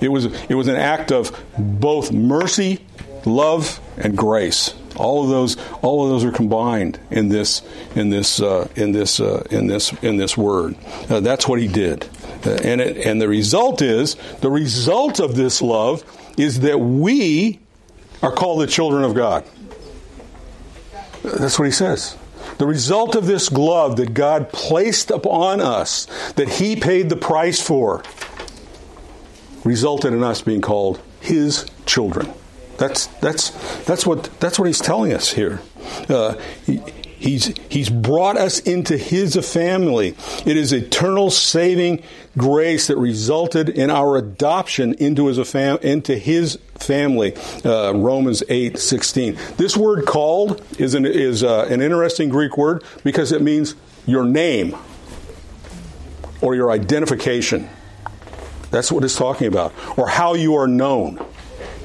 It 0.00 0.08
was, 0.08 0.26
it 0.48 0.54
was 0.54 0.68
an 0.68 0.76
act 0.76 1.10
of 1.10 1.36
both 1.58 2.12
mercy, 2.12 2.86
love, 3.24 3.80
and 3.96 4.16
grace. 4.16 4.72
All 4.94 5.24
of 5.24 5.30
those, 5.30 5.56
all 5.82 6.04
of 6.04 6.10
those 6.10 6.24
are 6.24 6.30
combined 6.30 7.00
in 7.10 7.28
this, 7.28 7.62
in 7.96 8.10
this, 8.10 8.40
uh, 8.40 8.68
in 8.76 8.92
this, 8.92 9.18
uh, 9.18 9.44
in 9.50 9.66
this, 9.66 9.92
in 9.94 10.16
this 10.16 10.36
word. 10.36 10.76
Uh, 11.10 11.18
that's 11.18 11.48
what 11.48 11.60
He 11.60 11.66
did, 11.66 12.08
uh, 12.46 12.50
and 12.62 12.80
it, 12.80 13.04
and 13.04 13.20
the 13.20 13.28
result 13.28 13.82
is 13.82 14.14
the 14.42 14.50
result 14.50 15.18
of 15.18 15.34
this 15.34 15.60
love 15.60 16.04
is 16.38 16.60
that 16.60 16.78
we 16.78 17.58
are 18.22 18.32
called 18.32 18.60
the 18.60 18.68
children 18.68 19.02
of 19.02 19.14
God. 19.14 19.44
That's 21.24 21.58
what 21.58 21.64
He 21.64 21.72
says. 21.72 22.16
The 22.58 22.66
result 22.66 23.14
of 23.14 23.26
this 23.26 23.48
glove 23.48 23.96
that 23.96 24.14
God 24.14 24.50
placed 24.50 25.10
upon 25.10 25.60
us, 25.60 26.06
that 26.36 26.48
He 26.48 26.76
paid 26.76 27.08
the 27.08 27.16
price 27.16 27.60
for, 27.60 28.02
resulted 29.64 30.12
in 30.12 30.22
us 30.22 30.42
being 30.42 30.60
called 30.60 31.00
His 31.20 31.66
children. 31.84 32.32
That's 32.78 33.06
that's 33.06 33.50
that's 33.84 34.06
what 34.06 34.30
that's 34.40 34.58
what 34.58 34.66
He's 34.66 34.80
telling 34.80 35.12
us 35.12 35.32
here. 35.32 35.60
Uh, 36.08 36.34
He's, 37.26 37.46
he's 37.68 37.90
brought 37.90 38.36
us 38.36 38.60
into 38.60 38.96
His 38.96 39.34
family. 39.34 40.14
It 40.46 40.56
is 40.56 40.72
eternal 40.72 41.32
saving 41.32 42.04
grace 42.38 42.86
that 42.86 42.96
resulted 42.96 43.68
in 43.68 43.90
our 43.90 44.16
adoption 44.16 44.94
into 44.94 45.26
His, 45.26 45.54
into 45.56 46.16
his 46.16 46.56
family. 46.76 47.34
Uh, 47.64 47.94
Romans 47.94 48.44
8 48.48 48.78
16. 48.78 49.36
This 49.56 49.76
word 49.76 50.06
called 50.06 50.62
is, 50.78 50.94
an, 50.94 51.04
is 51.04 51.42
uh, 51.42 51.66
an 51.68 51.82
interesting 51.82 52.28
Greek 52.28 52.56
word 52.56 52.84
because 53.02 53.32
it 53.32 53.42
means 53.42 53.74
your 54.06 54.24
name 54.24 54.76
or 56.40 56.54
your 56.54 56.70
identification. 56.70 57.68
That's 58.70 58.92
what 58.92 59.02
it's 59.02 59.16
talking 59.16 59.48
about. 59.48 59.74
Or 59.98 60.08
how 60.08 60.34
you 60.34 60.54
are 60.54 60.68
known. 60.68 61.26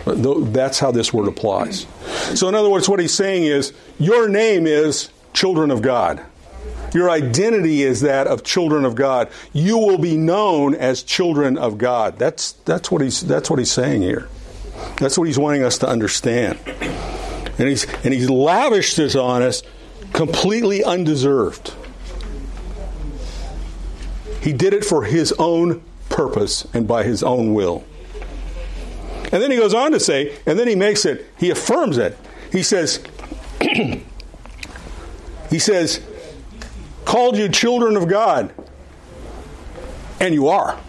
That's 0.05 0.77
how 0.77 0.91
this 0.91 1.11
word 1.11 1.27
applies. 1.27 1.87
So, 2.35 2.47
in 2.47 2.53
other 2.53 2.69
words, 2.69 2.87
what 2.87 2.99
he's 2.99 3.13
saying 3.13 3.45
is 3.45 3.73
your 3.97 4.29
name 4.29 4.67
is 4.67 5.09
children 5.33 5.71
of 5.71 5.81
God. 5.81 6.23
Your 6.93 7.09
identity 7.09 7.83
is 7.83 8.01
that 8.01 8.27
of 8.27 8.43
children 8.43 8.83
of 8.83 8.95
God. 8.95 9.29
You 9.53 9.77
will 9.77 9.97
be 9.97 10.17
known 10.17 10.75
as 10.75 11.03
children 11.03 11.57
of 11.57 11.77
God. 11.77 12.19
That's, 12.19 12.53
that's, 12.65 12.91
what, 12.91 13.01
he's, 13.01 13.21
that's 13.21 13.49
what 13.49 13.59
he's 13.59 13.71
saying 13.71 14.01
here. 14.01 14.27
That's 14.97 15.17
what 15.17 15.25
he's 15.25 15.39
wanting 15.39 15.63
us 15.63 15.77
to 15.79 15.87
understand. 15.87 16.59
And 17.57 17.69
he's, 17.69 17.85
and 18.03 18.13
he's 18.13 18.29
lavished 18.29 18.97
this 18.97 19.15
on 19.15 19.41
us 19.41 19.63
completely 20.13 20.83
undeserved. 20.83 21.73
He 24.41 24.53
did 24.53 24.73
it 24.73 24.83
for 24.83 25.03
his 25.03 25.31
own 25.33 25.81
purpose 26.09 26.67
and 26.73 26.87
by 26.87 27.03
his 27.03 27.23
own 27.23 27.53
will. 27.53 27.83
And 29.31 29.41
then 29.41 29.51
he 29.51 29.57
goes 29.57 29.73
on 29.73 29.91
to 29.93 29.99
say, 29.99 30.37
and 30.45 30.59
then 30.59 30.67
he 30.67 30.75
makes 30.75 31.05
it, 31.05 31.25
he 31.37 31.51
affirms 31.51 31.97
it. 31.97 32.17
He 32.51 32.63
says, 32.63 33.01
He 35.51 35.59
says, 35.59 36.01
called 37.05 37.37
you 37.37 37.49
children 37.49 37.97
of 37.97 38.07
God. 38.07 38.51
And 40.19 40.33
you 40.33 40.47
are. 40.47 40.79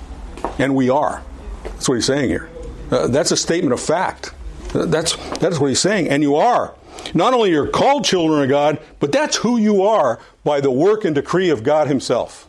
And 0.58 0.74
we 0.74 0.88
are. 0.88 1.22
That's 1.64 1.88
what 1.88 1.96
he's 1.96 2.06
saying 2.06 2.30
here. 2.30 2.48
Uh, 2.90 3.08
that's 3.08 3.32
a 3.32 3.36
statement 3.36 3.72
of 3.72 3.80
fact. 3.80 4.32
Uh, 4.74 4.86
that's, 4.86 5.16
that's 5.38 5.58
what 5.58 5.66
he's 5.66 5.80
saying. 5.80 6.08
And 6.08 6.22
you 6.22 6.36
are. 6.36 6.74
Not 7.12 7.34
only 7.34 7.50
you're 7.50 7.68
called 7.68 8.04
children 8.04 8.42
of 8.42 8.48
God, 8.48 8.80
but 9.00 9.10
that's 9.10 9.36
who 9.36 9.58
you 9.58 9.82
are 9.82 10.20
by 10.44 10.60
the 10.60 10.70
work 10.70 11.04
and 11.04 11.14
decree 11.14 11.50
of 11.50 11.64
God 11.64 11.88
Himself. 11.88 12.48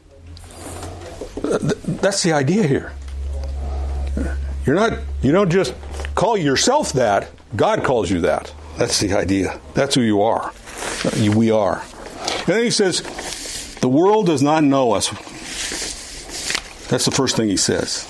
Uh, 1.43 1.58
that's 1.86 2.21
the 2.23 2.34
idea 2.34 2.67
here. 2.67 2.93
You're 4.65 4.76
not, 4.76 4.99
you 5.21 5.32
don't 5.32 5.49
just 5.49 5.73
call 6.15 6.38
yourself 6.38 6.93
that, 6.93 7.30
God 7.56 7.84
calls 7.84 8.10
you 8.10 8.21
that. 8.21 8.54
That's 8.78 8.99
the 8.99 9.13
idea. 9.13 9.60
That's 9.73 9.95
who 9.95 10.02
you 10.02 10.21
are. 10.21 10.54
We 11.36 11.52
are. 11.52 11.84
And 12.45 12.56
then 12.56 12.63
he 12.63 12.71
says, 12.71 13.01
The 13.82 13.88
world 13.88 14.25
does 14.25 14.41
not 14.41 14.63
know 14.63 14.91
us. 14.91 15.10
That's 16.89 17.06
the 17.06 17.12
first 17.12 17.38
thing 17.38 17.47
he 17.47 17.58
says. 17.58 18.03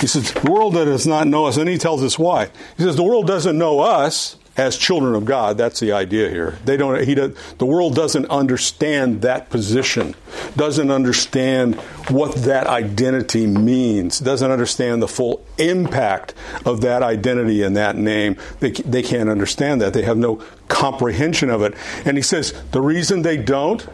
He 0.00 0.06
says, 0.06 0.32
The 0.32 0.50
world 0.50 0.74
does 0.74 1.06
not 1.06 1.26
know 1.26 1.46
us. 1.46 1.56
And 1.56 1.68
he 1.68 1.78
tells 1.78 2.02
us 2.02 2.18
why. 2.18 2.50
He 2.76 2.82
says, 2.82 2.96
The 2.96 3.02
world 3.02 3.26
doesn't 3.26 3.56
know 3.56 3.80
us 3.80 4.36
as 4.56 4.76
children 4.76 5.14
of 5.14 5.24
God. 5.24 5.56
That's 5.56 5.80
the 5.80 5.92
idea 5.92 6.28
here. 6.28 6.58
They 6.64 6.76
don't. 6.76 7.04
He 7.04 7.14
does, 7.14 7.34
the 7.58 7.66
world 7.66 7.94
doesn't 7.94 8.26
understand 8.26 9.22
that 9.22 9.50
position. 9.50 10.14
Doesn't 10.56 10.90
understand 10.90 11.76
what 12.08 12.34
that 12.36 12.66
identity 12.66 13.46
means. 13.46 14.18
Doesn't 14.18 14.50
understand 14.50 15.02
the 15.02 15.08
full 15.08 15.44
impact 15.58 16.34
of 16.66 16.82
that 16.82 17.02
identity 17.02 17.62
and 17.62 17.76
that 17.76 17.96
name. 17.96 18.36
They 18.60 18.70
they 18.70 19.02
can't 19.02 19.28
understand 19.28 19.80
that. 19.80 19.94
They 19.94 20.02
have 20.02 20.18
no 20.18 20.42
comprehension 20.68 21.50
of 21.50 21.62
it. 21.62 21.74
And 22.04 22.16
he 22.16 22.22
says 22.22 22.52
the 22.72 22.80
reason 22.80 23.22
they 23.22 23.36
don't 23.36 23.86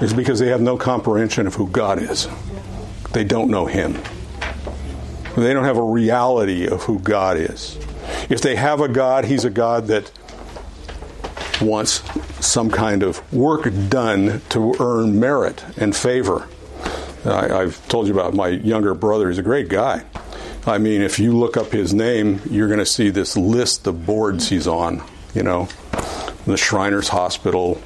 is 0.00 0.12
because 0.12 0.38
they 0.38 0.48
have 0.48 0.60
no 0.60 0.76
comprehension 0.76 1.46
of 1.46 1.54
who 1.54 1.68
God 1.68 2.02
is. 2.02 2.28
They 3.12 3.24
don't 3.24 3.50
know 3.50 3.66
Him. 3.66 3.94
They 5.36 5.52
don't 5.52 5.64
have 5.64 5.78
a 5.78 5.82
reality 5.82 6.66
of 6.66 6.82
who 6.82 6.98
God 6.98 7.36
is. 7.36 7.78
If 8.32 8.40
they 8.40 8.56
have 8.56 8.80
a 8.80 8.88
God, 8.88 9.26
He's 9.26 9.44
a 9.44 9.50
God 9.50 9.88
that 9.88 10.10
wants 11.60 12.02
some 12.42 12.70
kind 12.70 13.02
of 13.02 13.30
work 13.30 13.70
done 13.90 14.40
to 14.48 14.74
earn 14.80 15.20
merit 15.20 15.62
and 15.76 15.94
favor. 15.94 16.48
I, 17.26 17.48
have 17.48 17.86
told 17.88 18.06
you 18.06 18.14
about 18.14 18.32
my 18.32 18.48
younger 18.48 18.94
brother. 18.94 19.28
He's 19.28 19.36
a 19.36 19.42
great 19.42 19.68
guy. 19.68 20.06
I 20.66 20.78
mean, 20.78 21.02
if 21.02 21.18
you 21.18 21.36
look 21.36 21.58
up 21.58 21.72
his 21.72 21.92
name, 21.92 22.40
you're 22.48 22.68
going 22.68 22.78
to 22.78 22.86
see 22.86 23.10
this 23.10 23.36
list 23.36 23.86
of 23.86 24.06
boards 24.06 24.48
he's 24.48 24.66
on. 24.66 25.02
You 25.34 25.42
know, 25.42 25.68
the 26.46 26.56
Shriners 26.56 27.08
Hospital. 27.08 27.82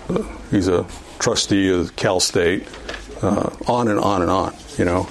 He's 0.52 0.68
a 0.68 0.86
trustee 1.18 1.70
of 1.70 1.96
Cal 1.96 2.20
State. 2.20 2.68
Uh, 3.20 3.50
on 3.66 3.88
and 3.88 3.98
on 3.98 4.22
and 4.22 4.30
on. 4.30 4.54
You 4.78 4.84
know, 4.84 5.08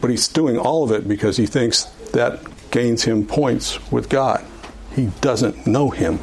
but 0.00 0.10
he's 0.10 0.28
doing 0.28 0.56
all 0.56 0.84
of 0.84 0.92
it 0.92 1.08
because 1.08 1.36
he 1.36 1.46
thinks 1.46 1.82
that 2.12 2.40
gains 2.70 3.02
him 3.02 3.26
points 3.26 3.90
with 3.90 4.08
God. 4.08 4.46
He 4.94 5.06
doesn't 5.20 5.66
know 5.66 5.90
him. 5.90 6.18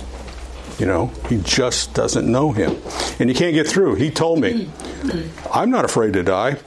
You 0.77 0.85
know, 0.85 1.07
he 1.27 1.41
just 1.41 1.93
doesn't 1.93 2.29
know 2.29 2.51
him. 2.51 2.77
And 3.19 3.29
he 3.29 3.35
can't 3.35 3.53
get 3.53 3.67
through. 3.67 3.95
He 3.95 4.11
told 4.11 4.39
me, 4.39 4.69
I'm 5.51 5.69
not 5.71 5.83
afraid 5.83 6.13
to 6.13 6.23
die. 6.23 6.57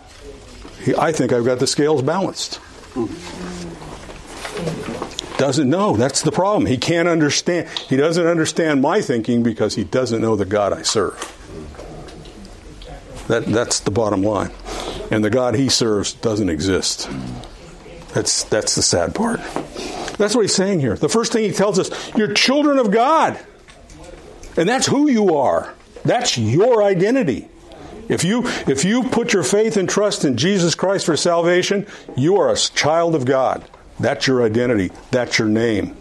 I 0.99 1.12
think 1.12 1.33
I've 1.33 1.45
got 1.45 1.61
the 1.61 1.67
scales 1.67 2.03
balanced. 2.03 2.61
Doesn't 5.38 5.71
know. 5.71 5.97
That's 5.97 6.23
the 6.23 6.33
problem. 6.33 6.67
He 6.67 6.77
can't 6.77 7.09
understand. 7.09 7.69
He 7.88 7.97
doesn't 7.97 8.27
understand 8.27 8.83
my 8.83 9.01
thinking 9.01 9.43
because 9.43 9.75
he 9.75 9.85
doesn't 9.85 10.21
know 10.21 10.37
the 10.37 10.45
God 10.45 10.73
I 10.73 10.83
serve. 10.83 11.19
That, 13.29 13.47
that's 13.47 13.81
the 13.81 13.91
bottom 13.91 14.23
line. 14.23 14.51
And 15.11 15.25
the 15.25 15.31
God 15.31 15.55
he 15.55 15.69
serves 15.69 16.12
doesn't 16.12 16.51
exist. 16.51 17.09
That's, 18.12 18.45
that's 18.45 18.75
the 18.75 18.83
sad 18.83 19.15
part. 19.15 19.41
That's 20.23 20.37
what 20.37 20.43
he's 20.43 20.55
saying 20.55 20.79
here. 20.79 20.95
The 20.95 21.09
first 21.09 21.33
thing 21.33 21.43
he 21.43 21.51
tells 21.51 21.81
us, 21.81 21.91
you're 22.17 22.33
children 22.33 22.79
of 22.79 22.93
God. 22.93 23.41
And 24.57 24.69
that's 24.69 24.87
who 24.87 25.11
you 25.11 25.35
are. 25.35 25.75
That's 26.05 26.38
your 26.38 26.81
identity. 26.81 27.49
If 28.09 28.23
you 28.23 28.46
if 28.69 28.85
you 28.85 29.03
put 29.03 29.33
your 29.33 29.42
faith 29.42 29.77
and 29.77 29.88
trust 29.88 30.25
in 30.25 30.37
Jesus 30.37 30.77
Christ 30.77 31.07
for 31.07 31.17
salvation, 31.17 31.88
you 32.17 32.37
are 32.37 32.53
a 32.53 32.57
child 32.57 33.17
of 33.17 33.25
God. 33.25 33.69
That's 33.99 34.29
your 34.29 34.44
identity. 34.44 34.92
That's 35.11 35.40
your 35.40 35.49
name. 35.49 35.96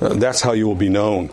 Uh, 0.00 0.14
that's 0.14 0.40
how 0.40 0.52
you 0.52 0.66
will 0.66 0.74
be 0.74 0.88
known. 0.88 1.28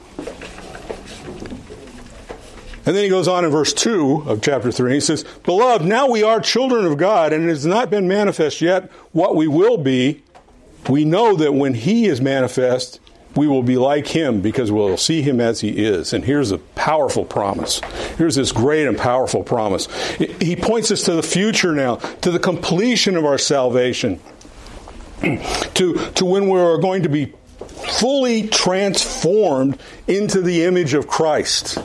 And 2.86 2.94
then 2.94 3.06
he 3.06 3.10
goes 3.10 3.30
on 3.30 3.46
in 3.46 3.52
verse 3.52 3.74
2 3.74 4.24
of 4.28 4.42
chapter 4.42 4.70
3, 4.70 4.86
and 4.88 4.94
he 4.96 5.00
says, 5.00 5.24
Beloved, 5.44 5.86
now 5.86 6.10
we 6.10 6.24
are 6.24 6.42
children 6.42 6.86
of 6.86 6.98
God, 6.98 7.32
and 7.32 7.46
it 7.46 7.50
has 7.50 7.66
not 7.66 7.90
been 7.90 8.06
manifest 8.10 8.60
yet 8.60 8.92
what 9.14 9.38
we 9.38 9.48
will 9.48 9.78
be. 9.78 10.24
We 10.90 11.06
know 11.06 11.36
that 11.36 11.54
when 11.54 11.74
he 11.74 12.06
is 12.06 12.22
manifest, 12.22 13.00
we 13.36 13.48
will 13.48 13.64
be 13.64 13.78
like 13.78 14.08
him 14.08 14.42
because 14.42 14.72
we'll 14.72 14.98
see 14.98 15.22
him 15.22 15.40
as 15.40 15.62
he 15.62 15.86
is. 15.86 16.14
And 16.14 16.26
here's 16.26 16.52
a 16.52 16.58
powerful 16.58 17.24
promise. 17.24 17.80
Here's 18.18 18.36
this 18.36 18.52
great 18.52 18.88
and 18.88 18.98
powerful 18.98 19.44
promise. 19.44 19.88
He 20.18 20.56
points 20.56 20.92
us 20.92 21.04
to 21.04 21.14
the 21.14 21.24
future 21.24 21.74
now, 21.74 21.96
to 21.96 22.32
the 22.32 22.40
completion 22.40 23.16
of 23.16 23.26
our 23.26 23.38
salvation, 23.38 24.20
to, 25.22 26.12
to 26.16 26.26
when 26.26 26.50
we 26.50 26.60
are 26.60 26.78
going 26.78 27.04
to 27.04 27.10
be 27.10 27.34
fully 28.00 28.48
transformed 28.48 29.80
into 30.08 30.42
the 30.42 30.64
image 30.64 30.94
of 30.94 31.08
Christ. 31.08 31.78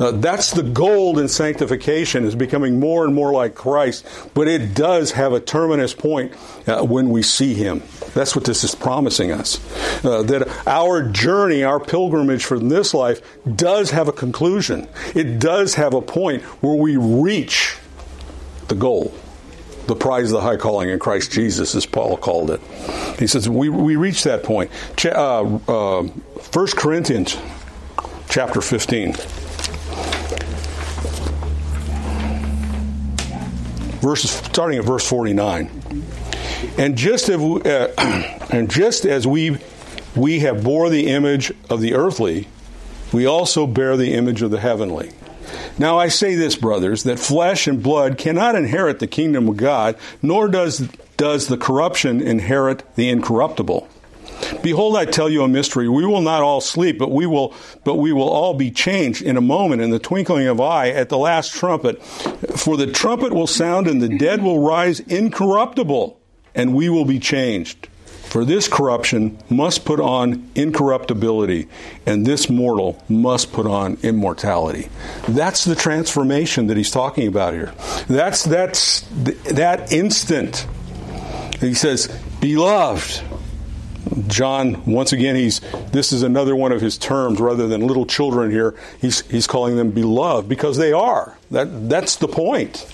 Uh, 0.00 0.12
that's 0.12 0.52
the 0.52 0.62
goal 0.62 1.18
in 1.18 1.28
sanctification 1.28 2.24
is 2.24 2.34
becoming 2.34 2.80
more 2.80 3.04
and 3.04 3.14
more 3.14 3.32
like 3.32 3.54
Christ, 3.54 4.06
but 4.32 4.48
it 4.48 4.74
does 4.74 5.12
have 5.12 5.34
a 5.34 5.40
terminus 5.40 5.92
point 5.92 6.32
uh, 6.66 6.82
when 6.82 7.10
we 7.10 7.22
see 7.22 7.52
Him. 7.52 7.82
That's 8.14 8.34
what 8.34 8.46
this 8.46 8.64
is 8.64 8.74
promising 8.74 9.30
us. 9.30 9.60
Uh, 10.02 10.22
that 10.22 10.48
our 10.66 11.02
journey, 11.02 11.62
our 11.62 11.78
pilgrimage 11.78 12.44
from 12.44 12.70
this 12.70 12.94
life, 12.94 13.20
does 13.56 13.90
have 13.90 14.08
a 14.08 14.12
conclusion. 14.12 14.88
It 15.14 15.38
does 15.38 15.74
have 15.74 15.92
a 15.92 16.00
point 16.00 16.42
where 16.62 16.74
we 16.74 16.96
reach 16.96 17.76
the 18.68 18.74
goal 18.74 19.14
the 19.86 19.96
prize 19.96 20.30
of 20.30 20.34
the 20.34 20.40
high 20.40 20.56
calling 20.56 20.88
in 20.88 21.00
Christ 21.00 21.32
Jesus, 21.32 21.74
as 21.74 21.84
Paul 21.84 22.16
called 22.16 22.52
it. 22.52 22.60
He 23.18 23.26
says, 23.26 23.48
we, 23.48 23.68
we 23.68 23.96
reach 23.96 24.22
that 24.22 24.44
point. 24.44 24.70
Ch- 24.96 25.06
uh, 25.06 25.42
uh, 25.42 26.02
1 26.04 26.66
Corinthians 26.76 27.36
chapter 28.28 28.60
15. 28.60 29.16
Verses, 34.00 34.30
starting 34.30 34.78
at 34.78 34.84
verse 34.84 35.06
49. 35.06 35.70
And 36.78 36.96
just 36.96 37.28
as, 37.28 37.40
uh, 37.40 37.94
and 38.50 38.70
just 38.70 39.04
as 39.04 39.26
we, 39.26 39.58
we 40.16 40.40
have 40.40 40.64
bore 40.64 40.88
the 40.88 41.08
image 41.08 41.52
of 41.68 41.80
the 41.80 41.94
earthly, 41.94 42.48
we 43.12 43.26
also 43.26 43.66
bear 43.66 43.96
the 43.96 44.14
image 44.14 44.42
of 44.42 44.50
the 44.50 44.60
heavenly. 44.60 45.12
Now 45.78 45.98
I 45.98 46.08
say 46.08 46.34
this, 46.34 46.56
brothers, 46.56 47.04
that 47.04 47.18
flesh 47.18 47.66
and 47.66 47.82
blood 47.82 48.18
cannot 48.18 48.54
inherit 48.54 48.98
the 48.98 49.06
kingdom 49.06 49.48
of 49.48 49.56
God, 49.56 49.96
nor 50.22 50.48
does, 50.48 50.78
does 51.16 51.48
the 51.48 51.56
corruption 51.56 52.20
inherit 52.20 52.84
the 52.96 53.08
incorruptible. 53.08 53.88
Behold, 54.62 54.96
I 54.96 55.04
tell 55.04 55.28
you 55.28 55.42
a 55.42 55.48
mystery. 55.48 55.88
We 55.88 56.04
will 56.04 56.20
not 56.20 56.42
all 56.42 56.60
sleep, 56.60 56.98
but 56.98 57.10
we 57.10 57.26
will, 57.26 57.54
but 57.84 57.96
we 57.96 58.12
will 58.12 58.28
all 58.28 58.54
be 58.54 58.70
changed 58.70 59.22
in 59.22 59.36
a 59.36 59.40
moment, 59.40 59.82
in 59.82 59.90
the 59.90 59.98
twinkling 59.98 60.46
of 60.46 60.60
eye, 60.60 60.90
at 60.90 61.08
the 61.08 61.18
last 61.18 61.52
trumpet. 61.52 62.02
For 62.02 62.76
the 62.76 62.86
trumpet 62.86 63.32
will 63.32 63.46
sound, 63.46 63.86
and 63.86 64.00
the 64.00 64.18
dead 64.18 64.42
will 64.42 64.60
rise 64.60 65.00
incorruptible, 65.00 66.18
and 66.54 66.74
we 66.74 66.88
will 66.88 67.04
be 67.04 67.18
changed. 67.18 67.88
For 68.30 68.44
this 68.44 68.68
corruption 68.68 69.38
must 69.50 69.84
put 69.84 69.98
on 69.98 70.48
incorruptibility, 70.54 71.66
and 72.06 72.24
this 72.24 72.48
mortal 72.48 73.02
must 73.08 73.52
put 73.52 73.66
on 73.66 73.98
immortality. 74.04 74.88
That's 75.28 75.64
the 75.64 75.74
transformation 75.74 76.68
that 76.68 76.76
he's 76.76 76.92
talking 76.92 77.26
about 77.26 77.54
here. 77.54 77.72
That's 78.06 78.44
that's 78.44 79.00
that 79.52 79.92
instant. 79.92 80.64
He 81.60 81.74
says, 81.74 82.06
"Beloved." 82.40 83.20
John, 84.26 84.84
once 84.84 85.12
again, 85.12 85.36
he's 85.36 85.60
this 85.92 86.12
is 86.12 86.22
another 86.22 86.56
one 86.56 86.72
of 86.72 86.80
his 86.80 86.98
terms 86.98 87.40
rather 87.40 87.68
than 87.68 87.86
little 87.86 88.06
children 88.06 88.50
here. 88.50 88.74
He's 89.00 89.20
he's 89.28 89.46
calling 89.46 89.76
them 89.76 89.90
beloved 89.90 90.48
because 90.48 90.76
they 90.76 90.92
are. 90.92 91.36
That 91.50 91.88
that's 91.88 92.16
the 92.16 92.28
point. 92.28 92.86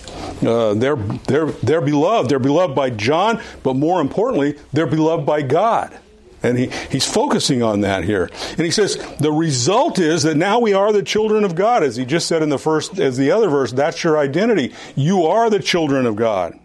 Uh, 0.45 0.73
they're, 0.75 0.95
they're, 0.95 1.47
they're 1.47 1.81
beloved. 1.81 2.29
They're 2.29 2.39
beloved 2.39 2.75
by 2.75 2.91
John, 2.91 3.41
but 3.63 3.75
more 3.75 4.01
importantly, 4.01 4.57
they're 4.73 4.87
beloved 4.87 5.25
by 5.25 5.41
God. 5.41 5.97
And 6.43 6.57
he, 6.57 6.67
he's 6.91 7.05
focusing 7.11 7.63
on 7.63 7.81
that 7.81 8.03
here. 8.03 8.29
And 8.51 8.61
he 8.61 8.71
says, 8.71 8.97
the 9.19 9.31
result 9.31 9.97
is 9.97 10.23
that 10.23 10.37
now 10.37 10.59
we 10.59 10.73
are 10.73 10.93
the 10.93 11.01
children 11.01 11.43
of 11.43 11.55
God. 11.55 11.81
As 11.81 11.95
he 11.95 12.05
just 12.05 12.27
said 12.27 12.43
in 12.43 12.49
the 12.49 12.59
first, 12.59 12.99
as 12.99 13.17
the 13.17 13.31
other 13.31 13.49
verse, 13.49 13.71
that's 13.71 14.03
your 14.03 14.17
identity. 14.17 14.73
You 14.95 15.25
are 15.25 15.49
the 15.49 15.59
children 15.59 16.05
of 16.05 16.15
God. 16.15 16.57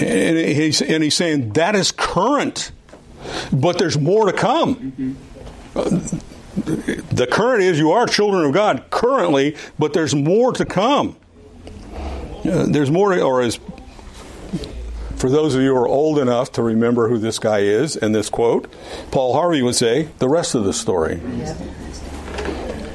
And, 0.00 0.38
he's, 0.38 0.82
and 0.82 1.02
he's 1.02 1.16
saying 1.16 1.52
that 1.54 1.74
is 1.74 1.92
current, 1.92 2.72
but 3.52 3.78
there's 3.78 3.98
more 3.98 4.26
to 4.26 4.32
come. 4.32 4.76
Mm-hmm 4.76 5.12
the 6.64 7.26
current 7.30 7.62
is 7.62 7.78
you 7.78 7.92
are 7.92 8.06
children 8.06 8.44
of 8.44 8.52
God 8.52 8.84
currently, 8.90 9.56
but 9.78 9.92
there's 9.92 10.14
more 10.14 10.52
to 10.52 10.64
come. 10.64 11.16
Uh, 12.44 12.66
there's 12.66 12.90
more, 12.90 13.18
or 13.18 13.42
as 13.42 13.58
for 15.16 15.28
those 15.28 15.54
of 15.54 15.62
you 15.62 15.74
who 15.74 15.76
are 15.76 15.88
old 15.88 16.18
enough 16.18 16.52
to 16.52 16.62
remember 16.62 17.08
who 17.08 17.18
this 17.18 17.38
guy 17.38 17.58
is 17.60 17.96
and 17.96 18.14
this 18.14 18.30
quote, 18.30 18.72
Paul 19.10 19.34
Harvey 19.34 19.62
would 19.62 19.74
say, 19.74 20.08
the 20.18 20.28
rest 20.28 20.54
of 20.54 20.64
the 20.64 20.72
story. 20.72 21.20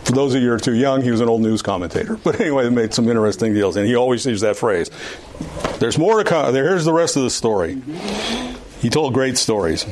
For 0.05 0.11
those 0.11 0.35
of 0.35 0.41
you 0.41 0.49
who 0.49 0.55
are 0.55 0.59
too 0.59 0.75
young, 0.75 1.01
he 1.01 1.11
was 1.11 1.21
an 1.21 1.29
old 1.29 1.41
news 1.41 1.61
commentator. 1.61 2.17
But 2.23 2.39
anyway, 2.39 2.63
they 2.63 2.69
made 2.69 2.93
some 2.93 3.07
interesting 3.07 3.53
deals, 3.53 3.75
and 3.75 3.87
he 3.87 3.95
always 3.95 4.25
used 4.25 4.43
that 4.43 4.57
phrase. 4.57 4.89
There's 5.79 5.97
more 5.97 6.23
to 6.23 6.29
come. 6.29 6.53
Here's 6.53 6.85
the 6.85 6.93
rest 6.93 7.17
of 7.17 7.23
the 7.23 7.29
story. 7.29 7.81
He 8.79 8.89
told 8.89 9.13
great 9.13 9.37
stories. 9.37 9.85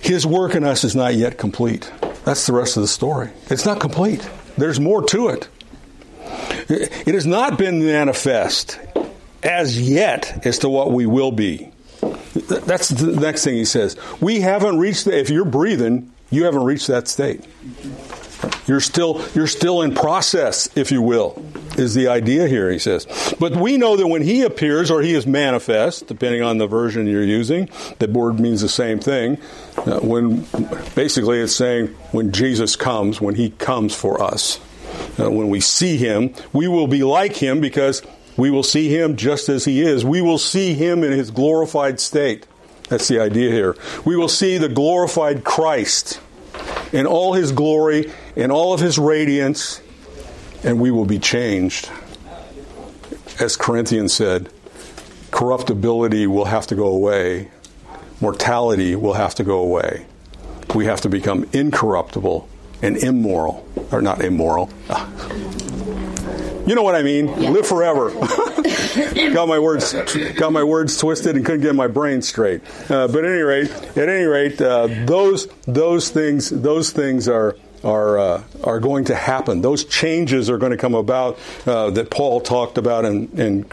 His 0.00 0.26
work 0.26 0.54
in 0.54 0.64
us 0.64 0.84
is 0.84 0.94
not 0.94 1.14
yet 1.14 1.36
complete. 1.36 1.90
That's 2.24 2.46
the 2.46 2.52
rest 2.52 2.76
of 2.76 2.82
the 2.82 2.88
story. 2.88 3.30
It's 3.50 3.66
not 3.66 3.80
complete. 3.80 4.28
There's 4.56 4.80
more 4.80 5.02
to 5.08 5.28
it. 5.28 5.48
It 6.68 7.14
has 7.14 7.26
not 7.26 7.58
been 7.58 7.84
manifest 7.84 8.78
as 9.42 9.80
yet 9.80 10.46
as 10.46 10.58
to 10.60 10.68
what 10.68 10.90
we 10.92 11.06
will 11.06 11.32
be. 11.32 11.70
That's 12.34 12.88
the 12.88 13.18
next 13.20 13.44
thing 13.44 13.54
he 13.54 13.64
says. 13.64 13.96
We 14.20 14.40
haven't 14.40 14.78
reached, 14.78 15.04
the, 15.04 15.18
if 15.18 15.30
you're 15.30 15.44
breathing, 15.44 16.12
you 16.30 16.44
haven't 16.44 16.64
reached 16.64 16.88
that 16.88 17.08
state. 17.08 17.44
You're 18.66 18.80
still, 18.80 19.24
you're 19.34 19.46
still 19.46 19.82
in 19.82 19.94
process, 19.94 20.68
if 20.76 20.90
you 20.92 21.02
will, 21.02 21.42
is 21.78 21.94
the 21.94 22.08
idea 22.08 22.48
here, 22.48 22.70
he 22.70 22.78
says. 22.78 23.06
But 23.38 23.56
we 23.56 23.76
know 23.76 23.96
that 23.96 24.06
when 24.06 24.22
he 24.22 24.42
appears 24.42 24.90
or 24.90 25.02
he 25.02 25.14
is 25.14 25.26
manifest, 25.26 26.06
depending 26.06 26.42
on 26.42 26.58
the 26.58 26.66
version 26.66 27.06
you're 27.06 27.22
using, 27.22 27.68
the 27.98 28.08
word 28.08 28.40
means 28.40 28.60
the 28.60 28.68
same 28.68 28.98
thing. 28.98 29.38
Uh, 29.76 30.00
when 30.00 30.46
basically 30.94 31.40
it's 31.40 31.54
saying 31.54 31.88
when 32.12 32.32
Jesus 32.32 32.76
comes, 32.76 33.20
when 33.20 33.34
he 33.34 33.50
comes 33.50 33.94
for 33.94 34.22
us, 34.22 34.58
uh, 35.18 35.30
when 35.30 35.48
we 35.48 35.60
see 35.60 35.96
him, 35.96 36.34
we 36.52 36.68
will 36.68 36.86
be 36.86 37.02
like 37.02 37.36
him 37.36 37.60
because 37.60 38.02
we 38.36 38.50
will 38.50 38.62
see 38.62 38.88
him 38.88 39.16
just 39.16 39.48
as 39.48 39.64
he 39.64 39.80
is. 39.80 40.04
We 40.04 40.20
will 40.20 40.38
see 40.38 40.74
him 40.74 41.02
in 41.02 41.12
his 41.12 41.30
glorified 41.30 42.00
state. 42.00 42.46
That's 42.88 43.08
the 43.08 43.20
idea 43.20 43.50
here. 43.50 43.76
We 44.04 44.16
will 44.16 44.28
see 44.28 44.58
the 44.58 44.68
glorified 44.68 45.44
Christ 45.44 46.20
in 46.92 47.06
all 47.06 47.34
his 47.34 47.52
glory, 47.52 48.12
in 48.36 48.50
all 48.50 48.72
of 48.72 48.80
his 48.80 48.98
radiance, 48.98 49.80
and 50.66 50.80
we 50.80 50.90
will 50.90 51.04
be 51.04 51.18
changed. 51.18 51.88
As 53.40 53.56
Corinthians 53.56 54.12
said, 54.12 54.50
corruptibility 55.30 56.26
will 56.26 56.46
have 56.46 56.66
to 56.66 56.74
go 56.74 56.88
away, 56.88 57.50
mortality 58.20 58.96
will 58.96 59.14
have 59.14 59.34
to 59.36 59.44
go 59.44 59.60
away. 59.60 60.06
We 60.74 60.86
have 60.86 61.00
to 61.02 61.08
become 61.08 61.48
incorruptible 61.52 62.48
and 62.82 62.96
immoral, 62.96 63.66
or 63.92 64.02
not 64.02 64.22
immoral. 64.22 64.68
You 66.66 66.74
know 66.74 66.82
what 66.82 66.96
I 66.96 67.02
mean? 67.02 67.26
Live 67.52 67.66
forever. 67.66 68.10
got 69.32 69.46
my 69.46 69.58
words 69.58 69.92
got 70.34 70.52
my 70.52 70.64
words 70.64 70.98
twisted 70.98 71.36
and 71.36 71.44
couldn't 71.44 71.60
get 71.60 71.74
my 71.74 71.86
brain 71.86 72.22
straight. 72.22 72.62
Uh, 72.90 73.06
but 73.06 73.24
at 73.24 73.30
any 73.30 73.42
rate, 73.42 73.70
at 73.70 74.08
any 74.08 74.24
rate, 74.24 74.60
uh, 74.60 74.88
those 75.04 75.46
those 75.66 76.10
things 76.10 76.50
those 76.50 76.90
things 76.90 77.28
are 77.28 77.56
are 77.86 78.18
uh, 78.18 78.42
are 78.64 78.80
going 78.80 79.04
to 79.06 79.14
happen. 79.14 79.62
Those 79.62 79.84
changes 79.84 80.50
are 80.50 80.58
going 80.58 80.72
to 80.72 80.78
come 80.78 80.94
about 80.94 81.38
uh, 81.66 81.90
that 81.90 82.10
Paul 82.10 82.40
talked 82.40 82.78
about 82.78 83.04
in 83.04 83.28
in 83.38 83.64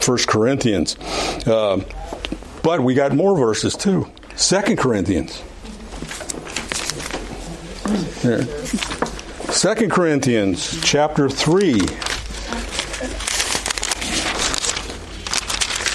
First 0.00 0.26
Corinthians. 0.26 0.96
Uh, 1.46 1.84
but 2.62 2.80
we 2.80 2.94
got 2.94 3.12
more 3.12 3.36
verses 3.36 3.76
too. 3.76 4.10
Second 4.36 4.78
Corinthians. 4.78 5.42
Second 9.52 9.90
Corinthians 9.90 10.80
chapter 10.82 11.28
three. 11.28 11.80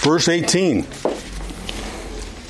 Verse 0.08 0.30
18. 0.30 0.86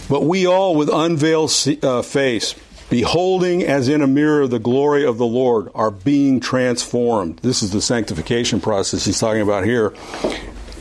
But 0.10 0.24
we 0.24 0.46
all 0.46 0.76
with 0.76 0.90
unveiled 0.94 1.52
uh, 1.82 2.02
face, 2.02 2.54
beholding 2.90 3.64
as 3.64 3.88
in 3.90 4.02
a 4.02 4.08
mirror 4.08 4.48
the 4.48 4.60
glory 4.60 5.06
of 5.06 5.18
the 5.18 5.26
Lord, 5.26 5.70
are 5.76 5.92
being 5.92 6.40
transformed. 6.40 7.38
This 7.40 7.62
is 7.62 7.72
the 7.72 7.82
sanctification 7.82 8.62
process 8.62 9.06
he's 9.06 9.20
talking 9.20 9.42
about 9.42 9.66
here. 9.66 9.94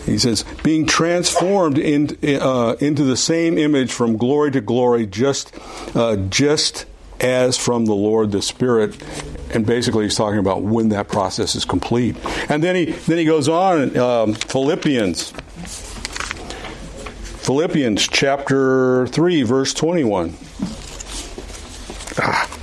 He 0.05 0.19
says, 0.19 0.45
being 0.63 0.87
transformed 0.87 1.79
in, 1.79 2.17
uh, 2.23 2.77
into 2.81 3.03
the 3.03 3.17
same 3.17 3.59
image 3.59 3.93
from 3.93 4.17
glory 4.17 4.53
to 4.53 4.61
glory, 4.61 5.05
just, 5.05 5.53
uh, 5.97 6.15
just 6.31 6.87
as 7.19 7.57
from 7.57 7.87
the 7.87 7.95
Lord 7.95 8.31
the 8.31 8.41
Spirit. 8.41 8.97
And 9.53 9.67
basically, 9.67 10.05
he's 10.05 10.15
talking 10.15 10.39
about 10.39 10.63
when 10.63 10.91
that 10.91 11.09
process 11.09 11.57
is 11.57 11.65
complete. 11.65 12.17
And 12.49 12.63
then 12.63 12.77
he 12.77 12.85
then 12.87 13.19
he 13.19 13.25
goes 13.25 13.49
on, 13.49 13.97
um, 13.97 14.35
Philippians, 14.35 15.33
Philippians 17.43 18.07
chapter 18.09 19.07
three, 19.07 19.43
verse 19.43 19.73
twenty-one. 19.73 20.35
Ah. 22.19 22.57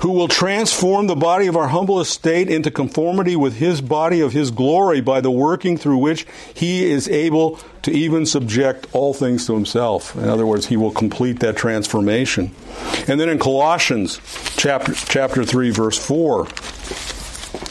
who 0.00 0.12
will 0.12 0.28
transform 0.28 1.06
the 1.06 1.16
body 1.16 1.46
of 1.46 1.56
our 1.56 1.68
humble 1.68 2.00
estate 2.00 2.48
into 2.48 2.70
conformity 2.70 3.36
with 3.36 3.54
his 3.56 3.82
body 3.82 4.20
of 4.20 4.32
his 4.32 4.50
glory 4.50 5.00
by 5.00 5.20
the 5.20 5.30
working 5.30 5.76
through 5.76 5.98
which 5.98 6.26
he 6.54 6.90
is 6.90 7.06
able 7.08 7.58
to 7.82 7.90
even 7.90 8.24
subject 8.24 8.86
all 8.92 9.12
things 9.12 9.46
to 9.46 9.54
himself. 9.54 10.16
In 10.16 10.28
other 10.28 10.46
words, 10.46 10.66
he 10.66 10.76
will 10.76 10.90
complete 10.90 11.40
that 11.40 11.56
transformation. 11.56 12.50
And 13.08 13.20
then 13.20 13.28
in 13.28 13.38
Colossians 13.38 14.20
chapter, 14.56 14.94
chapter 14.94 15.44
3, 15.44 15.70
verse 15.70 15.98
4, 15.98 16.46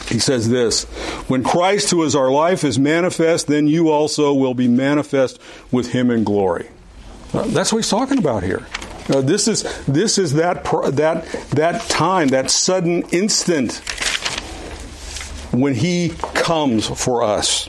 he 0.08 0.20
says 0.20 0.48
this 0.48 0.84
When 1.28 1.42
Christ, 1.42 1.90
who 1.90 2.04
is 2.04 2.14
our 2.14 2.30
life, 2.30 2.62
is 2.62 2.78
manifest, 2.78 3.48
then 3.48 3.66
you 3.66 3.90
also 3.90 4.32
will 4.32 4.54
be 4.54 4.68
manifest 4.68 5.40
with 5.72 5.92
him 5.92 6.10
in 6.10 6.22
glory. 6.22 6.68
That's 7.32 7.72
what 7.72 7.78
he's 7.78 7.90
talking 7.90 8.18
about 8.18 8.42
here. 8.42 8.66
Uh, 9.08 9.20
this 9.20 9.48
is 9.48 9.62
this 9.86 10.18
is 10.18 10.34
that 10.34 10.64
that 10.92 11.26
that 11.50 11.82
time, 11.88 12.28
that 12.28 12.50
sudden 12.50 13.02
instant 13.10 13.82
when 15.52 15.74
He 15.74 16.10
comes 16.34 16.86
for 16.86 17.22
us. 17.22 17.68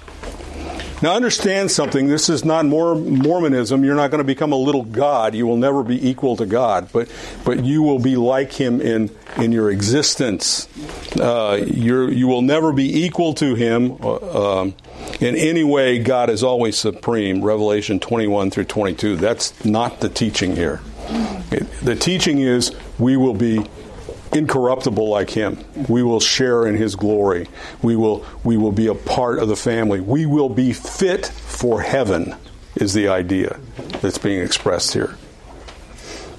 Now, 1.02 1.16
understand 1.16 1.72
something. 1.72 2.08
This 2.08 2.30
is 2.30 2.46
not 2.46 2.66
more 2.66 2.94
Mormonism. 2.96 3.84
You're 3.84 3.96
not 3.96 4.12
going 4.12 4.20
to 4.20 4.24
become 4.24 4.52
a 4.52 4.58
little 4.58 4.84
God. 4.84 5.34
You 5.34 5.48
will 5.48 5.58
never 5.58 5.84
be 5.84 6.08
equal 6.08 6.36
to 6.38 6.46
God, 6.46 6.90
but 6.94 7.12
but 7.44 7.64
you 7.64 7.82
will 7.82 7.98
be 7.98 8.16
like 8.16 8.54
Him 8.54 8.80
in 8.82 9.10
in 9.38 9.52
your 9.52 9.72
existence. 9.72 10.68
Uh, 11.20 11.60
you 11.66 12.28
will 12.28 12.44
never 12.44 12.72
be 12.72 13.04
equal 13.04 13.34
to 13.36 13.56
Him. 13.56 13.98
Uh, 14.02 14.60
um, 14.62 14.76
in 15.20 15.36
any 15.36 15.64
way, 15.64 16.00
God 16.00 16.30
is 16.30 16.44
always 16.44 16.78
supreme. 16.78 17.44
Revelation 17.44 18.00
21 18.00 18.52
through 18.52 18.66
22. 18.66 19.16
That's 19.18 19.66
not 19.66 20.02
the 20.02 20.10
teaching 20.10 20.56
here. 20.56 20.82
The 21.82 21.98
teaching 22.00 22.40
is 22.40 22.72
we 23.00 23.18
will 23.18 23.34
be 23.34 23.66
incorruptible 24.34 25.08
like 25.08 25.30
him. 25.30 25.64
We 25.88 26.04
will 26.04 26.20
share 26.20 26.66
in 26.66 26.76
his 26.76 26.96
glory. 26.96 27.48
We 27.82 27.96
will 27.96 28.26
we 28.44 28.58
will 28.58 28.72
be 28.72 28.88
a 28.88 28.96
part 28.96 29.40
of 29.40 29.48
the 29.48 29.56
family. 29.56 30.00
We 30.00 30.26
will 30.26 30.50
be 30.50 30.74
fit 30.74 31.28
for 31.28 31.82
heaven 31.82 32.36
is 32.76 32.94
the 32.94 33.10
idea 33.10 33.60
that's 34.02 34.18
being 34.18 34.42
expressed 34.42 34.94
here. 34.94 35.16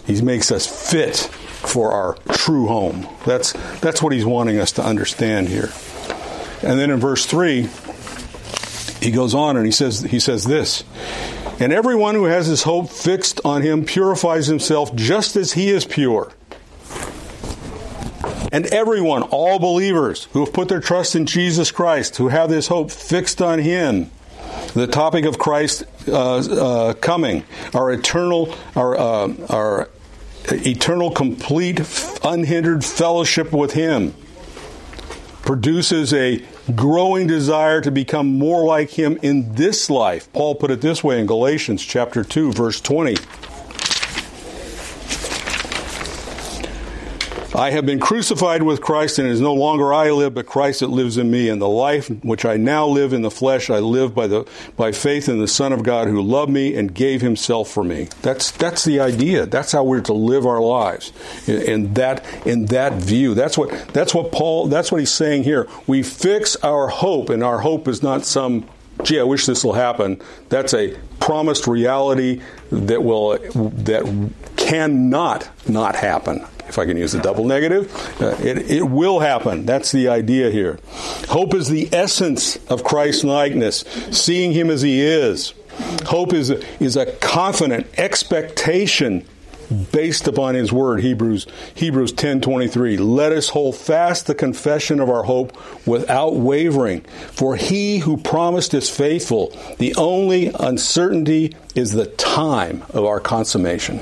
He 0.07 0.20
makes 0.20 0.51
us 0.51 0.66
fit 0.90 1.16
for 1.16 1.93
our 1.93 2.14
true 2.32 2.66
home. 2.66 3.07
That's 3.24 3.53
that's 3.80 4.03
what 4.03 4.12
he's 4.12 4.24
wanting 4.24 4.59
us 4.59 4.72
to 4.72 4.84
understand 4.84 5.49
here. 5.49 5.70
And 6.62 6.78
then 6.78 6.90
in 6.90 6.99
verse 6.99 7.26
3 7.26 7.68
he 9.01 9.11
goes 9.11 9.34
on 9.34 9.57
and 9.57 9.66
he 9.66 9.72
says 9.72 10.01
he 10.01 10.20
says 10.20 10.45
this 10.45 10.84
and 11.61 11.72
everyone 11.72 12.14
who 12.14 12.24
has 12.24 12.47
his 12.47 12.62
hope 12.62 12.90
fixed 12.90 13.40
on 13.45 13.62
him 13.62 13.84
purifies 13.84 14.47
himself 14.47 14.95
just 14.95 15.36
as 15.36 15.53
he 15.53 15.68
is 15.68 15.84
pure. 15.84 16.32
And 18.53 18.66
everyone, 18.66 19.22
all 19.22 19.59
believers 19.59 20.24
who 20.32 20.44
have 20.44 20.53
put 20.53 20.68
their 20.68 20.80
trust 20.80 21.16
in 21.16 21.24
Jesus 21.24 21.70
Christ, 21.70 22.16
who 22.18 22.28
have 22.28 22.50
this 22.50 22.68
hope 22.68 22.90
fixed 22.90 23.40
on 23.40 23.59
him, 23.59 24.11
the 24.74 24.86
topic 24.86 25.24
of 25.24 25.38
Christ 25.38 25.84
uh, 26.07 26.36
uh, 26.36 26.92
coming, 26.94 27.44
our 27.74 27.90
eternal, 27.90 28.55
our, 28.76 28.96
uh, 28.96 29.34
our 29.48 29.88
eternal, 30.50 31.11
complete, 31.11 31.80
unhindered 32.24 32.84
fellowship 32.84 33.53
with 33.53 33.72
Him, 33.72 34.14
produces 35.42 36.12
a 36.12 36.44
growing 36.74 37.26
desire 37.26 37.80
to 37.80 37.90
become 37.90 38.38
more 38.38 38.64
like 38.64 38.90
him 38.90 39.18
in 39.22 39.55
this 39.55 39.90
life. 39.90 40.32
Paul 40.32 40.55
put 40.55 40.70
it 40.70 40.80
this 40.80 41.03
way 41.03 41.18
in 41.18 41.26
Galatians 41.26 41.84
chapter 41.84 42.22
2 42.22 42.53
verse 42.53 42.80
20. 42.80 43.16
I 47.55 47.70
have 47.72 47.84
been 47.84 48.00
crucified 48.00 48.62
with 48.62 48.80
Christ, 48.80 49.18
and 49.18 49.28
it 49.28 49.32
is 49.32 49.40
no 49.40 49.53
longer 49.53 49.92
I 49.92 50.11
live, 50.11 50.34
but 50.34 50.46
Christ 50.46 50.80
that 50.80 50.88
lives 50.88 51.18
in 51.18 51.30
me. 51.30 51.50
And 51.50 51.61
the 51.61 51.68
life 51.68 52.09
which 52.24 52.46
I 52.46 52.57
now 52.57 52.86
live 52.86 53.12
in 53.12 53.20
the 53.20 53.30
flesh, 53.30 53.68
I 53.68 53.78
live 53.78 54.14
by 54.14 54.26
the 54.26 54.48
by 54.76 54.92
faith 54.92 55.28
in 55.28 55.38
the 55.38 55.46
Son 55.46 55.72
of 55.72 55.82
God 55.82 56.09
who 56.09 56.22
loved 56.22 56.50
me 56.50 56.74
and 56.74 56.94
gave 56.94 57.20
Himself 57.20 57.68
for 57.68 57.84
me. 57.84 58.09
That's 58.22 58.50
that's 58.53 58.84
the 58.84 59.00
idea. 59.00 59.44
That's 59.44 59.72
how 59.72 59.84
we're 59.84 60.00
to 60.03 60.14
live 60.14 60.46
our 60.46 60.62
lives 60.62 61.12
in, 61.46 61.62
in 61.62 61.94
that 61.94 62.24
in 62.46 62.66
that 62.66 62.94
view. 62.94 63.34
That's 63.34 63.59
what 63.59 63.70
that's 63.88 64.14
what 64.14 64.32
Paul. 64.32 64.68
That's 64.68 64.90
what 64.90 64.98
he's 64.98 65.12
saying 65.12 65.44
here. 65.44 65.68
We 65.86 66.03
fix 66.03 66.57
our 66.57 66.88
hope, 66.88 67.28
and 67.28 67.44
our 67.44 67.59
hope 67.59 67.86
is 67.86 68.03
not 68.03 68.24
some 68.24 68.66
gee, 69.03 69.20
I 69.20 69.24
wish 69.24 69.44
this 69.44 69.62
will 69.62 69.72
happen. 69.74 70.22
That's 70.48 70.72
a 70.72 70.96
promised 71.20 71.66
reality 71.66 72.40
that 72.70 73.03
will 73.03 73.36
that 73.38 74.30
cannot 74.57 75.50
not 75.68 75.96
happen 75.96 76.46
if 76.72 76.78
I 76.78 76.86
can 76.86 76.96
use 76.96 77.12
the 77.12 77.20
double 77.20 77.44
negative. 77.44 77.94
Uh, 78.20 78.34
it, 78.40 78.70
it 78.70 78.82
will 78.82 79.20
happen. 79.20 79.66
That's 79.66 79.92
the 79.92 80.08
idea 80.08 80.50
here. 80.50 80.78
Hope 81.28 81.52
is 81.52 81.68
the 81.68 81.88
essence 81.92 82.56
of 82.70 82.82
Christ's 82.82 83.24
likeness, 83.24 83.80
seeing 84.10 84.52
Him 84.52 84.70
as 84.70 84.80
He 84.80 85.02
is. 85.02 85.52
Hope 86.06 86.32
is 86.32 86.48
a, 86.48 86.82
is 86.82 86.96
a 86.96 87.06
confident 87.16 87.86
expectation 87.98 89.26
based 89.90 90.28
upon 90.28 90.54
his 90.54 90.70
word 90.70 91.00
hebrews 91.00 91.46
hebrews 91.74 92.12
10:23 92.12 92.98
let 92.98 93.32
us 93.32 93.48
hold 93.48 93.74
fast 93.74 94.26
the 94.26 94.34
confession 94.34 95.00
of 95.00 95.08
our 95.08 95.22
hope 95.22 95.56
without 95.86 96.34
wavering 96.34 97.00
for 97.30 97.56
he 97.56 97.98
who 97.98 98.18
promised 98.18 98.74
is 98.74 98.90
faithful 98.90 99.56
the 99.78 99.94
only 99.94 100.48
uncertainty 100.60 101.56
is 101.74 101.92
the 101.92 102.04
time 102.04 102.82
of 102.90 103.06
our 103.06 103.18
consummation 103.18 103.98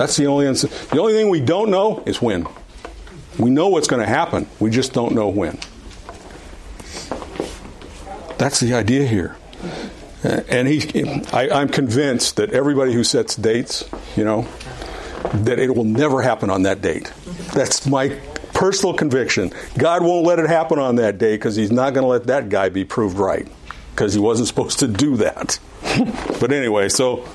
that's 0.00 0.16
the 0.16 0.28
only 0.28 0.46
the 0.46 0.98
only 0.98 1.12
thing 1.12 1.28
we 1.28 1.42
don't 1.42 1.70
know 1.70 2.02
is 2.06 2.22
when. 2.22 2.46
We 3.38 3.50
know 3.50 3.68
what's 3.68 3.86
going 3.86 4.00
to 4.00 4.08
happen. 4.08 4.46
We 4.58 4.70
just 4.70 4.94
don't 4.94 5.14
know 5.14 5.28
when. 5.28 5.58
That's 8.38 8.60
the 8.60 8.72
idea 8.72 9.06
here. 9.06 9.36
And 10.24 10.66
he, 10.66 11.22
I, 11.34 11.50
I'm 11.50 11.68
convinced 11.68 12.36
that 12.36 12.50
everybody 12.50 12.94
who 12.94 13.04
sets 13.04 13.36
dates, 13.36 13.84
you 14.16 14.24
know, 14.24 14.48
that 15.34 15.58
it 15.58 15.76
will 15.76 15.84
never 15.84 16.22
happen 16.22 16.48
on 16.48 16.62
that 16.62 16.80
date. 16.80 17.12
That's 17.52 17.84
my 17.84 18.08
personal 18.54 18.94
conviction. 18.94 19.52
God 19.76 20.02
won't 20.02 20.26
let 20.26 20.38
it 20.38 20.48
happen 20.48 20.78
on 20.78 20.96
that 20.96 21.18
day 21.18 21.34
because 21.34 21.56
He's 21.56 21.70
not 21.70 21.92
going 21.92 22.04
to 22.04 22.08
let 22.08 22.24
that 22.28 22.48
guy 22.48 22.70
be 22.70 22.86
proved 22.86 23.18
right 23.18 23.46
because 23.90 24.14
He 24.14 24.20
wasn't 24.20 24.48
supposed 24.48 24.78
to 24.78 24.88
do 24.88 25.18
that. 25.18 25.58
but 26.40 26.52
anyway, 26.52 26.88
so 26.88 27.26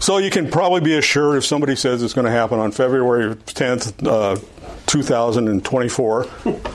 so 0.00 0.18
you 0.18 0.30
can 0.30 0.50
probably 0.50 0.80
be 0.80 0.96
assured 0.96 1.38
if 1.38 1.44
somebody 1.44 1.76
says 1.76 2.02
it's 2.02 2.14
going 2.14 2.26
to 2.26 2.30
happen 2.30 2.58
on 2.58 2.70
February 2.72 3.34
10th, 3.34 4.06
uh, 4.06 4.40
2024, 4.86 6.26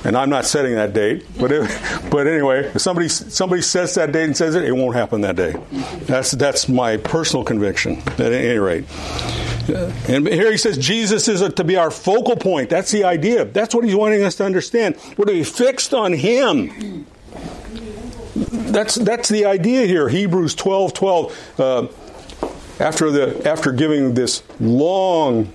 and 0.03 0.17
I'm 0.17 0.29
not 0.29 0.45
setting 0.45 0.75
that 0.75 0.93
date, 0.93 1.25
but 1.39 1.51
if, 1.51 2.09
but 2.09 2.27
anyway, 2.27 2.65
if 2.65 2.81
somebody 2.81 3.07
somebody 3.07 3.61
sets 3.61 3.95
that 3.95 4.11
date 4.11 4.25
and 4.25 4.35
says 4.35 4.55
it, 4.55 4.63
it 4.63 4.71
won't 4.71 4.95
happen 4.95 5.21
that 5.21 5.35
day. 5.35 5.55
That's 6.05 6.31
that's 6.31 6.67
my 6.67 6.97
personal 6.97 7.45
conviction. 7.45 7.99
At 7.99 8.19
any 8.19 8.57
rate. 8.57 8.85
And 10.07 10.27
here 10.27 10.51
he 10.51 10.57
says 10.57 10.77
Jesus 10.77 11.27
is 11.27 11.41
a, 11.41 11.49
to 11.51 11.63
be 11.63 11.75
our 11.75 11.91
focal 11.91 12.35
point. 12.35 12.69
That's 12.69 12.91
the 12.91 13.03
idea. 13.03 13.45
That's 13.45 13.75
what 13.75 13.85
he's 13.85 13.95
wanting 13.95 14.23
us 14.23 14.35
to 14.37 14.45
understand. 14.45 14.97
We're 15.15 15.25
to 15.25 15.33
be 15.33 15.43
fixed 15.43 15.93
on 15.93 16.13
him 16.13 17.05
that's 18.69 18.95
that's 18.95 19.29
the 19.29 19.45
idea 19.45 19.85
here. 19.85 20.09
Hebrews 20.09 20.55
12, 20.55 20.93
12. 20.93 21.59
Uh, 21.59 21.87
after 22.79 23.11
the 23.11 23.47
after 23.47 23.71
giving 23.71 24.13
this 24.13 24.43
long 24.59 25.51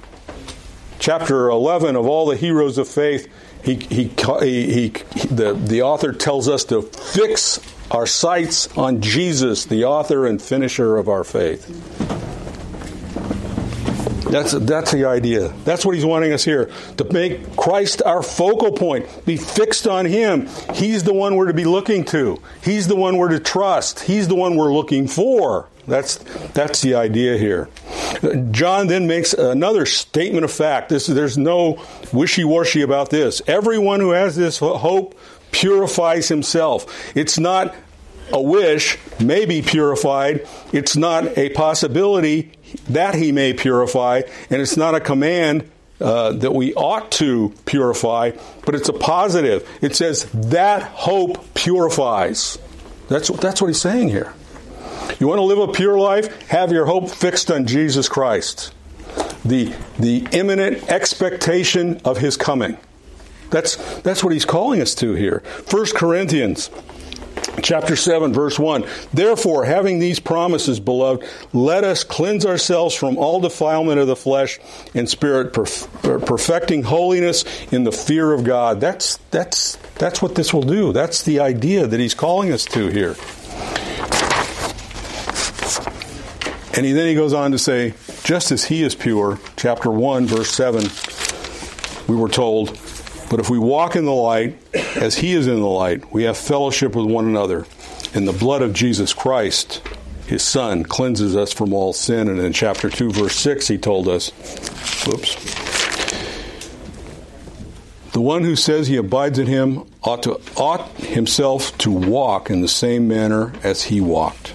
chapter 0.99 1.49
11 1.49 1.97
of 1.97 2.07
all 2.07 2.27
the 2.27 2.37
heroes 2.37 2.79
of 2.79 2.89
faith, 2.89 3.29
he, 3.65 3.75
he, 3.77 4.05
he, 4.41 4.67
he 4.67 4.89
the, 4.89 5.55
the 5.55 5.83
author 5.83 6.13
tells 6.13 6.49
us 6.49 6.65
to 6.65 6.83
fix 6.83 7.61
our 7.91 8.07
sights 8.07 8.75
on 8.77 9.01
Jesus, 9.01 9.65
the 9.65 9.85
author 9.85 10.27
and 10.27 10.41
finisher 10.41 10.97
of 10.97 11.09
our 11.09 11.25
faith. 11.25 12.34
That's, 14.35 14.51
that's 14.51 14.91
the 14.91 15.05
idea. 15.05 15.51
That's 15.65 15.87
what 15.87 15.95
he's 15.95 16.05
wanting 16.05 16.33
us 16.33 16.43
here 16.43 16.69
to 16.97 17.05
make 17.13 17.55
Christ 17.57 18.03
our 18.05 18.21
focal 18.21 18.73
point, 18.73 19.07
be 19.25 19.37
fixed 19.37 19.87
on 19.87 20.07
him. 20.07 20.49
He's 20.75 21.05
the 21.05 21.15
one 21.15 21.37
we're 21.37 21.47
to 21.47 21.55
be 21.55 21.65
looking 21.65 22.05
to, 22.07 22.43
he's 22.61 22.89
the 22.89 22.97
one 22.97 23.17
we're 23.17 23.29
to 23.29 23.39
trust, 23.39 24.01
he's 24.01 24.27
the 24.27 24.35
one 24.35 24.57
we're 24.57 24.75
looking 24.75 25.07
for. 25.07 25.69
That's, 25.87 26.17
that's 26.53 26.83
the 26.83 26.97
idea 26.97 27.39
here. 27.39 27.69
John 28.51 28.89
then 28.89 29.07
makes 29.07 29.35
another 29.35 29.87
statement 29.87 30.45
of 30.45 30.51
fact. 30.51 30.89
This, 30.89 31.07
there's 31.07 31.39
no 31.39 31.81
wishy 32.13 32.43
washy 32.43 32.83
about 32.83 33.11
this. 33.11 33.41
Everyone 33.47 34.01
who 34.01 34.11
has 34.11 34.35
this 34.35 34.59
hope 34.59 35.17
purifies 35.53 36.27
himself. 36.27 37.17
It's 37.17 37.39
not 37.39 37.73
a 38.33 38.43
wish, 38.43 38.99
may 39.21 39.45
be 39.45 39.63
purified. 39.63 40.49
It's 40.73 40.97
not 40.97 41.39
a 41.39 41.51
possibility, 41.51 42.51
that 42.89 43.15
he 43.15 43.33
may 43.33 43.53
purify, 43.53 44.23
and 44.51 44.63
it's 44.63 44.77
not 44.77 44.95
a 44.95 45.01
command 45.01 45.71
uh, 46.01 46.33
that 46.33 46.53
we 46.53 46.75
ought 46.75 47.11
to 47.13 47.55
purify, 47.67 48.33
but 48.65 48.75
it's 48.75 48.89
a 48.89 48.93
positive. 48.93 49.69
It 49.81 49.95
says 49.97 50.25
that 50.33 50.83
hope 50.83 51.55
purifies. 51.55 52.59
That's 53.09 53.29
that's 53.29 53.61
what 53.61 53.69
he's 53.69 53.81
saying 53.81 54.09
here. 54.09 54.35
You 55.21 55.29
want 55.29 55.39
to 55.39 55.45
live 55.45 55.59
a 55.59 55.73
pure 55.73 55.99
life? 55.99 56.49
Have 56.49 56.73
your 56.73 56.87
hope 56.87 57.11
fixed 57.11 57.51
on 57.51 57.67
Jesus 57.67 58.09
Christ. 58.09 58.73
The 59.45 59.75
the 59.99 60.27
imminent 60.33 60.91
expectation 60.91 62.01
of 62.05 62.19
his 62.19 62.37
coming. 62.37 62.77
That's 63.51 63.77
that's 64.01 64.25
what 64.25 64.33
he's 64.33 64.45
calling 64.45 64.81
us 64.81 64.95
to 64.97 65.15
here. 65.15 65.43
1 65.71 65.87
Corinthians 65.95 66.71
chapter 67.63 67.97
7 67.97 68.33
verse 68.33 68.59
1 68.59 68.85
therefore 69.13 69.65
having 69.65 69.99
these 69.99 70.19
promises 70.19 70.81
beloved 70.81 71.25
let 71.53 71.85
us 71.85 72.05
cleanse 72.05 72.45
ourselves 72.45 72.95
from 72.95 73.17
all 73.17 73.41
defilement 73.41 74.01
of 74.01 74.07
the 74.07 74.17
flesh 74.17 74.59
and 74.95 75.09
spirit 75.09 75.53
perfecting 75.53 76.83
holiness 76.83 77.45
in 77.73 77.85
the 77.85 77.93
fear 77.93 78.33
of 78.33 78.45
god. 78.45 78.81
That's 78.81 79.17
that's 79.31 79.77
that's 79.97 80.21
what 80.21 80.35
this 80.35 80.53
will 80.53 80.63
do. 80.63 80.93
That's 80.93 81.23
the 81.23 81.41
idea 81.41 81.87
that 81.87 82.01
he's 82.01 82.15
calling 82.15 82.53
us 82.53 82.65
to 82.67 82.89
here. 82.89 83.17
And 86.77 86.85
he, 86.85 86.91
then 86.93 87.07
he 87.07 87.15
goes 87.15 87.33
on 87.33 87.53
to 87.53 87.59
say 87.59 87.95
just 88.25 88.51
as 88.51 88.65
he 88.65 88.83
is 88.83 88.95
pure 88.95 89.39
chapter 89.57 89.91
1 89.91 90.27
verse 90.27 90.51
7 90.51 90.85
we 92.09 92.21
were 92.21 92.29
told 92.29 92.77
but 93.31 93.41
if 93.41 93.51
we 93.51 93.59
walk 93.59 93.97
in 93.97 94.05
the 94.05 94.13
light, 94.13 94.57
as 94.97 95.17
He 95.17 95.33
is 95.33 95.47
in 95.47 95.61
the 95.61 95.67
light, 95.67 96.13
we 96.13 96.25
have 96.25 96.37
fellowship 96.37 96.95
with 96.95 97.07
one 97.07 97.27
another. 97.27 97.67
And 98.15 98.29
the 98.29 98.33
blood 98.33 98.63
of 98.63 98.73
Jesus 98.73 99.13
Christ, 99.13 99.83
His 100.27 100.43
Son, 100.43 100.85
cleanses 100.85 101.35
us 101.35 101.53
from 101.53 101.73
all 101.73 101.93
sin. 101.93 102.29
And 102.29 102.39
in 102.39 102.53
chapter 102.53 102.89
2, 102.89 103.11
verse 103.13 103.37
6, 103.37 103.69
He 103.69 103.79
told 103.79 104.09
us, 104.09 104.31
whoops. 105.07 105.35
The 108.15 108.21
one 108.21 108.45
who 108.45 108.55
says 108.55 108.87
he 108.87 108.95
abides 108.95 109.41
in 109.41 109.49
him 109.49 109.91
ought 110.05 110.23
to 110.23 110.41
ought 110.57 110.89
himself 110.99 111.77
to 111.79 111.91
walk 111.91 112.49
in 112.49 112.61
the 112.61 112.69
same 112.69 113.09
manner 113.09 113.53
as 113.65 113.83
he 113.83 114.01
walked. 114.01 114.55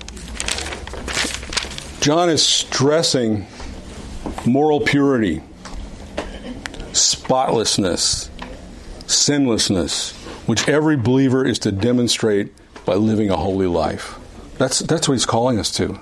John 2.02 2.30
is 2.30 2.42
stressing 2.42 3.46
moral 4.46 4.80
purity, 4.80 5.44
spotlessness, 6.94 8.30
sinlessness, 9.10 10.12
which 10.46 10.68
every 10.68 10.96
believer 10.96 11.46
is 11.46 11.60
to 11.60 11.72
demonstrate 11.72 12.54
by 12.86 12.96
living 12.96 13.30
a 13.30 13.38
holy 13.38 13.68
life. 13.68 14.18
That's 14.58 14.80
that's 14.80 15.08
what 15.08 15.14
he's 15.14 15.26
calling 15.26 15.60
us 15.60 15.72
to. 15.78 16.00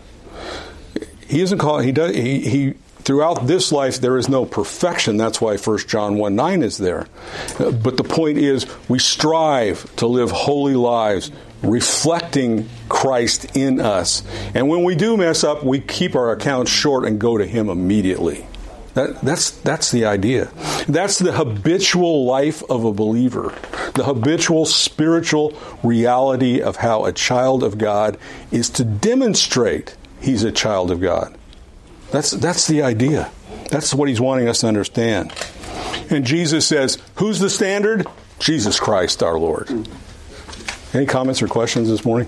He 1.28 1.42
isn't 1.42 1.60
calling. 1.60 1.86
He 1.86 1.92
does. 1.92 2.16
He, 2.16 2.40
he 2.40 2.74
throughout 3.00 3.46
this 3.48 3.72
life 3.72 4.02
there 4.02 4.18
is 4.18 4.28
no 4.28 4.46
perfection. 4.46 5.18
That's 5.18 5.40
why 5.40 5.58
1 5.58 5.78
John 5.88 6.18
1 6.18 6.36
9 6.36 6.64
is 6.64 6.78
there. 6.78 7.08
But 7.58 7.98
the 7.98 8.04
point 8.04 8.38
is, 8.40 8.66
we 8.90 9.00
strive 9.00 9.96
to 9.98 10.08
live 10.08 10.32
holy 10.32 10.76
lives, 10.76 11.32
reflecting 11.62 12.68
Christ 12.90 13.56
in 13.56 13.80
us. 13.80 14.24
And 14.56 14.70
when 14.70 14.84
we 14.84 14.96
do 14.96 15.18
mess 15.18 15.44
up, 15.44 15.64
we 15.64 15.80
keep 15.80 16.16
our 16.16 16.32
accounts 16.32 16.72
short 16.72 17.06
and 17.06 17.20
go 17.20 17.38
to 17.38 17.46
Him 17.46 17.70
immediately. 17.70 18.47
That, 18.98 19.22
that's, 19.22 19.52
that's 19.52 19.92
the 19.92 20.06
idea. 20.06 20.50
That's 20.88 21.20
the 21.20 21.32
habitual 21.32 22.26
life 22.26 22.64
of 22.68 22.84
a 22.84 22.92
believer, 22.92 23.54
the 23.94 24.04
habitual 24.04 24.66
spiritual 24.66 25.56
reality 25.84 26.64
of 26.64 26.78
how 26.78 27.06
a 27.06 27.14
child 27.14 27.62
of 27.64 27.78
God 27.78 28.18
is 28.50 28.72
to 28.72 28.84
demonstrate 28.84 29.96
he's 30.20 30.44
a 30.44 30.52
child 30.52 30.90
of 30.90 31.00
God. 31.00 31.38
That's, 32.10 32.32
that's 32.32 32.66
the 32.66 32.82
idea. 32.82 33.30
That's 33.70 33.94
what 33.94 34.10
he's 34.10 34.20
wanting 34.20 34.48
us 34.48 34.62
to 34.62 34.68
understand. 34.68 35.32
And 36.10 36.26
Jesus 36.26 36.66
says, 36.66 36.98
Who's 37.18 37.38
the 37.38 37.52
standard? 37.52 38.08
Jesus 38.40 38.80
Christ, 38.80 39.22
our 39.22 39.38
Lord. 39.38 39.70
Any 40.96 41.06
comments 41.06 41.44
or 41.44 41.48
questions 41.48 41.88
this 41.88 42.04
morning? 42.04 42.28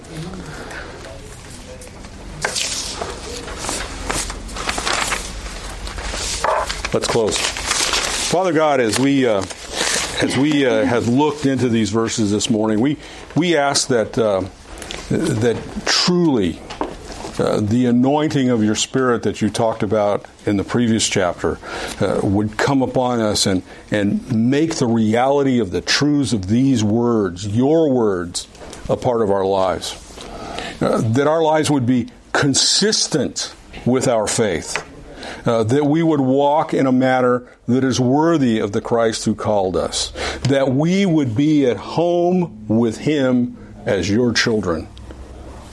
Let's 6.92 7.08
close. 7.08 7.38
Father 7.38 8.52
God, 8.52 8.80
as 8.80 8.98
we 8.98 9.28
uh, 9.28 9.44
as 10.22 10.36
we 10.36 10.66
uh, 10.66 10.86
have 10.86 11.08
looked 11.08 11.46
into 11.46 11.70
these 11.70 11.92
verses 11.92 12.32
this 12.32 12.50
morning, 12.50 12.80
we 12.80 12.98
we 13.36 13.56
ask 13.56 13.90
that 13.90 14.18
uh, 14.18 14.42
that 15.10 15.62
truly 15.86 16.60
uh, 17.38 17.60
the 17.62 17.86
anointing 17.86 18.50
of 18.50 18.64
your 18.64 18.74
Spirit 18.74 19.22
that 19.22 19.40
you 19.40 19.52
talked 19.52 19.84
about 19.84 20.26
in 20.48 20.58
the 20.58 20.64
previous 20.64 21.08
chapter 21.08 21.60
uh, 22.02 22.22
would 22.24 22.58
come 22.58 22.82
upon 22.82 23.20
us 23.20 23.46
and 23.46 23.62
and 23.92 24.50
make 24.50 24.78
the 24.78 24.88
reality 24.88 25.60
of 25.60 25.70
the 25.70 25.82
truths 25.82 26.34
of 26.34 26.48
these 26.48 26.84
words, 26.84 27.48
your 27.48 27.94
words, 27.94 28.48
a 28.90 28.98
part 28.98 29.22
of 29.22 29.30
our 29.30 29.46
lives. 29.46 29.94
Uh, 30.82 31.00
that 31.02 31.28
our 31.28 31.44
lives 31.44 31.70
would 31.70 31.86
be 31.86 32.08
consistent 32.34 33.54
with 33.86 34.08
our 34.08 34.26
faith 34.26 34.84
uh, 35.50 35.64
that 35.64 35.86
we 35.86 36.04
would 36.04 36.22
walk 36.22 36.76
in 36.76 36.86
a 36.86 36.92
manner 36.92 37.44
that 37.68 37.84
is 37.84 38.00
worthy 38.00 38.60
of 38.60 38.72
the 38.72 38.82
Christ 38.82 39.26
who 39.26 39.34
called 39.34 39.76
us, 39.76 40.12
that 40.44 40.72
we 40.72 41.08
would 41.08 41.36
be 41.36 41.66
at 41.66 41.78
home 41.78 42.68
with 42.68 43.00
Him 43.00 43.58
as 43.84 44.08
your 44.08 44.32
children. 44.32 44.88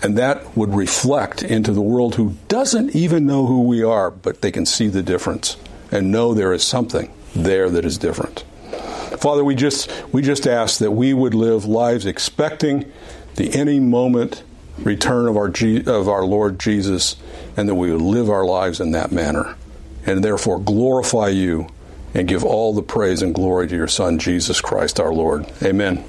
And 0.03 0.17
that 0.17 0.57
would 0.57 0.75
reflect 0.75 1.43
into 1.43 1.73
the 1.73 1.83
world 1.83 2.15
who 2.15 2.37
doesn't 2.49 2.97
even 2.97 3.27
know 3.27 3.45
who 3.45 3.65
we 3.65 3.83
are, 3.83 4.11
but 4.11 4.41
they 4.41 4.51
can 4.51 4.65
see 4.65 4.89
the 4.89 5.03
difference 5.03 5.59
and 5.91 6.11
know 6.11 6.33
there 6.33 6.55
is 6.55 6.65
something 6.65 7.13
there 7.35 7.69
that 7.69 7.85
is 7.85 7.99
different. 7.99 8.45
Father, 9.19 9.45
we 9.45 9.55
just 9.55 9.91
we 10.13 10.23
just 10.23 10.47
ask 10.47 10.79
that 10.79 10.93
we 10.93 11.13
would 11.13 11.35
live 11.35 11.67
lives 11.67 12.07
expecting 12.07 12.91
the 13.35 13.55
any 13.55 13.79
moment 13.79 14.43
return 14.79 15.27
of 15.27 15.37
our 15.37 15.53
of 15.87 16.09
our 16.09 16.25
Lord 16.25 16.59
Jesus 16.59 17.17
and 17.57 17.69
that 17.69 17.75
we 17.75 17.91
would 17.91 18.03
live 18.03 18.31
our 18.31 18.45
lives 18.45 18.81
in 18.81 18.93
that 18.93 19.13
manner, 19.13 19.57
and 20.07 20.23
therefore 20.23 20.59
glorify 20.59 21.29
you 21.29 21.69
and 22.15 22.27
give 22.29 22.45
all 22.45 22.73
the 22.73 22.83
praise 22.83 23.21
and 23.21 23.35
glory 23.35 23.69
to 23.69 23.77
your 23.77 23.89
Son, 23.89 24.19
Jesus 24.19 24.61
Christ 24.61 24.99
our 24.99 25.13
Lord. 25.13 25.47
Amen. 25.63 26.05